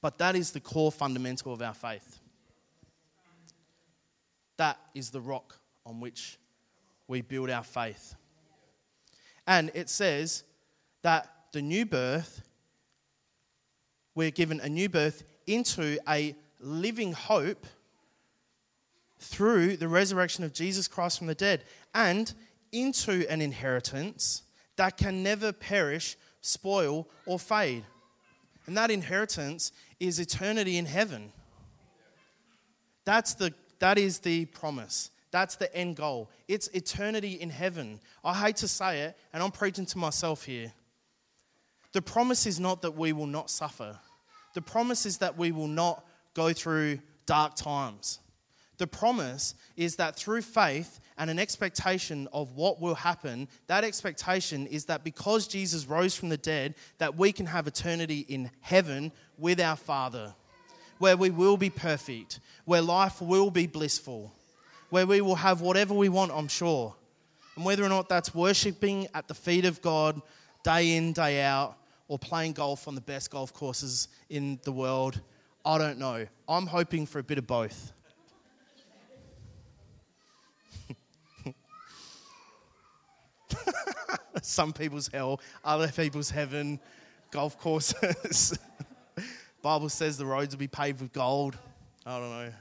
But 0.00 0.18
that 0.18 0.34
is 0.34 0.52
the 0.52 0.60
core 0.60 0.90
fundamental 0.90 1.52
of 1.52 1.62
our 1.62 1.74
faith. 1.74 2.18
That 4.56 4.78
is 4.94 5.10
the 5.10 5.20
rock 5.20 5.58
on 5.84 6.00
which 6.00 6.38
we 7.06 7.20
build 7.20 7.50
our 7.50 7.62
faith. 7.62 8.14
And 9.46 9.70
it 9.74 9.88
says 9.88 10.42
that 11.02 11.30
the 11.52 11.62
new 11.62 11.86
birth, 11.86 12.42
we're 14.14 14.30
given 14.30 14.60
a 14.60 14.68
new 14.68 14.88
birth 14.88 15.22
into 15.46 15.98
a 16.08 16.34
living 16.60 17.12
hope 17.12 17.66
through 19.18 19.76
the 19.76 19.88
resurrection 19.88 20.44
of 20.44 20.52
Jesus 20.52 20.88
Christ 20.88 21.18
from 21.18 21.26
the 21.26 21.34
dead 21.34 21.64
and 21.94 22.32
into 22.72 23.28
an 23.30 23.40
inheritance 23.40 24.42
that 24.76 24.96
can 24.96 25.22
never 25.22 25.52
perish, 25.52 26.16
spoil, 26.40 27.08
or 27.24 27.38
fade. 27.38 27.84
And 28.66 28.76
that 28.76 28.90
inheritance 28.90 29.72
is 30.00 30.18
eternity 30.18 30.76
in 30.76 30.86
heaven. 30.86 31.32
That's 33.04 33.34
the, 33.34 33.54
that 33.78 33.98
is 33.98 34.18
the 34.18 34.46
promise. 34.46 35.10
That's 35.30 35.56
the 35.56 35.74
end 35.74 35.96
goal. 35.96 36.30
It's 36.48 36.68
eternity 36.68 37.32
in 37.32 37.50
heaven. 37.50 38.00
I 38.24 38.34
hate 38.34 38.56
to 38.56 38.68
say 38.68 39.02
it, 39.02 39.18
and 39.32 39.42
I'm 39.42 39.52
preaching 39.52 39.86
to 39.86 39.98
myself 39.98 40.44
here. 40.44 40.72
The 41.92 42.02
promise 42.02 42.46
is 42.46 42.60
not 42.60 42.82
that 42.82 42.96
we 42.96 43.12
will 43.12 43.26
not 43.26 43.50
suffer, 43.50 43.98
the 44.54 44.62
promise 44.62 45.04
is 45.06 45.18
that 45.18 45.36
we 45.36 45.52
will 45.52 45.68
not 45.68 46.04
go 46.34 46.52
through 46.52 47.00
dark 47.26 47.54
times. 47.54 48.20
The 48.78 48.86
promise 48.86 49.54
is 49.76 49.96
that 49.96 50.16
through 50.16 50.42
faith 50.42 51.00
and 51.16 51.30
an 51.30 51.38
expectation 51.38 52.28
of 52.32 52.52
what 52.52 52.80
will 52.80 52.94
happen, 52.94 53.48
that 53.68 53.84
expectation 53.84 54.66
is 54.66 54.84
that 54.86 55.04
because 55.04 55.48
Jesus 55.48 55.86
rose 55.86 56.14
from 56.14 56.28
the 56.28 56.36
dead, 56.36 56.74
that 56.98 57.16
we 57.16 57.32
can 57.32 57.46
have 57.46 57.66
eternity 57.66 58.26
in 58.28 58.50
heaven 58.60 59.12
with 59.38 59.60
our 59.60 59.76
Father, 59.76 60.34
where 60.98 61.16
we 61.16 61.30
will 61.30 61.56
be 61.56 61.70
perfect, 61.70 62.40
where 62.64 62.82
life 62.82 63.22
will 63.22 63.50
be 63.50 63.66
blissful, 63.66 64.32
where 64.90 65.06
we 65.06 65.20
will 65.20 65.36
have 65.36 65.60
whatever 65.60 65.94
we 65.94 66.08
want, 66.08 66.32
I'm 66.32 66.48
sure. 66.48 66.94
And 67.54 67.64
whether 67.64 67.82
or 67.82 67.88
not 67.88 68.08
that's 68.08 68.34
worshiping 68.34 69.08
at 69.14 69.28
the 69.28 69.34
feet 69.34 69.64
of 69.64 69.80
God 69.80 70.20
day 70.62 70.96
in, 70.96 71.12
day 71.12 71.42
out, 71.42 71.76
or 72.08 72.18
playing 72.18 72.52
golf 72.52 72.86
on 72.86 72.94
the 72.94 73.00
best 73.00 73.30
golf 73.30 73.52
courses 73.52 74.08
in 74.28 74.60
the 74.64 74.72
world, 74.72 75.20
I 75.64 75.78
don't 75.78 75.98
know. 75.98 76.26
I'm 76.48 76.66
hoping 76.66 77.06
for 77.06 77.18
a 77.18 77.22
bit 77.22 77.38
of 77.38 77.46
both. 77.46 77.92
Some 84.42 84.72
people's 84.72 85.08
hell, 85.08 85.40
other 85.64 85.88
people's 85.88 86.30
heaven, 86.30 86.80
golf 87.30 87.58
courses. 87.58 88.58
Bible 89.62 89.88
says 89.88 90.16
the 90.18 90.26
roads 90.26 90.54
will 90.54 90.60
be 90.60 90.68
paved 90.68 91.00
with 91.00 91.12
gold. 91.12 91.56
I 92.04 92.18
don't 92.18 92.30
know. 92.30 92.52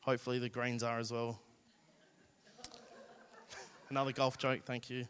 Hopefully 0.00 0.38
the 0.38 0.48
greens 0.48 0.82
are 0.82 0.98
as 0.98 1.12
well. 1.12 1.40
Another 3.90 4.12
golf 4.12 4.38
joke, 4.38 4.60
thank 4.64 4.88
you. 4.88 5.06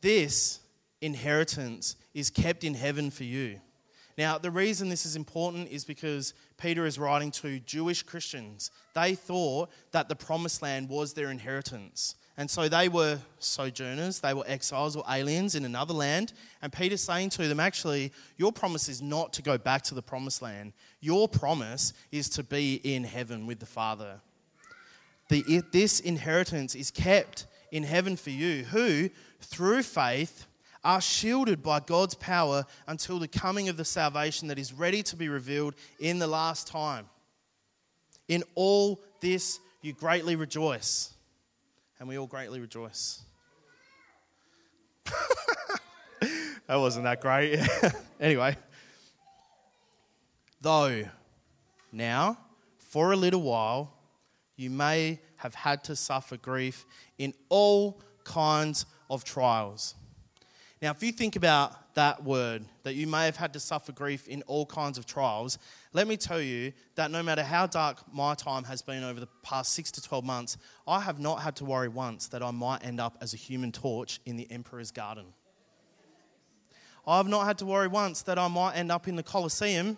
This 0.00 0.60
inheritance 1.00 1.96
is 2.14 2.30
kept 2.30 2.64
in 2.64 2.74
heaven 2.74 3.10
for 3.10 3.24
you. 3.24 3.60
Now, 4.16 4.36
the 4.36 4.50
reason 4.50 4.88
this 4.88 5.06
is 5.06 5.14
important 5.14 5.70
is 5.70 5.84
because 5.84 6.34
Peter 6.56 6.86
is 6.86 6.98
writing 6.98 7.30
to 7.32 7.60
Jewish 7.60 8.02
Christians. 8.02 8.72
They 8.94 9.14
thought 9.14 9.70
that 9.92 10.08
the 10.08 10.16
promised 10.16 10.60
land 10.60 10.88
was 10.88 11.12
their 11.12 11.30
inheritance. 11.30 12.16
And 12.38 12.48
so 12.48 12.68
they 12.68 12.88
were 12.88 13.18
sojourners, 13.40 14.20
they 14.20 14.32
were 14.32 14.44
exiles 14.46 14.94
or 14.94 15.02
aliens 15.10 15.56
in 15.56 15.64
another 15.64 15.92
land. 15.92 16.32
And 16.62 16.72
Peter's 16.72 17.02
saying 17.02 17.30
to 17.30 17.48
them, 17.48 17.58
actually, 17.58 18.12
your 18.36 18.52
promise 18.52 18.88
is 18.88 19.02
not 19.02 19.32
to 19.32 19.42
go 19.42 19.58
back 19.58 19.82
to 19.82 19.94
the 19.96 20.02
promised 20.02 20.40
land. 20.40 20.72
Your 21.00 21.28
promise 21.28 21.92
is 22.12 22.28
to 22.30 22.44
be 22.44 22.76
in 22.76 23.02
heaven 23.02 23.44
with 23.48 23.58
the 23.58 23.66
Father. 23.66 24.20
The, 25.30 25.64
this 25.72 25.98
inheritance 25.98 26.76
is 26.76 26.92
kept 26.92 27.48
in 27.72 27.82
heaven 27.82 28.14
for 28.14 28.30
you, 28.30 28.62
who, 28.62 29.10
through 29.40 29.82
faith, 29.82 30.46
are 30.84 31.00
shielded 31.00 31.60
by 31.60 31.80
God's 31.80 32.14
power 32.14 32.64
until 32.86 33.18
the 33.18 33.26
coming 33.26 33.68
of 33.68 33.76
the 33.76 33.84
salvation 33.84 34.46
that 34.46 34.60
is 34.60 34.72
ready 34.72 35.02
to 35.02 35.16
be 35.16 35.28
revealed 35.28 35.74
in 35.98 36.20
the 36.20 36.28
last 36.28 36.68
time. 36.68 37.06
In 38.28 38.44
all 38.54 39.00
this, 39.20 39.58
you 39.82 39.92
greatly 39.92 40.36
rejoice 40.36 41.14
and 41.98 42.08
we 42.08 42.18
all 42.18 42.26
greatly 42.26 42.60
rejoice. 42.60 43.22
that 46.66 46.76
wasn't 46.76 47.04
that 47.04 47.20
great. 47.20 47.60
anyway, 48.20 48.56
though 50.60 51.04
now, 51.92 52.38
for 52.78 53.12
a 53.12 53.16
little 53.16 53.42
while, 53.42 53.94
you 54.56 54.70
may 54.70 55.20
have 55.36 55.54
had 55.54 55.84
to 55.84 55.96
suffer 55.96 56.36
grief 56.36 56.84
in 57.18 57.32
all 57.48 58.00
kinds 58.24 58.86
of 59.08 59.24
trials. 59.24 59.94
Now, 60.82 60.90
if 60.90 61.02
you 61.02 61.12
think 61.12 61.36
about 61.36 61.87
that 61.98 62.22
word, 62.22 62.64
that 62.84 62.94
you 62.94 63.08
may 63.08 63.24
have 63.24 63.36
had 63.36 63.52
to 63.52 63.58
suffer 63.58 63.90
grief 63.90 64.28
in 64.28 64.42
all 64.42 64.64
kinds 64.64 64.98
of 64.98 65.04
trials, 65.04 65.58
let 65.92 66.06
me 66.06 66.16
tell 66.16 66.40
you 66.40 66.72
that 66.94 67.10
no 67.10 67.24
matter 67.24 67.42
how 67.42 67.66
dark 67.66 67.98
my 68.14 68.34
time 68.34 68.62
has 68.62 68.82
been 68.82 69.02
over 69.02 69.18
the 69.18 69.26
past 69.42 69.72
six 69.72 69.90
to 69.90 70.00
12 70.00 70.24
months, 70.24 70.56
I 70.86 71.00
have 71.00 71.18
not 71.18 71.42
had 71.42 71.56
to 71.56 71.64
worry 71.64 71.88
once 71.88 72.28
that 72.28 72.40
I 72.40 72.52
might 72.52 72.84
end 72.86 73.00
up 73.00 73.18
as 73.20 73.34
a 73.34 73.36
human 73.36 73.72
torch 73.72 74.20
in 74.26 74.36
the 74.36 74.48
Emperor's 74.48 74.92
Garden. 74.92 75.24
I've 77.04 77.26
not 77.26 77.46
had 77.46 77.58
to 77.58 77.66
worry 77.66 77.88
once 77.88 78.22
that 78.22 78.38
I 78.38 78.46
might 78.46 78.76
end 78.76 78.92
up 78.92 79.08
in 79.08 79.16
the 79.16 79.24
Colosseum, 79.24 79.96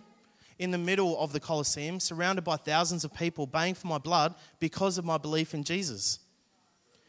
in 0.59 0.71
the 0.71 0.79
middle 0.79 1.19
of 1.19 1.35
the 1.35 1.41
Colosseum, 1.41 2.01
surrounded 2.01 2.45
by 2.45 2.57
thousands 2.57 3.05
of 3.05 3.13
people 3.13 3.47
baying 3.47 3.75
for 3.75 3.89
my 3.89 3.99
blood 3.99 4.35
because 4.59 4.97
of 4.97 5.05
my 5.05 5.19
belief 5.19 5.53
in 5.53 5.65
Jesus, 5.65 6.19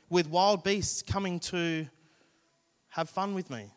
with 0.09 0.27
wild 0.27 0.65
beasts 0.65 1.01
coming 1.01 1.39
to 1.39 1.87
have 2.89 3.09
fun 3.09 3.33
with 3.33 3.49
me. 3.49 3.71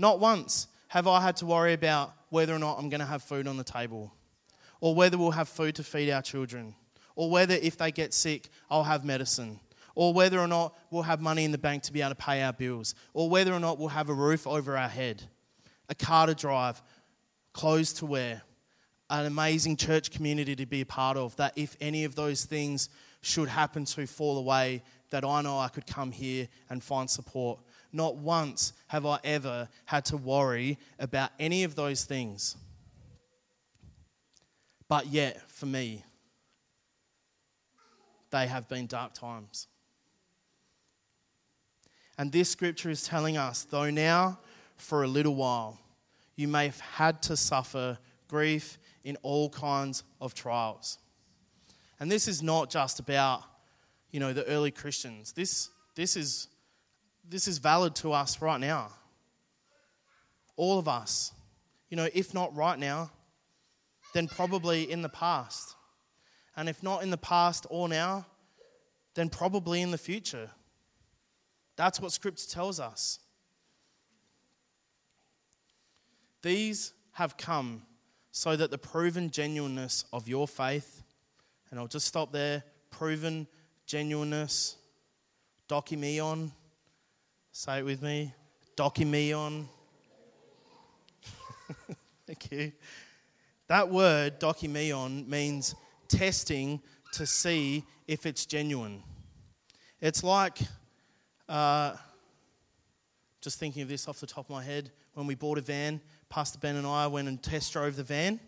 Not 0.00 0.18
once 0.18 0.66
have 0.88 1.06
I 1.06 1.20
had 1.20 1.36
to 1.36 1.46
worry 1.46 1.74
about 1.74 2.14
whether 2.30 2.54
or 2.54 2.58
not 2.58 2.78
I'm 2.78 2.88
going 2.88 3.00
to 3.00 3.06
have 3.06 3.22
food 3.22 3.46
on 3.46 3.58
the 3.58 3.64
table, 3.64 4.14
or 4.80 4.94
whether 4.94 5.18
we'll 5.18 5.32
have 5.32 5.46
food 5.46 5.74
to 5.74 5.84
feed 5.84 6.10
our 6.10 6.22
children, 6.22 6.74
or 7.16 7.30
whether 7.30 7.52
if 7.54 7.76
they 7.76 7.92
get 7.92 8.14
sick, 8.14 8.48
I'll 8.70 8.84
have 8.84 9.04
medicine, 9.04 9.60
or 9.94 10.14
whether 10.14 10.40
or 10.40 10.46
not 10.46 10.74
we'll 10.90 11.02
have 11.02 11.20
money 11.20 11.44
in 11.44 11.52
the 11.52 11.58
bank 11.58 11.82
to 11.82 11.92
be 11.92 12.00
able 12.00 12.12
to 12.12 12.14
pay 12.14 12.40
our 12.42 12.54
bills, 12.54 12.94
or 13.12 13.28
whether 13.28 13.52
or 13.52 13.60
not 13.60 13.78
we'll 13.78 13.88
have 13.88 14.08
a 14.08 14.14
roof 14.14 14.46
over 14.46 14.74
our 14.74 14.88
head, 14.88 15.22
a 15.90 15.94
car 15.94 16.26
to 16.28 16.34
drive, 16.34 16.80
clothes 17.52 17.92
to 17.92 18.06
wear, 18.06 18.40
an 19.10 19.26
amazing 19.26 19.76
church 19.76 20.10
community 20.10 20.56
to 20.56 20.64
be 20.64 20.80
a 20.80 20.86
part 20.86 21.18
of, 21.18 21.36
that 21.36 21.52
if 21.56 21.76
any 21.78 22.04
of 22.04 22.14
those 22.14 22.46
things 22.46 22.88
should 23.20 23.50
happen 23.50 23.84
to 23.84 24.06
fall 24.06 24.38
away, 24.38 24.82
that 25.10 25.26
I 25.26 25.42
know 25.42 25.58
I 25.58 25.68
could 25.68 25.86
come 25.86 26.10
here 26.10 26.48
and 26.70 26.82
find 26.82 27.10
support. 27.10 27.60
Not 27.92 28.16
once 28.16 28.72
have 28.88 29.06
I 29.06 29.18
ever 29.24 29.68
had 29.86 30.04
to 30.06 30.16
worry 30.16 30.78
about 30.98 31.30
any 31.38 31.64
of 31.64 31.74
those 31.74 32.04
things. 32.04 32.56
But 34.88 35.06
yet, 35.06 35.40
for 35.50 35.66
me, 35.66 36.04
they 38.30 38.46
have 38.46 38.68
been 38.68 38.86
dark 38.86 39.14
times. 39.14 39.66
And 42.18 42.30
this 42.30 42.50
scripture 42.50 42.90
is 42.90 43.04
telling 43.04 43.36
us, 43.36 43.64
though 43.64 43.90
now, 43.90 44.38
for 44.76 45.02
a 45.02 45.08
little 45.08 45.34
while, 45.34 45.78
you 46.36 46.48
may 46.48 46.66
have 46.66 46.80
had 46.80 47.22
to 47.22 47.36
suffer 47.36 47.98
grief 48.28 48.78
in 49.04 49.16
all 49.22 49.50
kinds 49.50 50.02
of 50.20 50.34
trials. 50.34 50.98
And 51.98 52.10
this 52.10 52.28
is 52.28 52.42
not 52.42 52.70
just 52.70 52.98
about, 52.98 53.42
you 54.10 54.20
know, 54.20 54.32
the 54.32 54.46
early 54.46 54.70
Christians. 54.70 55.32
This, 55.32 55.70
this, 55.94 56.16
is, 56.16 56.48
this 57.28 57.46
is 57.46 57.58
valid 57.58 57.94
to 57.96 58.12
us 58.12 58.42
right 58.42 58.60
now. 58.60 58.92
All 60.56 60.78
of 60.78 60.88
us. 60.88 61.32
You 61.88 61.96
know, 61.96 62.08
if 62.14 62.34
not 62.34 62.54
right 62.54 62.78
now, 62.78 63.10
then 64.14 64.28
probably 64.28 64.90
in 64.90 65.02
the 65.02 65.08
past. 65.08 65.74
And 66.56 66.68
if 66.68 66.82
not 66.82 67.02
in 67.02 67.10
the 67.10 67.16
past 67.16 67.66
or 67.70 67.88
now, 67.88 68.26
then 69.14 69.28
probably 69.28 69.80
in 69.82 69.90
the 69.90 69.98
future. 69.98 70.50
That's 71.76 72.00
what 72.00 72.12
Scripture 72.12 72.48
tells 72.48 72.78
us. 72.78 73.18
These 76.42 76.92
have 77.12 77.36
come 77.36 77.82
so 78.32 78.56
that 78.56 78.70
the 78.70 78.78
proven 78.78 79.30
genuineness 79.30 80.04
of 80.12 80.28
your 80.28 80.46
faith, 80.46 81.02
and 81.70 81.78
I'll 81.78 81.86
just 81.86 82.06
stop 82.06 82.32
there, 82.32 82.62
proven 82.90 83.46
genuineness, 83.86 84.76
dokimion, 85.68 86.52
say 87.52 87.78
it 87.78 87.84
with 87.84 88.02
me, 88.02 88.32
dokimion. 88.76 89.66
Thank 92.26 92.52
you. 92.52 92.72
That 93.66 93.88
word, 93.88 94.38
dokimion, 94.40 95.26
means 95.26 95.74
testing 96.08 96.80
to 97.12 97.26
see 97.26 97.84
if 98.06 98.26
it's 98.26 98.46
genuine. 98.46 99.02
It's 100.00 100.22
like, 100.22 100.58
uh, 101.48 101.96
just 103.40 103.58
thinking 103.58 103.82
of 103.82 103.88
this 103.88 104.06
off 104.06 104.20
the 104.20 104.26
top 104.26 104.46
of 104.46 104.50
my 104.50 104.62
head, 104.62 104.90
when 105.14 105.26
we 105.26 105.34
bought 105.34 105.58
a 105.58 105.60
van, 105.60 106.00
Pastor 106.28 106.58
Ben 106.58 106.76
and 106.76 106.86
I 106.86 107.06
went 107.08 107.26
and 107.26 107.42
test 107.42 107.72
drove 107.72 107.96
the 107.96 108.04
van. 108.04 108.38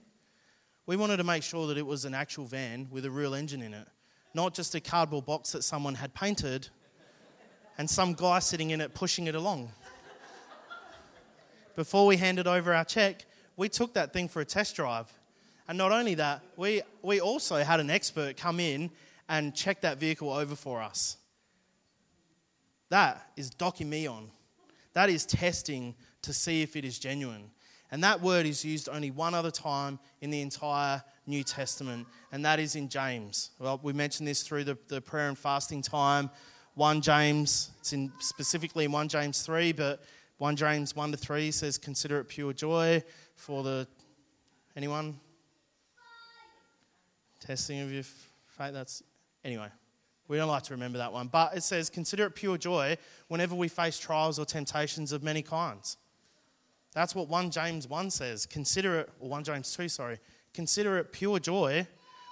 We 0.87 0.97
wanted 0.97 1.17
to 1.17 1.25
make 1.25 1.43
sure 1.43 1.67
that 1.69 1.79
it 1.79 1.87
was 1.87 2.05
an 2.05 2.15
actual 2.15 2.45
van 2.45 2.89
with 2.91 3.05
a 3.05 3.11
real 3.11 3.35
engine 3.35 3.63
in 3.63 3.75
it, 3.75 3.89
not 4.35 4.55
just 4.55 4.75
a 4.75 4.81
cardboard 4.81 5.27
box 5.27 5.53
that 5.53 5.63
someone 5.63 5.95
had 5.95 6.15
painted 6.15 6.69
and 7.83 7.91
some 7.91 8.13
guy 8.13 8.39
sitting 8.39 8.71
in 8.71 8.81
it 8.81 8.95
pushing 8.95 9.27
it 9.27 9.35
along. 9.35 9.69
Before 11.75 12.07
we 12.07 12.17
handed 12.17 12.47
over 12.47 12.73
our 12.73 12.85
check, 12.85 13.27
we 13.57 13.69
took 13.69 13.95
that 13.95 14.13
thing 14.13 14.29
for 14.29 14.41
a 14.41 14.45
test 14.45 14.77
drive. 14.77 15.13
And 15.67 15.77
not 15.77 15.91
only 15.91 16.15
that, 16.15 16.43
we, 16.57 16.83
we 17.03 17.21
also 17.21 17.57
had 17.57 17.81
an 17.81 17.91
expert 17.91 18.37
come 18.37 18.61
in 18.61 18.89
and 19.29 19.53
check 19.53 19.81
that 19.81 19.99
vehicle 19.99 20.33
over 20.33 20.55
for 20.55 20.81
us. 20.81 21.17
That 22.91 23.21
is 23.37 23.51
dokimion. 23.51 24.29
That 24.93 25.11
is 25.11 25.27
testing 25.27 25.97
to 26.23 26.33
see 26.33 26.63
if 26.63 26.77
it 26.77 26.85
is 26.85 27.01
genuine. 27.01 27.51
And 27.91 28.05
that 28.05 28.21
word 28.21 28.47
is 28.47 28.65
used 28.65 28.89
only 28.89 29.11
one 29.11 29.35
other 29.35 29.51
time 29.51 29.99
in 30.21 30.31
the 30.31 30.41
entire 30.41 31.03
New 31.27 31.43
Testament, 31.43 32.07
and 32.31 32.45
that 32.45 32.61
is 32.61 32.77
in 32.77 32.89
James. 32.89 33.51
Well, 33.59 33.81
we 33.83 33.93
mentioned 33.93 34.29
this 34.29 34.45
through 34.45 34.65
the, 34.65 34.79
the 34.87 35.01
prayer 35.01 35.29
and 35.29 35.37
fasting 35.37 35.83
time. 35.83 36.31
1 36.75 37.01
James, 37.01 37.71
it's 37.81 37.93
in 37.93 38.11
specifically 38.21 38.85
in 38.85 38.93
1 38.93 39.09
James 39.09 39.43
3, 39.43 39.73
but 39.73 40.03
1 40.39 40.57
James 40.57 40.97
1 40.97 41.13
to 41.13 41.17
3 41.17 41.51
says, 41.51 41.79
Consider 41.79 42.21
it 42.21 42.29
pure 42.29 42.53
joy 42.53 43.03
for 43.37 43.63
the. 43.63 43.87
Anyone? 44.77 45.19
Testing 47.41 47.81
of 47.81 47.93
your 47.93 48.03
faith. 48.03 48.73
That's. 48.73 49.03
Anyway, 49.45 49.69
we 50.29 50.37
don't 50.37 50.49
like 50.49 50.63
to 50.65 50.75
remember 50.75 50.99
that 50.99 51.13
one. 51.13 51.29
But 51.29 51.57
it 51.57 51.63
says, 51.63 51.91
Consider 51.91 52.27
it 52.27 52.35
pure 52.35 52.57
joy 52.57 52.97
whenever 53.29 53.55
we 53.55 53.69
face 53.69 53.99
trials 53.99 54.39
or 54.39 54.45
temptations 54.45 55.13
of 55.13 55.23
many 55.23 55.43
kinds 55.43 55.97
that's 56.93 57.15
what 57.15 57.29
1 57.29 57.51
James 57.51 57.89
1 57.89 58.11
says. 58.11 58.47
Consider 58.47 59.01
it, 59.01 59.11
or 59.19 59.29
1 59.29 59.45
James 59.45 59.75
2, 59.75 59.89
sorry. 59.89 60.19
Consider 60.53 60.99
it 60.99 61.13
pure 61.13 61.39
joy 61.39 61.87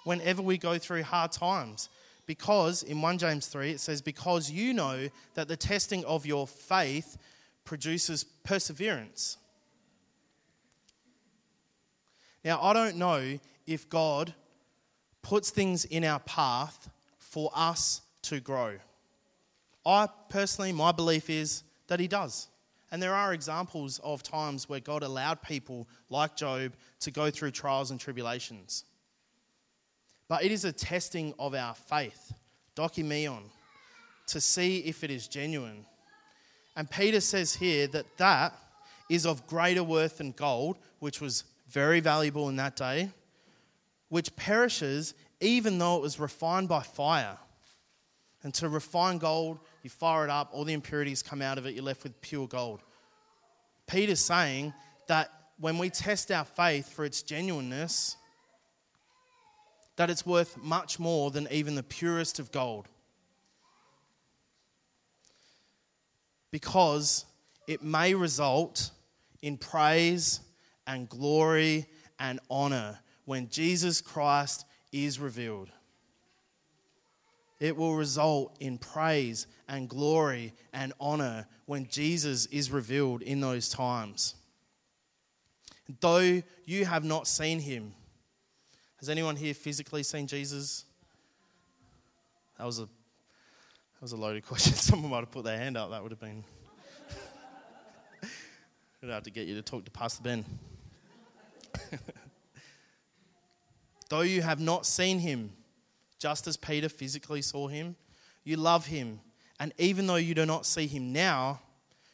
whenever 0.05 0.42
we 0.42 0.59
go 0.59 0.79
through 0.79 1.03
hard 1.03 1.33
times. 1.33 1.88
Because 2.31 2.85
in 2.85 3.03
1 3.03 3.19
James 3.19 3.49
3, 3.49 3.73
it 3.73 3.81
says, 3.81 4.01
Because 4.01 4.53
you 4.53 4.73
know 4.73 5.09
that 5.35 5.49
the 5.49 5.57
testing 5.57 6.05
of 6.05 6.25
your 6.25 6.47
faith 6.47 7.19
produces 7.64 8.23
perseverance. 8.23 9.37
Now, 12.45 12.62
I 12.62 12.73
don't 12.73 12.99
know 12.99 13.40
if 13.66 13.90
God 13.90 14.33
puts 15.23 15.51
things 15.51 15.85
in 15.85 16.05
our 16.05 16.21
path 16.21 16.88
for 17.19 17.51
us 17.53 18.01
to 18.23 18.38
grow. 18.38 18.77
I 19.85 20.07
personally, 20.29 20.71
my 20.71 20.93
belief 20.93 21.29
is 21.29 21.64
that 21.88 21.99
He 21.99 22.07
does. 22.07 22.47
And 22.93 23.03
there 23.03 23.12
are 23.12 23.35
examples 23.35 23.99
of 24.05 24.23
times 24.23 24.69
where 24.69 24.79
God 24.79 25.03
allowed 25.03 25.43
people 25.43 25.88
like 26.11 26.37
Job 26.37 26.75
to 27.01 27.11
go 27.11 27.29
through 27.29 27.51
trials 27.51 27.90
and 27.90 27.99
tribulations. 27.99 28.85
But 30.31 30.45
it 30.45 30.53
is 30.53 30.64
a 30.64 30.71
testing 30.71 31.35
of 31.40 31.57
our 31.57 31.75
faith, 31.75 32.33
dokimion, 32.77 33.43
to 34.29 34.40
see 34.40 34.79
if 34.79 35.03
it 35.03 35.11
is 35.11 35.27
genuine. 35.27 35.85
And 36.77 36.88
Peter 36.88 37.21
says 37.21 37.57
here 37.57 37.88
that 37.88 38.16
that 38.19 38.55
is 39.09 39.27
of 39.27 39.45
greater 39.49 39.83
worth 39.83 40.19
than 40.19 40.31
gold, 40.31 40.77
which 41.01 41.21
was 41.21 41.43
very 41.69 41.99
valuable 41.99 42.49
in 42.49 42.55
that 42.57 42.77
day, 42.77 43.11
which 44.09 44.37
perishes 44.37 45.14
even 45.40 45.79
though 45.79 45.97
it 45.97 46.03
was 46.03 46.21
refined 46.21 46.69
by 46.69 46.85
fire. 46.85 47.37
And 48.45 48.55
to 48.55 48.69
refine 48.69 49.19
gold, 49.19 49.59
you 49.83 49.90
fire 49.90 50.23
it 50.23 50.31
up, 50.31 50.51
all 50.53 50.64
the 50.64 50.75
impurities 50.75 51.25
come 51.25 51.43
out 51.43 51.59
of 51.59 51.66
it, 51.66 51.75
you're 51.75 51.83
left 51.83 52.05
with 52.05 52.21
pure 52.21 52.47
gold. 52.47 52.83
Peter's 53.88 54.21
saying 54.21 54.75
that 55.09 55.29
when 55.59 55.77
we 55.77 55.90
test 55.90 56.31
our 56.31 56.45
faith 56.45 56.88
for 56.88 57.05
its 57.05 57.21
genuineness, 57.21 58.16
that 59.96 60.11
it's 60.11 60.24
worth 60.24 60.57
much 60.57 60.98
more 60.98 61.31
than 61.31 61.46
even 61.50 61.74
the 61.74 61.83
purest 61.83 62.38
of 62.38 62.53
gold. 62.53 62.88
Because 66.50 67.24
it 67.68 67.83
may 67.83 68.14
result 68.14 68.90
in 69.42 69.57
praise 69.57 70.40
and 70.87 71.09
glory 71.09 71.87
and 72.18 72.40
honor 72.50 72.98
when 73.24 73.48
Jesus 73.48 74.00
Christ 74.00 74.64
is 74.92 75.20
revealed 75.20 75.70
it 77.61 77.76
will 77.76 77.94
result 77.94 78.57
in 78.59 78.79
praise 78.79 79.46
and 79.68 79.88
glory 79.88 80.55
and 80.72 80.94
honor 80.98 81.46
when 81.66 81.87
Jesus 81.88 82.46
is 82.46 82.70
revealed 82.70 83.20
in 83.20 83.40
those 83.40 83.68
times. 83.68 84.35
Though 86.00 86.42
you 86.64 86.85
have 86.87 87.05
not 87.05 87.29
seen 87.29 87.61
him, 87.61 87.92
has 89.00 89.08
anyone 89.08 89.34
here 89.34 89.54
physically 89.54 90.02
seen 90.02 90.26
Jesus? 90.26 90.84
That 92.58 92.66
was 92.66 92.78
a 92.78 92.82
that 92.82 94.02
was 94.02 94.12
a 94.12 94.16
loaded 94.16 94.46
question. 94.46 94.74
Someone 94.74 95.10
might 95.10 95.20
have 95.20 95.30
put 95.30 95.44
their 95.44 95.58
hand 95.58 95.76
up. 95.76 95.90
That 95.90 96.02
would 96.02 96.12
have 96.12 96.20
been. 96.20 96.44
I'd 99.02 99.08
have 99.08 99.22
to 99.24 99.30
get 99.30 99.46
you 99.46 99.54
to 99.54 99.62
talk 99.62 99.86
to 99.86 99.90
Pastor 99.90 100.22
Ben. 100.22 100.44
Though 104.10 104.20
you 104.20 104.42
have 104.42 104.60
not 104.60 104.84
seen 104.84 105.18
him, 105.18 105.52
just 106.18 106.46
as 106.46 106.58
Peter 106.58 106.90
physically 106.90 107.40
saw 107.40 107.68
him. 107.68 107.96
You 108.44 108.56
love 108.56 108.86
him. 108.86 109.20
And 109.58 109.72
even 109.78 110.06
though 110.06 110.16
you 110.16 110.34
do 110.34 110.44
not 110.44 110.66
see 110.66 110.86
him 110.86 111.12
now, 111.12 111.60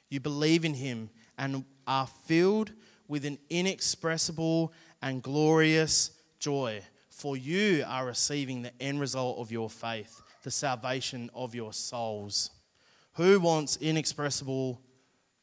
you 0.08 0.20
believe 0.20 0.64
in 0.64 0.74
him 0.74 1.10
and 1.38 1.64
are 1.86 2.06
filled 2.26 2.72
with 3.08 3.24
an 3.24 3.38
inexpressible 3.50 4.72
and 5.02 5.22
glorious 5.22 6.10
joy. 6.38 6.82
For 7.10 7.36
you 7.36 7.84
are 7.86 8.04
receiving 8.04 8.62
the 8.62 8.72
end 8.80 9.00
result 9.00 9.38
of 9.38 9.50
your 9.50 9.70
faith, 9.70 10.20
the 10.42 10.50
salvation 10.50 11.30
of 11.34 11.54
your 11.54 11.72
souls. 11.72 12.50
Who 13.14 13.40
wants 13.40 13.78
inexpressible 13.78 14.80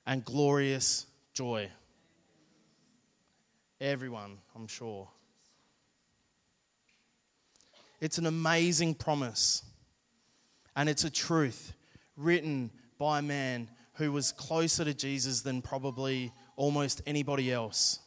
and 0.06 0.24
glorious 0.24 1.08
joy? 1.34 1.70
Everyone, 3.82 4.38
I'm 4.56 4.68
sure. 4.68 5.10
It's 8.00 8.18
an 8.18 8.26
amazing 8.26 8.96
promise. 8.96 9.64
And 10.76 10.90
it's 10.90 11.04
a 11.04 11.10
truth 11.10 11.74
written 12.18 12.72
by 12.98 13.20
a 13.20 13.22
man 13.22 13.70
who 13.94 14.12
was 14.12 14.32
closer 14.32 14.84
to 14.84 14.94
Jesus 14.94 15.42
than 15.42 15.62
probably 15.62 16.32
almost 16.56 17.02
anybody 17.06 17.52
else. 17.52 18.00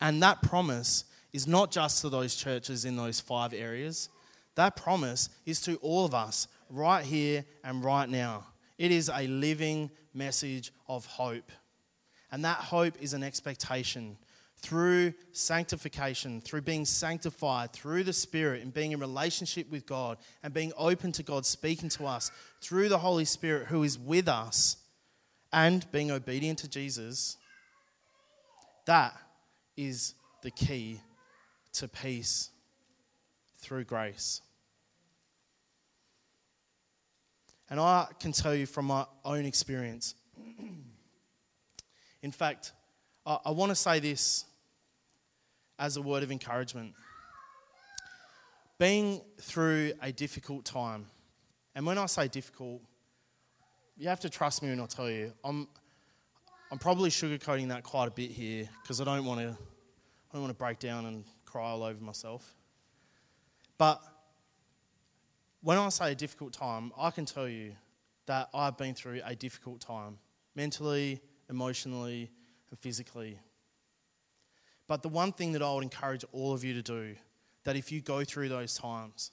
And 0.00 0.22
that 0.22 0.42
promise 0.42 1.04
is 1.32 1.46
not 1.46 1.70
just 1.70 2.00
to 2.02 2.08
those 2.08 2.34
churches 2.36 2.84
in 2.84 2.96
those 2.96 3.20
five 3.20 3.52
areas, 3.52 4.08
that 4.54 4.76
promise 4.76 5.28
is 5.46 5.60
to 5.62 5.76
all 5.76 6.04
of 6.04 6.14
us 6.14 6.48
right 6.70 7.04
here 7.04 7.44
and 7.64 7.84
right 7.84 8.08
now. 8.08 8.46
It 8.76 8.90
is 8.90 9.10
a 9.12 9.26
living 9.26 9.90
message 10.14 10.72
of 10.88 11.06
hope. 11.06 11.50
And 12.30 12.44
that 12.44 12.58
hope 12.58 12.94
is 13.00 13.14
an 13.14 13.22
expectation 13.22 14.16
through 14.60 15.14
sanctification, 15.32 16.40
through 16.40 16.62
being 16.62 16.84
sanctified 16.84 17.72
through 17.72 18.04
the 18.04 18.12
Spirit 18.12 18.62
and 18.62 18.74
being 18.74 18.92
in 18.92 18.98
relationship 18.98 19.70
with 19.70 19.86
God 19.86 20.18
and 20.42 20.52
being 20.52 20.72
open 20.76 21.12
to 21.12 21.22
God 21.22 21.46
speaking 21.46 21.88
to 21.90 22.06
us 22.06 22.30
through 22.60 22.88
the 22.88 22.98
Holy 22.98 23.24
Spirit 23.24 23.68
who 23.68 23.82
is 23.84 23.98
with 23.98 24.28
us 24.28 24.76
and 25.52 25.90
being 25.92 26.10
obedient 26.10 26.58
to 26.58 26.68
Jesus, 26.68 27.36
that 28.86 29.16
is 29.78 30.14
the 30.42 30.50
key 30.50 31.00
to 31.72 31.86
peace 31.88 32.50
through 33.58 33.84
grace. 33.84 34.42
And 37.70 37.78
I 37.78 38.06
can 38.18 38.32
tell 38.32 38.54
you 38.54 38.66
from 38.66 38.86
my 38.86 39.06
own 39.24 39.44
experience. 39.44 40.14
In 42.22 42.32
fact, 42.32 42.72
I, 43.24 43.38
I 43.46 43.50
want 43.52 43.70
to 43.70 43.76
say 43.76 44.00
this 44.00 44.44
as 45.78 45.96
a 45.96 46.02
word 46.02 46.22
of 46.22 46.32
encouragement. 46.32 46.94
Being 48.78 49.20
through 49.40 49.92
a 50.02 50.12
difficult 50.12 50.64
time, 50.64 51.06
and 51.74 51.86
when 51.86 51.98
I 51.98 52.06
say 52.06 52.26
difficult, 52.26 52.80
you 53.96 54.08
have 54.08 54.20
to 54.20 54.30
trust 54.30 54.62
me 54.62 54.70
when 54.70 54.80
I 54.80 54.86
tell 54.86 55.10
you. 55.10 55.32
I'm, 55.44 55.68
I'm 56.70 56.78
probably 56.78 57.10
sugarcoating 57.10 57.68
that 57.68 57.82
quite 57.82 58.08
a 58.08 58.10
bit 58.10 58.30
here 58.30 58.68
because 58.82 59.00
I 59.00 59.04
don't 59.04 59.24
want 59.24 59.40
to, 59.40 59.56
I 60.30 60.34
don't 60.34 60.42
want 60.42 60.50
to 60.50 60.58
break 60.58 60.78
down 60.78 61.06
and 61.06 61.24
cry 61.44 61.64
all 61.70 61.82
over 61.82 62.02
myself. 62.02 62.54
But 63.78 64.02
when 65.62 65.78
I 65.78 65.88
say 65.88 66.12
a 66.12 66.14
difficult 66.14 66.52
time, 66.52 66.92
I 66.98 67.10
can 67.10 67.24
tell 67.24 67.48
you 67.48 67.72
that 68.26 68.50
I've 68.52 68.76
been 68.76 68.94
through 68.94 69.20
a 69.24 69.34
difficult 69.34 69.80
time 69.80 70.18
mentally, 70.54 71.20
emotionally, 71.48 72.30
and 72.70 72.78
physically. 72.78 73.38
But 74.86 75.02
the 75.02 75.08
one 75.08 75.32
thing 75.32 75.52
that 75.52 75.62
I 75.62 75.72
would 75.72 75.84
encourage 75.84 76.24
all 76.32 76.52
of 76.52 76.64
you 76.64 76.74
to 76.74 76.82
do, 76.82 77.14
that 77.64 77.76
if 77.76 77.92
you 77.92 78.00
go 78.00 78.24
through 78.24 78.48
those 78.48 78.74
times, 78.74 79.30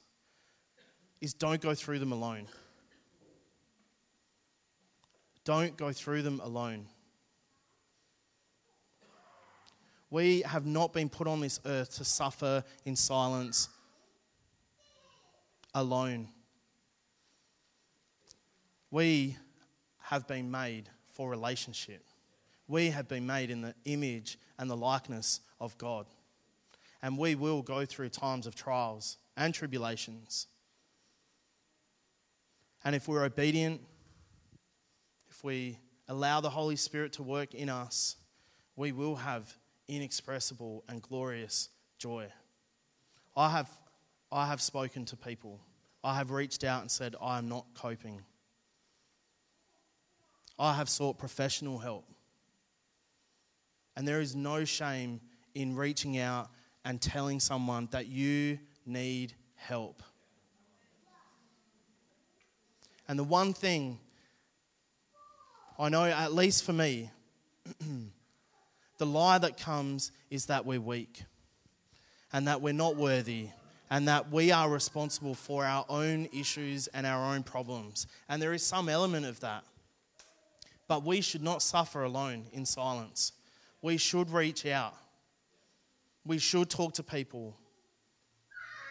is 1.22 1.34
don't 1.34 1.62
go 1.62 1.74
through 1.74 2.00
them 2.00 2.12
alone. 2.12 2.48
Don't 5.44 5.78
go 5.78 5.92
through 5.92 6.22
them 6.22 6.40
alone. 6.44 6.88
We 10.10 10.42
have 10.42 10.66
not 10.66 10.94
been 10.94 11.10
put 11.10 11.28
on 11.28 11.42
this 11.42 11.60
earth 11.66 11.96
to 11.98 12.06
suffer 12.06 12.64
in 12.86 12.96
silence 12.96 13.70
alone. 15.74 16.30
We 18.92 19.38
have 20.00 20.28
been 20.28 20.52
made 20.52 20.90
for 21.08 21.30
relationship. 21.30 22.06
We 22.68 22.90
have 22.90 23.08
been 23.08 23.26
made 23.26 23.50
in 23.50 23.62
the 23.62 23.76
image 23.86 24.38
and 24.58 24.70
the 24.70 24.78
likeness 24.78 25.42
of 25.60 25.78
God. 25.78 26.06
And 27.02 27.18
we 27.18 27.36
will 27.36 27.62
go 27.62 27.86
through 27.86 28.10
times 28.10 28.48
of 28.48 28.56
trials 28.56 29.18
and 29.36 29.54
tribulations. 29.54 30.48
And 32.84 32.96
if 32.96 33.08
we're 33.08 33.26
obedient, 33.26 33.82
if 35.30 35.44
we 35.44 35.78
allow 36.08 36.40
the 36.40 36.50
Holy 36.50 36.76
Spirit 36.76 37.14
to 37.14 37.24
work 37.24 37.54
in 37.54 37.70
us, 37.70 38.16
we 38.76 38.92
will 38.92 39.16
have 39.16 39.56
inexpressible 39.88 40.84
and 40.88 41.02
glorious 41.02 41.70
joy. 41.98 42.28
I 43.36 43.50
have, 43.50 43.70
I 44.32 44.48
have 44.48 44.62
spoken 44.62 45.06
to 45.06 45.18
people. 45.18 45.60
I 46.04 46.16
have 46.16 46.32
reached 46.32 46.64
out 46.64 46.82
and 46.82 46.92
said, 46.92 47.16
I 47.22 47.38
am 47.38 47.50
not 47.50 47.66
coping. 47.74 48.22
I 50.58 50.74
have 50.74 50.90
sought 50.90 51.18
professional 51.18 51.80
help. 51.80 52.06
And 53.98 54.08
there 54.08 54.22
is 54.22 54.36
no 54.36 54.66
shame 54.66 55.22
in 55.54 55.76
reaching 55.76 56.18
out 56.18 56.50
and 56.84 57.02
telling 57.02 57.40
someone 57.40 57.88
that 57.92 58.08
you 58.08 58.60
need 58.86 59.34
help. 59.56 60.04
And 63.08 63.18
the 63.18 63.24
one 63.24 63.54
thing 63.54 64.00
I 65.78 65.90
know, 65.90 66.06
at 66.06 66.34
least 66.34 66.64
for 66.64 66.74
me, 66.74 67.10
the 68.98 69.06
lie 69.06 69.38
that 69.38 69.58
comes 69.58 70.12
is 70.30 70.46
that 70.48 70.66
we're 70.66 70.82
weak 70.82 71.24
and 72.32 72.48
that 72.48 72.62
we're 72.62 72.74
not 72.74 72.96
worthy 72.96 73.50
and 73.90 74.08
that 74.08 74.32
we 74.32 74.52
are 74.52 74.70
responsible 74.70 75.36
for 75.36 75.64
our 75.64 75.86
own 75.90 76.28
issues 76.34 76.88
and 76.88 77.06
our 77.06 77.34
own 77.34 77.44
problems. 77.44 78.08
And 78.28 78.42
there 78.42 78.54
is 78.54 78.64
some 78.64 78.90
element 78.90 79.26
of 79.26 79.40
that. 79.42 79.64
But 80.88 81.04
we 81.04 81.22
should 81.22 81.44
not 81.44 81.62
suffer 81.62 82.04
alone 82.04 82.46
in 82.52 82.66
silence. 82.66 83.32
We 83.82 83.98
should 83.98 84.32
reach 84.32 84.66
out. 84.66 84.96
We 86.26 86.38
should 86.40 86.70
talk 86.70 86.94
to 86.96 87.04
people. 87.04 87.56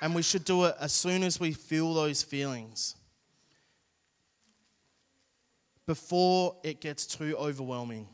And 0.00 0.14
we 0.14 0.22
should 0.22 0.44
do 0.44 0.64
it 0.64 0.76
as 0.80 0.92
soon 0.92 1.22
as 1.22 1.40
we 1.40 1.52
feel 1.52 1.94
those 1.94 2.22
feelings. 2.22 2.94
Before 5.86 6.56
it 6.62 6.80
gets 6.80 7.06
too 7.06 7.36
overwhelming. 7.36 8.08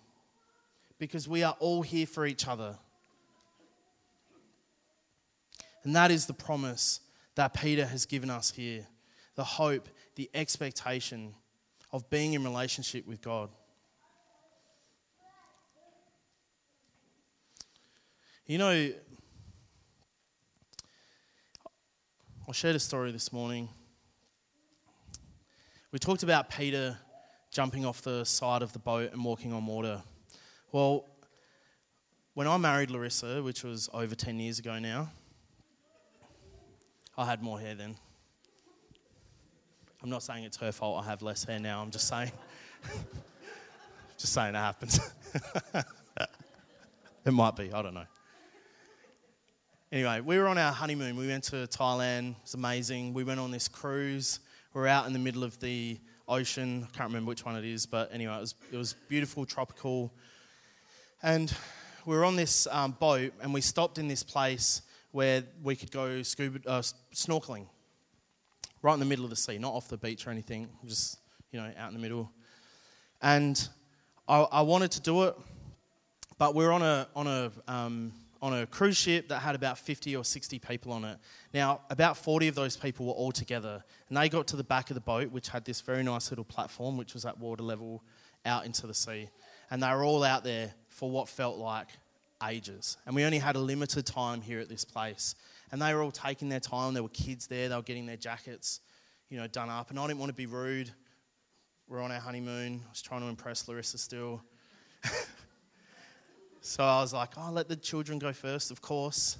Because 1.01 1.27
we 1.27 1.43
are 1.43 1.57
all 1.59 1.83
here 1.83 2.07
for 2.07 2.25
each 2.25 2.47
other. 2.47 2.79
And 5.83 5.97
that 5.97 6.13
is 6.13 6.27
the 6.27 6.35
promise 6.35 7.01
that 7.35 7.55
Peter 7.55 7.87
has 7.87 8.07
given 8.07 8.31
us 8.31 8.53
here 8.53 8.87
the 9.35 9.45
hope, 9.45 9.89
the 10.17 10.29
expectation 10.35 11.35
of 11.93 12.11
being 12.11 12.35
in 12.35 12.45
relationship 12.45 13.07
with 13.07 13.23
God. 13.23 13.49
You 18.45 18.59
know, 18.59 18.93
I 22.47 22.53
shared 22.53 22.77
a 22.77 22.81
story 22.81 23.13
this 23.13 23.33
morning. 23.33 23.71
We 25.93 25.99
talked 25.99 26.23
about 26.23 26.51
Peter 26.51 26.99
jumping 27.51 27.87
off 27.87 28.03
the 28.03 28.25
side 28.25 28.63
of 28.63 28.75
the 28.75 28.79
boat 28.79 29.13
and 29.13 29.25
walking 29.25 29.55
on 29.55 29.65
water. 29.65 30.03
Well, 30.73 31.05
when 32.35 32.47
I 32.47 32.57
married 32.57 32.93
Larissa, 32.93 33.43
which 33.43 33.65
was 33.65 33.89
over 33.93 34.15
10 34.15 34.39
years 34.39 34.61
ago 34.61 34.79
now, 34.79 35.11
I 37.19 37.27
had 37.27 37.43
more 37.43 37.59
hair 37.59 37.75
then. 37.75 37.97
I'm 40.01 40.11
not 40.11 40.23
saying 40.23 40.45
it's 40.45 40.57
her 40.59 40.71
fault 40.71 41.05
I 41.05 41.09
have 41.11 41.23
less 41.23 41.43
hair 41.43 41.59
now, 41.59 41.83
I'm 41.83 41.91
just 41.91 42.07
saying. 42.07 42.31
just 44.17 44.33
saying 44.33 44.55
it 44.55 44.59
happens. 44.59 45.01
it 45.75 47.33
might 47.33 47.57
be, 47.57 47.73
I 47.73 47.83
don't 47.83 47.95
know. 47.95 48.07
Anyway, 49.91 50.21
we 50.21 50.39
were 50.39 50.47
on 50.47 50.57
our 50.57 50.73
honeymoon. 50.73 51.17
We 51.17 51.27
went 51.27 51.43
to 51.45 51.67
Thailand. 51.67 52.31
It 52.31 52.43
was 52.43 52.55
amazing. 52.55 53.13
We 53.13 53.25
went 53.25 53.41
on 53.41 53.51
this 53.51 53.67
cruise. 53.67 54.39
We 54.73 54.83
are 54.83 54.87
out 54.87 55.09
in 55.09 55.13
the 55.13 55.19
middle 55.19 55.43
of 55.43 55.59
the 55.59 55.99
ocean. 56.29 56.87
I 56.89 56.97
can't 56.97 57.09
remember 57.09 57.29
which 57.31 57.45
one 57.45 57.57
it 57.57 57.65
is, 57.65 57.87
but 57.87 58.09
anyway, 58.15 58.37
it 58.37 58.41
was, 58.41 58.55
it 58.71 58.77
was 58.77 58.95
beautiful, 59.09 59.45
tropical. 59.45 60.13
And 61.23 61.55
we 62.07 62.17
were 62.17 62.25
on 62.25 62.35
this 62.35 62.67
um, 62.71 62.93
boat, 62.93 63.35
and 63.43 63.53
we 63.53 63.61
stopped 63.61 63.99
in 63.99 64.09
this 64.09 64.23
place 64.23 64.81
where 65.13 65.43
we 65.63 65.77
could 65.77 65.91
go 65.91 66.23
scuba 66.23 66.61
uh, 66.67 66.81
snorkeling, 67.15 67.67
right 68.81 68.95
in 68.95 69.01
the 69.01 69.07
middle 69.07 69.25
of 69.25 69.31
the 69.31 69.37
sea, 69.37 69.59
not 69.59 69.75
off 69.75 69.89
the 69.89 69.99
beach 69.99 70.27
or 70.27 70.31
anything, 70.31 70.71
just 70.87 71.19
you 71.53 71.61
know 71.61 71.71
out 71.77 71.89
in 71.89 71.95
the 71.95 72.01
middle. 72.01 72.33
And 73.21 73.69
I, 74.27 74.41
I 74.41 74.63
wanted 74.63 74.93
to 74.93 75.01
do 75.03 75.25
it, 75.25 75.37
but 76.39 76.55
we 76.55 76.65
are 76.65 76.73
on 76.73 76.81
a 76.81 77.07
on 77.15 77.27
a 77.27 77.53
um, 77.69 78.13
on 78.41 78.55
a 78.55 78.67
cruise 78.67 78.97
ship 78.97 79.29
that 79.29 79.41
had 79.41 79.55
about 79.55 79.79
50 79.79 80.17
or 80.17 80.25
60 80.25 80.59
people 80.61 80.91
on 80.93 81.05
it. 81.05 81.19
Now, 81.53 81.83
about 81.91 82.17
40 82.17 82.49
of 82.49 82.55
those 82.55 82.79
people 82.79 83.05
were 83.05 83.13
all 83.13 83.33
together, 83.33 83.85
and 84.09 84.17
they 84.17 84.31
got 84.31 84.47
to 84.47 84.57
the 84.57 84.65
back 84.65 84.89
of 84.89 84.95
the 84.95 85.03
boat, 85.03 85.31
which 85.31 85.51
had 85.51 85.67
this 85.67 85.83
very 85.83 86.03
nice 86.03 86.31
little 86.31 86.47
platform, 86.47 86.97
which 86.97 87.13
was 87.13 87.27
at 87.27 87.39
water 87.39 87.63
level 87.63 88.03
out 88.47 88.65
into 88.65 88.87
the 88.87 88.95
sea. 88.95 89.29
And 89.71 89.83
they 89.83 89.89
were 89.91 90.03
all 90.03 90.25
out 90.25 90.45
there 90.45 90.73
for 91.01 91.11
what 91.11 91.31
felt 91.31 91.57
like 91.57 91.89
ages. 92.47 92.99
And 93.07 93.17
we 93.17 93.25
only 93.25 93.39
had 93.39 93.57
a 93.57 93.59
limited 93.59 94.05
time 94.05 94.43
here 94.43 94.61
at 94.61 94.69
this 94.69 94.85
place. 94.85 95.35
And 95.73 95.81
they 95.81 95.95
were 95.95 96.03
all 96.03 96.11
taking 96.11 96.51
their 96.51 96.61
time. 96.61 96.93
There 96.93 97.03
were 97.03 97.09
kids 97.09 97.47
there, 97.47 97.71
they 97.71 97.75
were 97.75 97.81
getting 97.81 98.05
their 98.05 98.19
jackets, 98.19 98.81
you 99.31 99.39
know, 99.39 99.47
done 99.47 99.71
up. 99.71 99.89
And 99.89 99.99
I 99.99 100.07
didn't 100.07 100.19
want 100.19 100.29
to 100.29 100.37
be 100.37 100.45
rude. 100.45 100.91
We're 101.89 102.03
on 102.03 102.13
our 102.13 102.21
honeymoon. 102.21 102.83
I 102.87 102.91
was 102.91 103.01
trying 103.01 103.23
to 103.23 103.29
impress 103.29 103.67
Larissa 103.67 103.97
still. 103.97 104.43
So 106.63 106.85
I 106.85 107.01
was 107.01 107.15
like, 107.15 107.31
oh, 107.39 107.51
let 107.51 107.69
the 107.69 107.77
children 107.77 108.19
go 108.19 108.35
first, 108.35 108.71
of 108.71 108.83
course, 108.83 109.39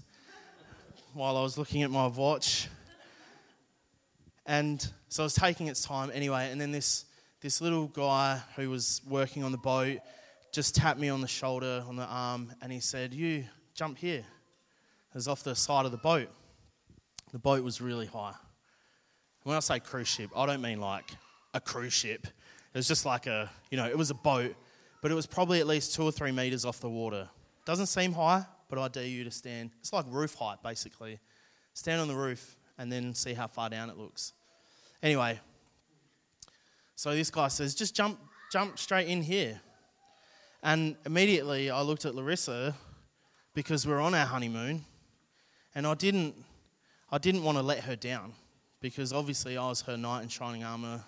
while 1.13 1.37
I 1.37 1.43
was 1.43 1.59
looking 1.59 1.83
at 1.83 1.91
my 1.91 2.07
watch. 2.07 2.67
And 4.47 4.81
so 5.11 5.25
I 5.25 5.25
was 5.25 5.35
taking 5.35 5.67
its 5.67 5.85
time 5.85 6.11
anyway. 6.15 6.51
And 6.51 6.59
then 6.59 6.73
this, 6.73 7.05
this 7.43 7.61
little 7.61 7.89
guy 7.89 8.41
who 8.57 8.71
was 8.71 9.03
working 9.07 9.45
on 9.45 9.53
the 9.53 9.59
boat 9.59 9.99
just 10.53 10.75
tapped 10.75 10.99
me 10.99 11.09
on 11.09 11.21
the 11.21 11.29
shoulder, 11.29 11.85
on 11.87 11.97
the 11.97 12.05
arm, 12.05 12.53
and 12.61 12.73
he 12.73 12.81
said, 12.81 13.15
You 13.15 13.45
jump 13.75 13.99
here. 13.99 14.19
It 14.19 15.15
was 15.15 15.29
off 15.29 15.43
the 15.43 15.55
side 15.55 15.87
of 15.87 15.93
the 15.93 15.99
boat. 15.99 16.29
The 17.33 17.39
boat 17.39 17.63
was 17.63 17.81
really 17.81 18.07
high. 18.07 18.35
When 19.45 19.57
I 19.57 19.61
say 19.61 19.81
cruise 19.81 20.09
ship, 20.09 20.31
I 20.37 20.47
don't 20.47 20.61
mean 20.61 20.81
like 20.81 21.11
a 21.55 21.61
cruise 21.61 21.93
ship. 21.93 22.27
It 22.27 22.79
was 22.79 22.87
just 22.87 23.05
like 23.05 23.27
a, 23.27 23.51
you 23.71 23.77
know, 23.77 23.87
it 23.87 23.97
was 23.97 24.11
a 24.11 24.15
boat, 24.15 24.55
but 25.03 25.11
it 25.11 25.15
was 25.15 25.27
probably 25.27 25.61
at 25.61 25.67
least 25.67 25.95
two 25.95 26.03
or 26.03 26.13
three 26.13 26.31
meters 26.31 26.65
off 26.65 26.81
the 26.81 26.91
water. 26.91 27.29
Doesn't 27.65 27.87
seem 27.87 28.13
high, 28.13 28.45
but 28.69 28.79
I 28.79 28.89
dare 28.89 29.07
you 29.07 29.25
to 29.25 29.31
stand. 29.31 29.71
It's 29.81 29.93
like 29.93 30.05
roof 30.09 30.35
height, 30.35 30.63
basically. 30.63 31.19
Stand 31.75 32.01
on 32.01 32.09
the 32.09 32.15
roof 32.15 32.57
and 32.79 32.91
then 32.91 33.15
see 33.15 33.35
how 33.35 33.47
far 33.47 33.71
down 33.71 33.91
it 33.91 33.97
looks. 33.97 34.33
Anyway, 35.03 35.41
so 36.95 37.15
this 37.15 37.31
guy 37.31 37.49
says, 37.49 37.75
just 37.75 37.95
jump, 37.95 38.19
jump 38.53 38.79
straight 38.79 39.09
in 39.09 39.23
here. 39.23 39.61
And 40.63 40.97
immediately 41.07 41.71
I 41.71 41.81
looked 41.81 42.05
at 42.05 42.15
Larissa 42.15 42.75
because 43.55 43.87
we're 43.87 44.01
on 44.01 44.15
our 44.15 44.27
honeymoon, 44.27 44.85
and 45.75 45.87
I 45.87 45.95
didn't, 45.95 46.35
I 47.11 47.19
didn't 47.19 47.43
want 47.43 47.57
to 47.57 47.63
let 47.63 47.85
her 47.85 47.97
down 47.97 48.35
because 48.81 49.13
obviously 49.13 49.57
I 49.57 49.69
was 49.69 49.81
her 49.83 49.97
knight 49.97 50.23
in 50.23 50.29
shining 50.29 50.63
armor, 50.63 51.03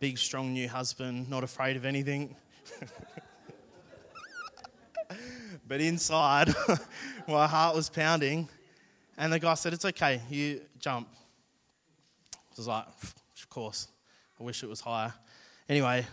big, 0.00 0.18
strong 0.18 0.52
new 0.52 0.68
husband, 0.68 1.30
not 1.30 1.44
afraid 1.44 1.76
of 1.76 1.84
anything. 1.84 2.34
but 5.68 5.80
inside, 5.80 6.52
my 7.28 7.46
heart 7.46 7.76
was 7.76 7.88
pounding, 7.88 8.48
and 9.16 9.32
the 9.32 9.38
guy 9.38 9.54
said, 9.54 9.72
It's 9.72 9.84
okay, 9.84 10.20
you 10.28 10.60
jump. 10.80 11.08
I 12.34 12.38
was 12.56 12.66
like, 12.66 12.86
Of 13.00 13.48
course, 13.48 13.86
I 14.40 14.42
wish 14.42 14.64
it 14.64 14.68
was 14.68 14.80
higher. 14.80 15.14
Anyway, 15.68 16.04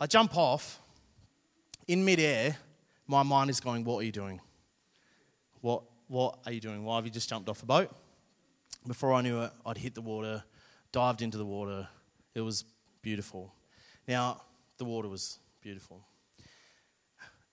I 0.00 0.06
jump 0.06 0.36
off. 0.36 0.80
In 1.86 2.04
midair, 2.04 2.56
my 3.06 3.22
mind 3.22 3.50
is 3.50 3.60
going, 3.60 3.84
What 3.84 3.98
are 3.98 4.02
you 4.02 4.12
doing? 4.12 4.40
What, 5.60 5.82
what 6.08 6.38
are 6.46 6.52
you 6.52 6.60
doing? 6.60 6.84
Why 6.84 6.96
have 6.96 7.04
you 7.04 7.10
just 7.10 7.28
jumped 7.28 7.48
off 7.48 7.60
the 7.60 7.66
boat? 7.66 7.94
Before 8.86 9.12
I 9.12 9.20
knew 9.20 9.42
it, 9.42 9.50
I'd 9.66 9.76
hit 9.76 9.94
the 9.94 10.00
water, 10.00 10.42
dived 10.90 11.20
into 11.20 11.36
the 11.36 11.44
water. 11.44 11.86
It 12.34 12.40
was 12.40 12.64
beautiful. 13.02 13.52
Now, 14.08 14.40
the 14.78 14.86
water 14.86 15.08
was 15.08 15.38
beautiful. 15.60 16.00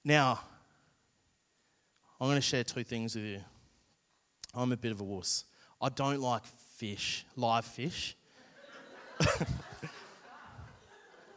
Now, 0.05 0.39
I'm 2.21 2.27
going 2.27 2.37
to 2.37 2.41
share 2.41 2.63
two 2.63 2.83
things 2.83 3.15
with 3.15 3.25
you. 3.25 3.41
I'm 4.53 4.71
a 4.71 4.77
bit 4.77 4.93
of 4.93 5.01
a 5.01 5.03
wuss. 5.03 5.43
I 5.81 5.89
don't 5.89 6.21
like 6.21 6.45
fish, 6.45 7.25
live 7.35 7.65
fish. 7.65 8.15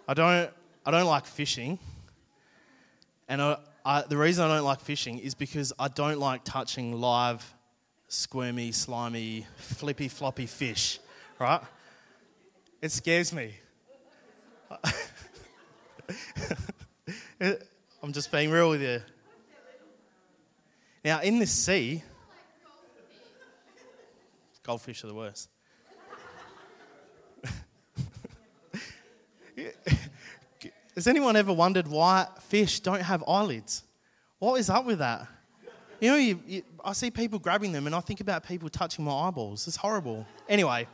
I 0.06 0.14
don't. 0.14 0.50
I 0.92 0.98
don't 0.98 1.06
like 1.06 1.24
fishing, 1.24 1.78
and 3.28 3.40
I, 3.40 3.58
I, 3.84 4.02
the 4.02 4.16
reason 4.16 4.44
I 4.44 4.56
don't 4.56 4.64
like 4.64 4.80
fishing 4.80 5.20
is 5.20 5.36
because 5.36 5.72
I 5.78 5.86
don't 5.86 6.18
like 6.18 6.42
touching 6.42 7.00
live, 7.00 7.54
squirmy, 8.08 8.72
slimy, 8.72 9.46
flippy, 9.56 10.08
floppy 10.08 10.46
fish. 10.46 10.98
Right? 11.38 11.60
It 12.82 12.90
scares 12.90 13.32
me. 13.32 13.54
I'm 18.02 18.12
just 18.12 18.32
being 18.32 18.50
real 18.50 18.70
with 18.70 18.82
you. 18.82 19.00
Now, 21.04 21.20
in 21.20 21.38
this 21.38 21.52
sea, 21.52 22.02
goldfish 24.64 25.04
are 25.04 25.06
the 25.06 25.14
worst. 25.14 25.50
Has 31.00 31.06
anyone 31.06 31.34
ever 31.34 31.50
wondered 31.50 31.88
why 31.88 32.26
fish 32.42 32.80
don't 32.80 33.00
have 33.00 33.24
eyelids? 33.26 33.84
What 34.38 34.60
is 34.60 34.68
up 34.68 34.84
with 34.84 34.98
that? 34.98 35.26
You 35.98 36.10
know, 36.10 36.16
you, 36.18 36.42
you, 36.46 36.62
I 36.84 36.92
see 36.92 37.10
people 37.10 37.38
grabbing 37.38 37.72
them 37.72 37.86
and 37.86 37.96
I 37.96 38.00
think 38.00 38.20
about 38.20 38.46
people 38.46 38.68
touching 38.68 39.06
my 39.06 39.10
eyeballs. 39.10 39.66
It's 39.66 39.78
horrible. 39.78 40.26
Anyway, 40.46 40.86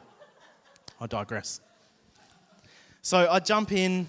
I 1.01 1.07
digress. 1.09 1.61
So 3.03 3.29
I 3.29 3.41
jump 3.41 3.73
in 3.73 4.07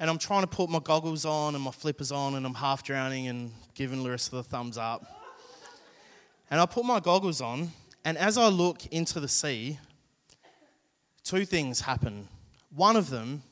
and 0.00 0.10
I'm 0.10 0.18
trying 0.18 0.40
to 0.40 0.48
put 0.48 0.68
my 0.68 0.80
goggles 0.80 1.24
on 1.24 1.54
and 1.54 1.62
my 1.62 1.70
flippers 1.70 2.10
on 2.10 2.34
and 2.34 2.44
I'm 2.44 2.54
half 2.54 2.82
drowning 2.82 3.28
and 3.28 3.52
giving 3.74 4.02
Larissa 4.02 4.32
the 4.32 4.42
thumbs 4.42 4.76
up. 4.76 5.06
And 6.50 6.60
I 6.60 6.66
put 6.66 6.84
my 6.84 6.98
goggles 6.98 7.40
on 7.40 7.70
and 8.04 8.18
as 8.18 8.36
I 8.36 8.48
look 8.48 8.84
into 8.86 9.20
the 9.20 9.28
sea, 9.28 9.78
two 11.22 11.44
things 11.44 11.82
happen. 11.82 12.26
One 12.74 12.96
of 12.96 13.10
them 13.10 13.44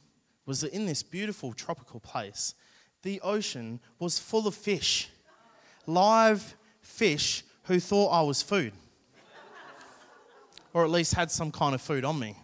was 0.47 0.61
that 0.61 0.73
in 0.73 0.87
this 0.87 1.03
beautiful 1.03 1.53
tropical 1.53 2.01
place, 2.01 2.55
the 3.03 3.21
ocean 3.21 3.81
was 3.99 4.19
full 4.19 4.47
of 4.47 4.55
fish, 4.55 5.11
live 5.87 6.55
fish 6.81 7.45
who 7.65 7.81
thought 7.81 8.09
I 8.09 8.23
was 8.23 8.43
food, 8.43 8.73
or 10.73 10.85
at 10.85 10.91
least 10.91 11.15
had 11.15 11.31
some 11.31 11.51
kind 11.51 11.75
of 11.75 11.81
food 11.81 12.05
on 12.05 12.19
me. 12.19 12.37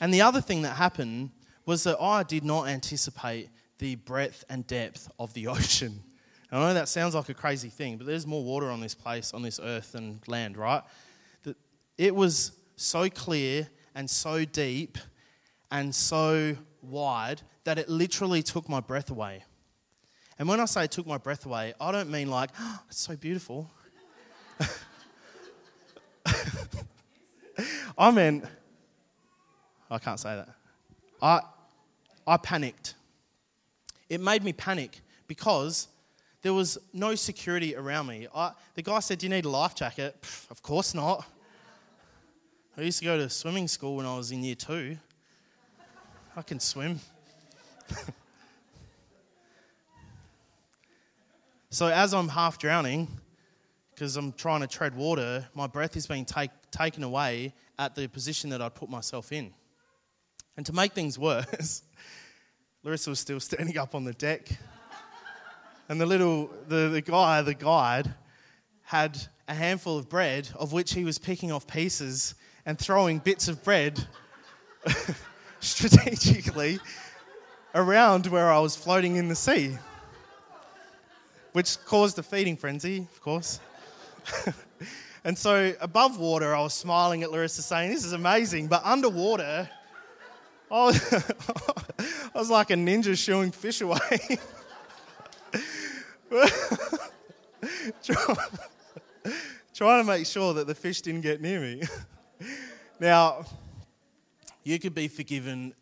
And 0.00 0.14
the 0.14 0.22
other 0.22 0.40
thing 0.40 0.62
that 0.62 0.76
happened 0.76 1.30
was 1.66 1.84
that 1.84 2.00
I 2.00 2.22
did 2.22 2.44
not 2.44 2.68
anticipate 2.68 3.48
the 3.78 3.96
breadth 3.96 4.44
and 4.48 4.66
depth 4.66 5.10
of 5.18 5.32
the 5.34 5.46
ocean. 5.48 6.02
I 6.50 6.58
know 6.58 6.74
that 6.74 6.88
sounds 6.88 7.14
like 7.14 7.28
a 7.28 7.34
crazy 7.34 7.68
thing, 7.68 7.98
but 7.98 8.06
there's 8.06 8.26
more 8.26 8.42
water 8.42 8.70
on 8.70 8.80
this 8.80 8.94
place, 8.94 9.34
on 9.34 9.42
this 9.42 9.60
earth, 9.62 9.92
than 9.92 10.20
land, 10.26 10.56
right? 10.56 10.82
That 11.42 11.56
It 11.98 12.14
was 12.14 12.52
so 12.76 13.10
clear 13.10 13.68
and 13.94 14.08
so 14.08 14.44
deep 14.44 14.96
and 15.70 15.94
so 15.94 16.56
wide 16.82 17.42
that 17.64 17.78
it 17.78 17.88
literally 17.88 18.42
took 18.42 18.68
my 18.68 18.80
breath 18.80 19.10
away. 19.10 19.44
And 20.38 20.48
when 20.48 20.60
I 20.60 20.66
say 20.66 20.86
took 20.86 21.06
my 21.06 21.18
breath 21.18 21.46
away, 21.46 21.74
I 21.80 21.90
don't 21.92 22.10
mean 22.10 22.30
like, 22.30 22.50
oh, 22.58 22.80
it's 22.88 23.00
so 23.00 23.16
beautiful. 23.16 23.70
I 27.98 28.10
mean, 28.10 28.46
I 29.90 29.98
can't 29.98 30.20
say 30.20 30.36
that. 30.36 30.48
I, 31.20 31.40
I 32.26 32.36
panicked. 32.36 32.94
It 34.08 34.20
made 34.20 34.44
me 34.44 34.52
panic 34.52 35.00
because 35.26 35.88
there 36.42 36.54
was 36.54 36.78
no 36.92 37.14
security 37.14 37.74
around 37.74 38.06
me. 38.06 38.28
I, 38.34 38.52
the 38.74 38.82
guy 38.82 39.00
said, 39.00 39.18
Do 39.18 39.26
you 39.26 39.30
need 39.30 39.44
a 39.44 39.48
life 39.48 39.74
jacket? 39.74 40.16
Pff, 40.22 40.50
of 40.50 40.62
course 40.62 40.94
not. 40.94 41.26
I 42.76 42.82
used 42.82 43.00
to 43.00 43.04
go 43.04 43.18
to 43.18 43.28
swimming 43.28 43.66
school 43.66 43.96
when 43.96 44.06
I 44.06 44.16
was 44.16 44.30
in 44.30 44.44
year 44.44 44.54
two. 44.54 44.96
I 46.38 46.42
can 46.42 46.60
swim. 46.60 47.00
so, 51.68 51.88
as 51.88 52.14
I'm 52.14 52.28
half 52.28 52.60
drowning, 52.60 53.08
because 53.92 54.16
I'm 54.16 54.30
trying 54.30 54.60
to 54.60 54.68
tread 54.68 54.94
water, 54.94 55.48
my 55.52 55.66
breath 55.66 55.96
is 55.96 56.06
being 56.06 56.24
take, 56.24 56.52
taken 56.70 57.02
away 57.02 57.54
at 57.76 57.96
the 57.96 58.06
position 58.06 58.50
that 58.50 58.62
I'd 58.62 58.76
put 58.76 58.88
myself 58.88 59.32
in. 59.32 59.52
And 60.56 60.64
to 60.66 60.72
make 60.72 60.92
things 60.92 61.18
worse, 61.18 61.82
Larissa 62.84 63.10
was 63.10 63.18
still 63.18 63.40
standing 63.40 63.76
up 63.76 63.96
on 63.96 64.04
the 64.04 64.12
deck. 64.12 64.48
And 65.88 66.00
the 66.00 66.06
little, 66.06 66.52
the, 66.68 66.88
the 66.88 67.02
guy, 67.02 67.42
the 67.42 67.54
guide, 67.54 68.14
had 68.82 69.18
a 69.48 69.54
handful 69.54 69.98
of 69.98 70.08
bread, 70.08 70.50
of 70.54 70.72
which 70.72 70.94
he 70.94 71.02
was 71.02 71.18
picking 71.18 71.50
off 71.50 71.66
pieces 71.66 72.36
and 72.64 72.78
throwing 72.78 73.18
bits 73.18 73.48
of 73.48 73.64
bread 73.64 74.06
strategically 75.60 76.78
around 77.74 78.26
where 78.26 78.50
I 78.50 78.58
was 78.58 78.76
floating 78.76 79.16
in 79.16 79.28
the 79.28 79.34
sea, 79.34 79.76
which 81.52 81.78
caused 81.84 82.18
a 82.18 82.22
feeding 82.22 82.56
frenzy, 82.56 83.06
of 83.12 83.20
course. 83.20 83.60
and 85.24 85.36
so 85.36 85.74
above 85.80 86.18
water, 86.18 86.54
I 86.54 86.60
was 86.60 86.74
smiling 86.74 87.22
at 87.22 87.30
Larissa 87.30 87.62
saying, 87.62 87.90
This 87.90 88.04
is 88.04 88.12
amazing. 88.12 88.68
But 88.68 88.82
underwater, 88.84 89.68
I 90.70 90.84
was, 90.84 91.12
I 92.34 92.38
was 92.38 92.50
like 92.50 92.70
a 92.70 92.74
ninja 92.74 93.16
shooing 93.16 93.50
fish 93.50 93.80
away. 93.80 94.38
trying 99.74 100.00
to 100.00 100.04
make 100.04 100.26
sure 100.26 100.54
that 100.54 100.66
the 100.66 100.74
fish 100.74 101.00
didn't 101.00 101.22
get 101.22 101.40
near 101.40 101.60
me. 101.60 101.82
now, 103.00 103.44
you 104.68 104.78
could 104.78 104.94
be 104.94 105.08
forgiven 105.08 105.72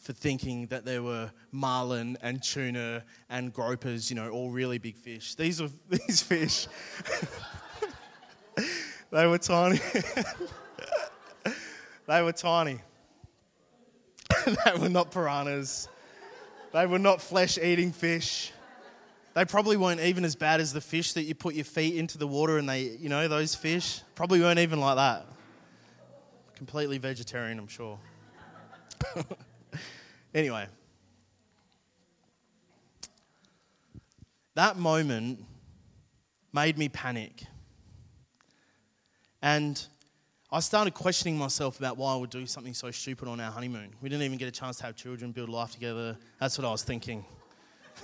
for 0.00 0.12
thinking 0.12 0.68
that 0.68 0.84
there 0.84 1.02
were 1.02 1.32
marlin 1.50 2.16
and 2.22 2.40
tuna 2.40 3.02
and 3.28 3.52
gropers, 3.52 4.10
you 4.10 4.14
know, 4.14 4.30
all 4.30 4.48
really 4.48 4.78
big 4.78 4.96
fish. 4.96 5.34
These 5.34 5.60
were 5.60 5.70
these 5.88 6.22
fish. 6.22 6.68
they 9.10 9.26
were 9.26 9.38
tiny. 9.38 9.80
they 12.06 12.22
were 12.22 12.30
tiny. 12.30 12.78
they 14.46 14.78
were 14.78 14.88
not 14.88 15.10
piranhas. 15.10 15.88
They 16.72 16.86
were 16.86 17.00
not 17.00 17.20
flesh 17.20 17.58
eating 17.58 17.90
fish. 17.90 18.52
they 19.34 19.44
probably 19.44 19.76
weren't 19.76 20.00
even 20.00 20.24
as 20.24 20.36
bad 20.36 20.60
as 20.60 20.72
the 20.72 20.80
fish 20.80 21.14
that 21.14 21.24
you 21.24 21.34
put 21.34 21.56
your 21.56 21.64
feet 21.64 21.96
into 21.96 22.18
the 22.18 22.28
water 22.28 22.56
and 22.56 22.68
they, 22.68 22.82
you 22.82 23.08
know, 23.08 23.26
those 23.26 23.56
fish 23.56 24.00
probably 24.14 24.40
weren't 24.40 24.60
even 24.60 24.78
like 24.78 24.94
that. 24.94 25.26
Completely 26.64 26.96
vegetarian, 26.96 27.58
I'm 27.58 27.66
sure. 27.66 27.98
anyway, 30.34 30.66
that 34.54 34.78
moment 34.78 35.44
made 36.54 36.78
me 36.78 36.88
panic. 36.88 37.44
And 39.42 39.78
I 40.50 40.60
started 40.60 40.94
questioning 40.94 41.36
myself 41.36 41.78
about 41.78 41.98
why 41.98 42.14
I 42.14 42.16
would 42.16 42.30
do 42.30 42.46
something 42.46 42.72
so 42.72 42.90
stupid 42.90 43.28
on 43.28 43.40
our 43.40 43.52
honeymoon. 43.52 43.90
We 44.00 44.08
didn't 44.08 44.22
even 44.22 44.38
get 44.38 44.48
a 44.48 44.50
chance 44.50 44.78
to 44.78 44.84
have 44.84 44.96
children, 44.96 45.32
build 45.32 45.50
life 45.50 45.72
together. 45.72 46.16
That's 46.40 46.56
what 46.56 46.66
I 46.66 46.70
was 46.70 46.82
thinking. 46.82 47.26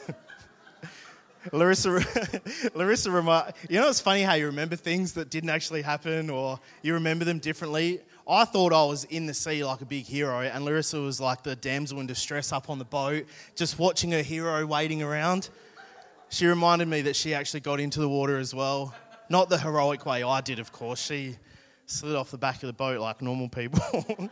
Larissa, 1.52 2.04
Larissa, 2.74 3.10
remi- 3.10 3.52
you 3.70 3.80
know, 3.80 3.88
it's 3.88 4.00
funny 4.00 4.20
how 4.20 4.34
you 4.34 4.44
remember 4.44 4.76
things 4.76 5.14
that 5.14 5.30
didn't 5.30 5.48
actually 5.48 5.80
happen 5.80 6.28
or 6.28 6.60
you 6.82 6.92
remember 6.92 7.24
them 7.24 7.38
differently. 7.38 8.02
I 8.28 8.44
thought 8.44 8.72
I 8.72 8.84
was 8.84 9.04
in 9.04 9.26
the 9.26 9.34
sea 9.34 9.64
like 9.64 9.80
a 9.80 9.86
big 9.86 10.04
hero, 10.04 10.40
and 10.40 10.64
Larissa 10.64 11.00
was 11.00 11.20
like 11.20 11.42
the 11.42 11.56
damsel 11.56 12.00
in 12.00 12.06
distress 12.06 12.52
up 12.52 12.70
on 12.70 12.78
the 12.78 12.84
boat, 12.84 13.26
just 13.56 13.78
watching 13.78 14.12
her 14.12 14.22
hero 14.22 14.64
waiting 14.66 15.02
around. 15.02 15.48
She 16.28 16.46
reminded 16.46 16.86
me 16.86 17.02
that 17.02 17.16
she 17.16 17.34
actually 17.34 17.60
got 17.60 17.80
into 17.80 18.00
the 18.00 18.08
water 18.08 18.38
as 18.38 18.54
well. 18.54 18.94
Not 19.28 19.48
the 19.48 19.58
heroic 19.58 20.06
way 20.06 20.22
I 20.22 20.40
did, 20.40 20.58
of 20.58 20.70
course. 20.72 21.00
She 21.00 21.36
slid 21.86 22.14
off 22.14 22.30
the 22.30 22.38
back 22.38 22.56
of 22.56 22.68
the 22.68 22.72
boat 22.72 23.00
like 23.00 23.20
normal 23.20 23.48
people. 23.48 23.80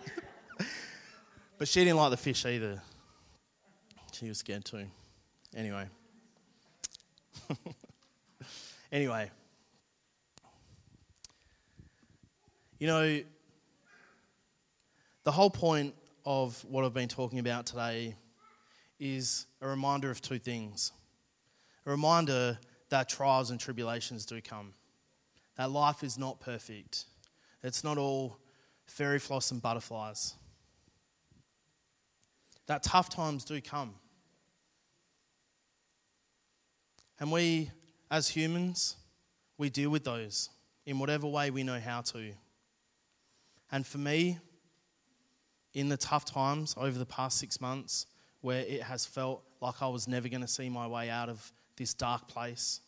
but 1.59 1.67
she 1.67 1.85
didn't 1.85 1.97
like 1.97 2.11
the 2.11 2.17
fish 2.17 2.47
either. 2.47 2.81
She 4.13 4.29
was 4.29 4.39
scared 4.39 4.65
too. 4.65 4.87
Anyway. 5.57 5.87
anyway. 8.93 9.31
You 12.79 12.87
know, 12.87 13.21
the 15.29 15.33
whole 15.33 15.51
point 15.51 15.95
of 16.25 16.65
what 16.65 16.87
I've 16.87 16.95
been 16.95 17.07
talking 17.07 17.39
about 17.39 17.67
today 17.67 18.17
is 18.99 19.45
a 19.61 19.69
reminder 19.69 20.11
of 20.11 20.23
two 20.23 20.39
things. 20.39 20.91
A 21.85 21.91
reminder 21.91 22.59
that 22.89 23.11
trials 23.11 23.51
and 23.51 23.61
tribulations 23.61 24.25
do 24.25 24.41
come, 24.41 24.73
that 25.57 25.71
life 25.71 26.03
is 26.03 26.17
not 26.17 26.41
perfect, 26.41 27.05
it's 27.63 27.85
not 27.85 27.99
all 27.99 28.39
fairy 28.87 29.19
floss 29.19 29.51
and 29.51 29.61
butterflies. 29.61 30.33
That 32.67 32.83
tough 32.83 33.11
times 33.11 33.45
do 33.45 33.61
come. 33.61 33.97
And 37.21 37.31
we, 37.31 37.71
as 38.11 38.29
humans, 38.29 38.97
we 39.59 39.69
deal 39.69 39.91
with 39.91 40.05
those 40.05 40.49
in 40.87 40.99
whatever 40.99 41.27
way 41.27 41.51
we 41.51 41.65
know 41.65 41.81
how 41.81 42.01
to. 42.01 42.33
And 43.71 43.87
for 43.87 43.99
me, 43.99 44.39
in 45.75 45.89
the 45.89 45.97
tough 45.97 46.25
times 46.25 46.75
over 46.77 46.99
the 46.99 47.07
past 47.07 47.39
six 47.39 47.61
months, 47.61 48.07
where 48.41 48.61
it 48.61 48.83
has 48.83 49.05
felt 49.07 49.43
like 49.61 49.83
I 49.83 49.89
was 49.89 50.09
never 50.09 50.29
going 50.29 50.41
to 50.41 50.49
see 50.49 50.69
my 50.69 50.87
way 50.87 51.11
out 51.11 51.29
of 51.29 51.53
this 51.77 51.95
dark 51.95 52.29
place, 52.29 52.81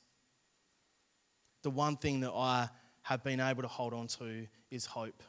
the 1.62 1.70
one 1.70 1.96
thing 1.96 2.20
that 2.20 2.32
I 2.32 2.68
have 3.02 3.22
been 3.22 3.40
able 3.40 3.62
to 3.62 3.68
hold 3.68 3.92
on 3.92 4.06
to 4.08 4.46
is 4.70 4.86
hope 4.86 5.22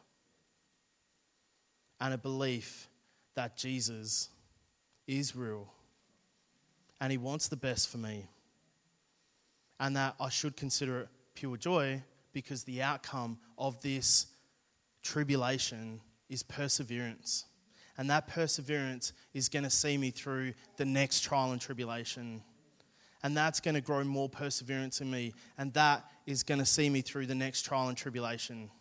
and 2.00 2.14
a 2.14 2.18
belief 2.18 2.88
that 3.36 3.56
Jesus 3.56 4.30
is 5.08 5.36
real 5.36 5.72
and 7.00 7.12
he 7.12 7.18
wants 7.18 7.48
the 7.48 7.56
best 7.56 7.90
for 7.90 7.98
me 7.98 8.26
and 9.80 9.96
that 9.96 10.16
I 10.20 10.30
should 10.30 10.58
consider 10.58 11.02
it 11.02 11.10
pure 11.36 11.58
joy 11.58 12.02
because 12.34 12.64
the 12.64 12.82
outcome 12.82 13.38
of 13.58 13.82
this 13.82 14.28
tribulation 15.04 16.02
is 16.32 16.42
perseverance. 16.42 17.46
And 17.98 18.10
that 18.10 18.28
perseverance 18.28 19.12
is 19.34 19.50
going 19.50 19.64
to 19.64 19.70
see 19.70 19.98
me 19.98 20.10
through 20.10 20.54
the 20.78 20.86
next 20.86 21.22
trial 21.22 21.52
and 21.52 21.60
tribulation. 21.60 22.42
And 23.22 23.36
that's 23.36 23.60
going 23.60 23.76
to 23.76 23.82
grow 23.82 24.04
more 24.06 24.30
perseverance 24.30 25.02
in 25.02 25.12
me. 25.12 25.34
And 25.58 25.74
that 25.74 26.10
is 26.26 26.42
going 26.42 26.60
to 26.60 26.66
see 26.66 26.90
me 26.90 27.02
through 27.02 27.28
the 27.28 27.36
next 27.36 27.64
trial 27.64 27.90
and 27.90 27.98
tribulation. 27.98 28.72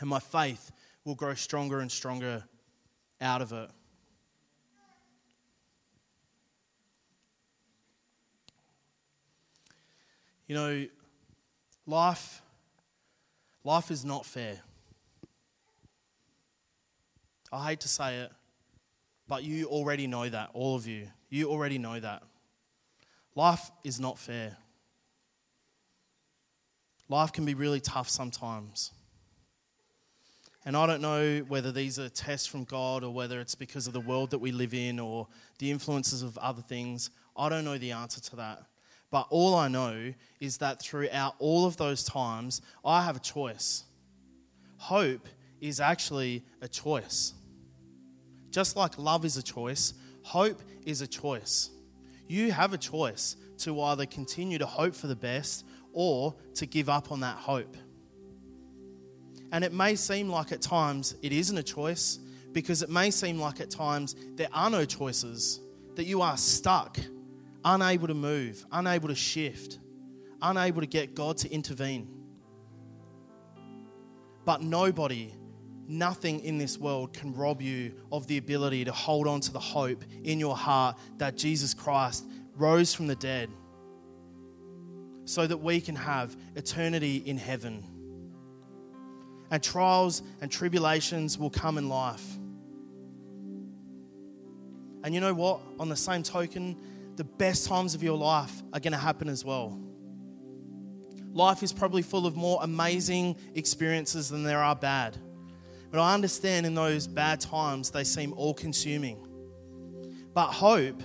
And 0.00 0.08
my 0.08 0.18
faith 0.18 0.72
will 1.04 1.14
grow 1.14 1.34
stronger 1.34 1.80
and 1.80 1.92
stronger 1.92 2.42
out 3.20 3.42
of 3.42 3.52
it. 3.52 3.70
You 10.48 10.54
know, 10.54 10.86
life 11.86 12.40
life 13.64 13.90
is 13.90 14.04
not 14.04 14.24
fair. 14.24 14.60
I 17.52 17.68
hate 17.68 17.80
to 17.80 17.88
say 17.88 18.18
it, 18.18 18.32
but 19.28 19.44
you 19.44 19.66
already 19.66 20.06
know 20.06 20.28
that, 20.28 20.50
all 20.52 20.76
of 20.76 20.86
you. 20.86 21.08
You 21.28 21.50
already 21.50 21.78
know 21.78 21.98
that. 21.98 22.22
Life 23.34 23.70
is 23.84 24.00
not 24.00 24.18
fair. 24.18 24.56
Life 27.08 27.32
can 27.32 27.44
be 27.44 27.54
really 27.54 27.80
tough 27.80 28.08
sometimes. 28.08 28.92
And 30.64 30.76
I 30.76 30.86
don't 30.86 31.00
know 31.00 31.44
whether 31.46 31.70
these 31.70 31.98
are 32.00 32.08
tests 32.08 32.48
from 32.48 32.64
God 32.64 33.04
or 33.04 33.14
whether 33.14 33.40
it's 33.40 33.54
because 33.54 33.86
of 33.86 33.92
the 33.92 34.00
world 34.00 34.30
that 34.30 34.38
we 34.38 34.50
live 34.50 34.74
in 34.74 34.98
or 34.98 35.28
the 35.60 35.70
influences 35.70 36.22
of 36.22 36.36
other 36.38 36.62
things. 36.62 37.10
I 37.36 37.48
don't 37.48 37.64
know 37.64 37.78
the 37.78 37.92
answer 37.92 38.20
to 38.20 38.36
that. 38.36 38.62
But 39.12 39.28
all 39.30 39.54
I 39.54 39.68
know 39.68 40.12
is 40.40 40.58
that 40.58 40.80
throughout 40.80 41.36
all 41.38 41.66
of 41.66 41.76
those 41.76 42.02
times, 42.02 42.62
I 42.84 43.02
have 43.02 43.16
a 43.16 43.20
choice. 43.20 43.84
Hope 44.78 45.28
is 45.60 45.78
actually 45.78 46.44
a 46.60 46.66
choice. 46.66 47.34
Just 48.56 48.74
like 48.74 48.96
love 48.96 49.26
is 49.26 49.36
a 49.36 49.42
choice, 49.42 49.92
hope 50.22 50.62
is 50.86 51.02
a 51.02 51.06
choice. 51.06 51.68
You 52.26 52.52
have 52.52 52.72
a 52.72 52.78
choice 52.78 53.36
to 53.58 53.78
either 53.82 54.06
continue 54.06 54.56
to 54.56 54.64
hope 54.64 54.94
for 54.94 55.08
the 55.08 55.14
best 55.14 55.66
or 55.92 56.34
to 56.54 56.64
give 56.64 56.88
up 56.88 57.12
on 57.12 57.20
that 57.20 57.36
hope. 57.36 57.76
And 59.52 59.62
it 59.62 59.74
may 59.74 59.94
seem 59.94 60.30
like 60.30 60.52
at 60.52 60.62
times 60.62 61.16
it 61.20 61.34
isn't 61.34 61.58
a 61.58 61.62
choice 61.62 62.18
because 62.52 62.80
it 62.80 62.88
may 62.88 63.10
seem 63.10 63.38
like 63.38 63.60
at 63.60 63.68
times 63.68 64.16
there 64.36 64.48
are 64.54 64.70
no 64.70 64.86
choices, 64.86 65.60
that 65.96 66.04
you 66.04 66.22
are 66.22 66.38
stuck, 66.38 66.96
unable 67.62 68.06
to 68.06 68.14
move, 68.14 68.64
unable 68.72 69.08
to 69.08 69.14
shift, 69.14 69.80
unable 70.40 70.80
to 70.80 70.86
get 70.86 71.14
God 71.14 71.36
to 71.36 71.50
intervene. 71.50 72.08
But 74.46 74.62
nobody, 74.62 75.34
nothing 75.88 76.40
in 76.40 76.58
this 76.58 76.78
world 76.78 77.12
can 77.12 77.34
rob 77.34 77.62
you 77.62 77.92
of 78.10 78.26
the 78.26 78.38
ability 78.38 78.84
to 78.84 78.92
hold 78.92 79.26
on 79.26 79.40
to 79.40 79.52
the 79.52 79.60
hope 79.60 80.04
in 80.24 80.40
your 80.40 80.56
heart 80.56 80.96
that 81.18 81.36
Jesus 81.36 81.74
Christ 81.74 82.24
rose 82.54 82.94
from 82.94 83.06
the 83.06 83.16
dead 83.16 83.50
so 85.24 85.46
that 85.46 85.58
we 85.58 85.80
can 85.80 85.96
have 85.96 86.36
eternity 86.54 87.16
in 87.16 87.36
heaven. 87.36 87.84
And 89.50 89.62
trials 89.62 90.22
and 90.40 90.50
tribulations 90.50 91.38
will 91.38 91.50
come 91.50 91.78
in 91.78 91.88
life. 91.88 92.24
And 95.04 95.14
you 95.14 95.20
know 95.20 95.34
what? 95.34 95.60
On 95.78 95.88
the 95.88 95.96
same 95.96 96.22
token, 96.22 96.76
the 97.16 97.24
best 97.24 97.66
times 97.66 97.94
of 97.94 98.02
your 98.02 98.16
life 98.16 98.62
are 98.72 98.80
going 98.80 98.92
to 98.92 98.98
happen 98.98 99.28
as 99.28 99.44
well. 99.44 99.78
Life 101.32 101.62
is 101.62 101.72
probably 101.72 102.02
full 102.02 102.26
of 102.26 102.34
more 102.34 102.58
amazing 102.62 103.36
experiences 103.54 104.28
than 104.30 104.42
there 104.42 104.62
are 104.62 104.74
bad. 104.74 105.16
But 105.90 106.00
I 106.00 106.14
understand 106.14 106.66
in 106.66 106.74
those 106.74 107.06
bad 107.06 107.40
times, 107.40 107.90
they 107.90 108.04
seem 108.04 108.32
all 108.34 108.54
consuming. 108.54 109.26
But 110.34 110.48
hope, 110.48 111.02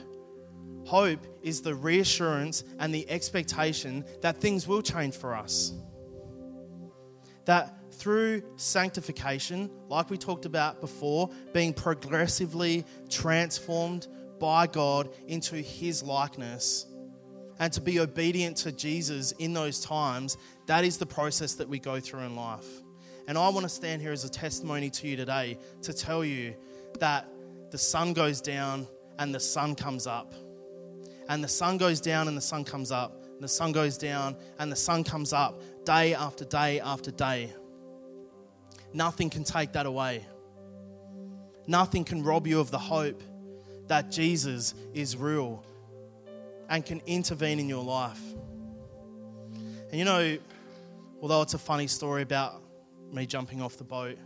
hope 0.85 1.25
is 1.41 1.61
the 1.61 1.75
reassurance 1.75 2.63
and 2.79 2.93
the 2.93 3.09
expectation 3.09 4.05
that 4.21 4.37
things 4.37 4.67
will 4.67 4.81
change 4.81 5.15
for 5.15 5.35
us. 5.35 5.73
That 7.45 7.93
through 7.93 8.41
sanctification, 8.55 9.69
like 9.87 10.09
we 10.09 10.17
talked 10.17 10.45
about 10.45 10.81
before, 10.81 11.29
being 11.53 11.73
progressively 11.73 12.85
transformed 13.09 14.07
by 14.39 14.67
God 14.67 15.09
into 15.27 15.55
His 15.55 16.01
likeness, 16.01 16.87
and 17.59 17.71
to 17.73 17.79
be 17.79 17.99
obedient 17.99 18.57
to 18.57 18.71
Jesus 18.71 19.33
in 19.33 19.53
those 19.53 19.81
times, 19.81 20.35
that 20.65 20.83
is 20.83 20.97
the 20.97 21.05
process 21.05 21.53
that 21.53 21.69
we 21.69 21.77
go 21.77 21.99
through 21.99 22.21
in 22.21 22.35
life. 22.35 22.80
And 23.27 23.37
I 23.37 23.49
want 23.49 23.63
to 23.63 23.69
stand 23.69 24.01
here 24.01 24.11
as 24.11 24.23
a 24.23 24.29
testimony 24.29 24.89
to 24.89 25.07
you 25.07 25.15
today 25.15 25.57
to 25.83 25.93
tell 25.93 26.23
you 26.25 26.55
that 26.99 27.27
the 27.69 27.77
sun 27.77 28.13
goes 28.13 28.41
down 28.41 28.87
and 29.19 29.33
the 29.33 29.39
sun 29.39 29.75
comes 29.75 30.07
up 30.07 30.33
and 31.31 31.41
the 31.41 31.47
sun 31.47 31.77
goes 31.77 32.01
down 32.01 32.27
and 32.27 32.35
the 32.35 32.41
sun 32.41 32.65
comes 32.65 32.91
up, 32.91 33.23
and 33.33 33.41
the 33.41 33.47
sun 33.47 33.71
goes 33.71 33.97
down 33.97 34.35
and 34.59 34.69
the 34.69 34.75
sun 34.75 35.01
comes 35.01 35.31
up 35.31 35.61
day 35.85 36.13
after 36.13 36.43
day 36.43 36.81
after 36.81 37.09
day. 37.09 37.53
Nothing 38.93 39.29
can 39.29 39.45
take 39.45 39.71
that 39.71 39.85
away. 39.85 40.25
Nothing 41.67 42.03
can 42.03 42.21
rob 42.21 42.47
you 42.47 42.59
of 42.59 42.69
the 42.69 42.77
hope 42.77 43.23
that 43.87 44.11
Jesus 44.11 44.75
is 44.93 45.15
real 45.15 45.63
and 46.67 46.85
can 46.85 47.01
intervene 47.05 47.61
in 47.61 47.69
your 47.69 47.83
life. 47.83 48.21
And 49.89 49.93
you 49.93 50.03
know, 50.03 50.37
although 51.21 51.41
it's 51.43 51.53
a 51.53 51.59
funny 51.59 51.87
story 51.87 52.23
about 52.23 52.60
me 53.13 53.25
jumping 53.25 53.61
off 53.61 53.77
the 53.77 53.83
boat, 53.83 54.17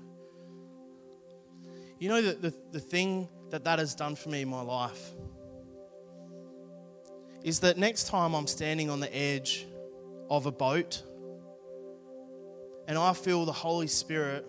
you 2.00 2.10
know 2.10 2.22
that 2.22 2.42
the, 2.42 2.54
the 2.72 2.80
thing 2.80 3.30
that 3.50 3.64
that 3.64 3.80
has 3.80 3.96
done 3.96 4.16
for 4.16 4.30
me 4.30 4.42
in 4.42 4.50
my 4.50 4.62
life 4.62 5.12
is 7.44 7.60
that 7.62 7.78
next 7.78 8.08
time 8.08 8.34
I'm 8.34 8.48
standing 8.48 8.90
on 8.90 9.00
the 9.00 9.16
edge 9.16 9.68
of 10.30 10.46
a 10.46 10.52
boat 10.52 11.04
and 12.88 12.98
I 12.98 13.14
feel 13.14 13.46
the 13.46 13.52
Holy 13.52 13.88
Spirit 13.88 14.46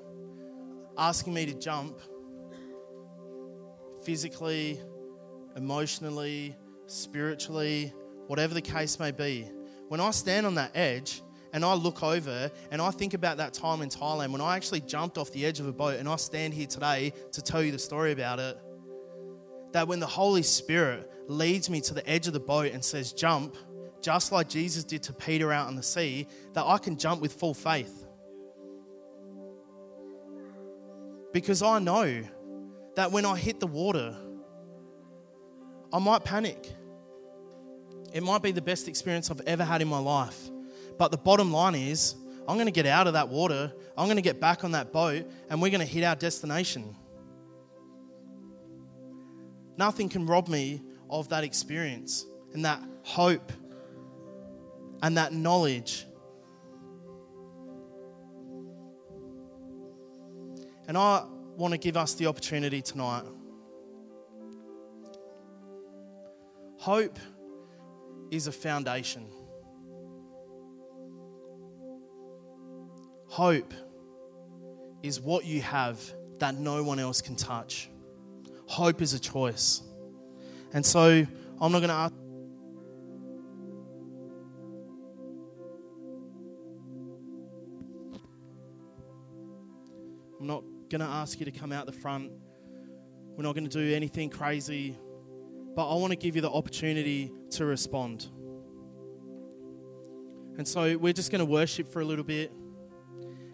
asking 0.98 1.34
me 1.34 1.46
to 1.46 1.54
jump 1.54 1.98
physically, 4.02 4.80
emotionally, 5.56 6.56
spiritually, 6.86 7.92
whatever 8.26 8.54
the 8.54 8.62
case 8.62 8.98
may 8.98 9.10
be, 9.10 9.50
when 9.88 10.00
I 10.00 10.10
stand 10.10 10.46
on 10.46 10.54
that 10.56 10.72
edge 10.74 11.22
and 11.56 11.64
I 11.64 11.72
look 11.72 12.02
over 12.02 12.50
and 12.70 12.82
I 12.82 12.90
think 12.90 13.14
about 13.14 13.38
that 13.38 13.54
time 13.54 13.80
in 13.80 13.88
Thailand 13.88 14.30
when 14.30 14.42
I 14.42 14.56
actually 14.56 14.80
jumped 14.80 15.16
off 15.16 15.32
the 15.32 15.46
edge 15.46 15.58
of 15.58 15.66
a 15.66 15.72
boat 15.72 15.98
and 15.98 16.06
I 16.06 16.16
stand 16.16 16.52
here 16.52 16.66
today 16.66 17.14
to 17.32 17.40
tell 17.40 17.62
you 17.62 17.72
the 17.72 17.78
story 17.78 18.12
about 18.12 18.38
it, 18.38 18.58
that 19.72 19.88
when 19.88 19.98
the 19.98 20.06
Holy 20.06 20.42
Spirit 20.42 21.10
leads 21.28 21.70
me 21.70 21.80
to 21.80 21.94
the 21.94 22.06
edge 22.06 22.26
of 22.26 22.34
the 22.34 22.40
boat 22.40 22.72
and 22.72 22.84
says, 22.84 23.14
jump, 23.14 23.56
just 24.02 24.32
like 24.32 24.50
Jesus 24.50 24.84
did 24.84 25.02
to 25.04 25.14
Peter 25.14 25.50
out 25.50 25.66
on 25.66 25.76
the 25.76 25.82
sea, 25.82 26.28
that 26.52 26.62
I 26.62 26.76
can 26.76 26.98
jump 26.98 27.22
with 27.22 27.32
full 27.32 27.54
faith. 27.54 28.04
Because 31.32 31.62
I 31.62 31.78
know 31.78 32.22
that 32.96 33.12
when 33.12 33.24
I 33.24 33.34
hit 33.34 33.60
the 33.60 33.66
water, 33.66 34.14
I 35.90 35.98
might 36.00 36.22
panic. 36.22 36.70
It 38.12 38.22
might 38.22 38.42
be 38.42 38.52
the 38.52 38.60
best 38.60 38.88
experience 38.88 39.30
I've 39.30 39.40
ever 39.46 39.64
had 39.64 39.80
in 39.80 39.88
my 39.88 40.00
life. 40.00 40.50
But 40.98 41.10
the 41.10 41.18
bottom 41.18 41.52
line 41.52 41.74
is, 41.74 42.14
I'm 42.48 42.56
going 42.56 42.66
to 42.66 42.72
get 42.72 42.86
out 42.86 43.06
of 43.06 43.14
that 43.14 43.28
water, 43.28 43.72
I'm 43.96 44.06
going 44.06 44.16
to 44.16 44.22
get 44.22 44.40
back 44.40 44.64
on 44.64 44.72
that 44.72 44.92
boat, 44.92 45.26
and 45.50 45.60
we're 45.60 45.70
going 45.70 45.80
to 45.80 45.86
hit 45.86 46.04
our 46.04 46.16
destination. 46.16 46.94
Nothing 49.76 50.08
can 50.08 50.26
rob 50.26 50.48
me 50.48 50.82
of 51.10 51.28
that 51.28 51.44
experience 51.44 52.24
and 52.54 52.64
that 52.64 52.80
hope 53.02 53.52
and 55.02 55.16
that 55.16 55.32
knowledge. 55.32 56.06
And 60.88 60.96
I 60.96 61.24
want 61.56 61.72
to 61.72 61.78
give 61.78 61.96
us 61.96 62.14
the 62.14 62.26
opportunity 62.26 62.80
tonight. 62.80 63.24
Hope 66.78 67.18
is 68.30 68.46
a 68.46 68.52
foundation. 68.52 69.26
Hope 73.36 73.74
is 75.02 75.20
what 75.20 75.44
you 75.44 75.60
have 75.60 76.00
that 76.38 76.54
no 76.54 76.82
one 76.82 76.98
else 76.98 77.20
can 77.20 77.36
touch. 77.36 77.90
Hope 78.64 79.02
is 79.02 79.12
a 79.12 79.18
choice. 79.18 79.82
And 80.72 80.86
so 80.86 81.26
I'm 81.60 81.70
not 81.70 81.80
going 81.80 81.90
to 81.90 81.94
ask. 81.94 82.14
I'm 90.40 90.46
not 90.46 90.62
going 90.88 91.02
to 91.02 91.06
ask 91.06 91.38
you 91.38 91.44
to 91.44 91.52
come 91.52 91.72
out 91.72 91.84
the 91.84 91.92
front. 91.92 92.32
We're 93.36 93.42
not 93.42 93.54
going 93.54 93.68
to 93.68 93.70
do 93.70 93.94
anything 93.94 94.30
crazy. 94.30 94.96
But 95.74 95.92
I 95.92 95.94
want 95.96 96.10
to 96.10 96.16
give 96.16 96.36
you 96.36 96.40
the 96.40 96.50
opportunity 96.50 97.30
to 97.50 97.66
respond. 97.66 98.28
And 100.56 100.66
so 100.66 100.96
we're 100.96 101.12
just 101.12 101.30
going 101.30 101.40
to 101.40 101.44
worship 101.44 101.86
for 101.86 102.00
a 102.00 102.04
little 102.06 102.24
bit. 102.24 102.50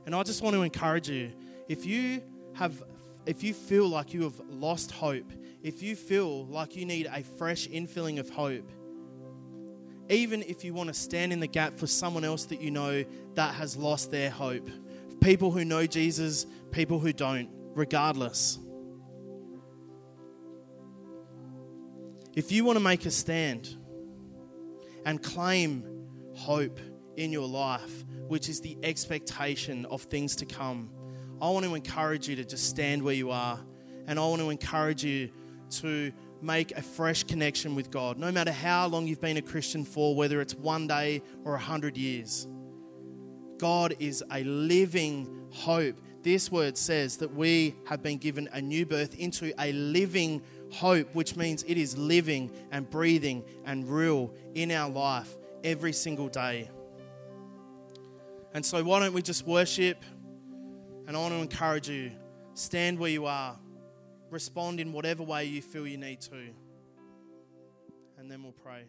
And 0.07 0.15
I 0.15 0.23
just 0.23 0.43
want 0.43 0.55
to 0.55 0.63
encourage 0.63 1.09
you 1.09 1.33
if 1.69 1.87
you 1.87 2.23
have 2.55 2.83
if 3.25 3.43
you 3.45 3.55
feel 3.55 3.89
like 3.89 4.13
you 4.13 4.23
have 4.23 4.41
lost 4.49 4.91
hope, 4.91 5.33
if 5.63 5.83
you 5.83 5.95
feel 5.95 6.45
like 6.47 6.75
you 6.75 6.85
need 6.85 7.07
a 7.07 7.23
fresh 7.23 7.69
infilling 7.69 8.19
of 8.19 8.29
hope, 8.29 8.69
even 10.09 10.43
if 10.43 10.65
you 10.65 10.75
want 10.75 10.89
to 10.89 10.95
stand 10.95 11.33
in 11.33 11.39
the 11.39 11.47
gap 11.47 11.79
for 11.79 11.87
someone 11.87 12.25
else 12.25 12.47
that 12.47 12.61
you 12.61 12.71
know 12.71 13.05
that 13.35 13.55
has 13.55 13.77
lost 13.77 14.11
their 14.11 14.29
hope, 14.29 14.69
people 15.21 15.53
who 15.53 15.65
know 15.65 15.87
Jesus, 15.87 16.47
people 16.73 16.99
who 16.99 17.13
don't, 17.13 17.49
regardless. 17.75 18.59
If 22.35 22.51
you 22.51 22.65
want 22.65 22.77
to 22.77 22.83
make 22.83 23.07
a 23.07 23.11
stand 23.11 23.77
and 25.05 25.23
claim 25.23 25.85
hope 26.35 26.81
in 27.17 27.33
your 27.33 27.47
life, 27.47 28.05
which 28.29 28.49
is 28.49 28.61
the 28.61 28.77
expectation 28.83 29.87
of 29.87 30.03
things 30.03 30.37
to 30.37 30.47
come, 30.47 30.91
I 31.41 31.51
want 31.51 31.67
to 31.67 31.75
encourage 31.75 32.29
you 32.29 32.37
to 32.37 32.45
just 32.45 32.69
stand 32.69 33.03
where 33.03 33.15
you 33.15 33.31
are. 33.31 33.59
And 34.07 34.19
I 34.19 34.27
want 34.27 34.41
to 34.41 34.51
encourage 34.51 35.05
you 35.05 35.31
to 35.71 36.13
make 36.41 36.73
a 36.73 36.83
fresh 36.83 37.25
connection 37.25 37.75
with 37.75 37.91
God, 37.91 38.19
no 38.19 38.31
matter 38.31 38.53
how 38.53 38.87
long 38.87 39.07
you've 39.07 39.21
been 39.21 39.37
a 39.37 39.43
Christian 39.43 39.85
for, 39.85 40.15
whether 40.15 40.41
it's 40.41 40.55
one 40.55 40.87
day 40.87 41.23
or 41.45 41.55
a 41.55 41.59
hundred 41.59 41.97
years. 41.97 42.47
God 43.59 43.95
is 43.99 44.25
a 44.31 44.43
living 44.45 45.47
hope. 45.51 46.01
This 46.23 46.51
word 46.51 46.77
says 46.77 47.17
that 47.19 47.35
we 47.35 47.75
have 47.87 48.03
been 48.03 48.19
given 48.19 48.49
a 48.53 48.61
new 48.61 48.87
birth 48.87 49.17
into 49.19 49.53
a 49.61 49.73
living 49.73 50.43
hope, 50.71 51.15
which 51.15 51.37
means 51.37 51.65
it 51.65 51.77
is 51.77 51.97
living 51.97 52.51
and 52.71 52.89
breathing 52.89 53.45
and 53.65 53.89
real 53.89 54.33
in 54.55 54.71
our 54.71 54.91
life 54.91 55.37
every 55.65 55.93
single 55.93 56.29
day. 56.29 56.71
And 58.55 58.65
so, 58.65 58.83
why 58.85 59.01
don't 59.01 59.15
we 59.15 59.23
just 59.23 59.47
worship? 59.47 60.03
And 61.07 61.17
I 61.17 61.21
want 61.21 61.35
to 61.35 61.41
encourage 61.41 61.89
you 61.89 62.13
stand 62.55 62.99
where 62.99 63.11
you 63.11 63.27
are, 63.27 63.59
respond 64.31 64.79
in 64.79 64.93
whatever 64.93 65.23
way 65.23 65.45
you 65.45 65.63
feel 65.63 65.87
you 65.87 65.97
need 65.97 66.21
to, 66.23 66.51
and 68.19 68.31
then 68.31 68.43
we'll 68.43 68.53
pray. 68.53 68.85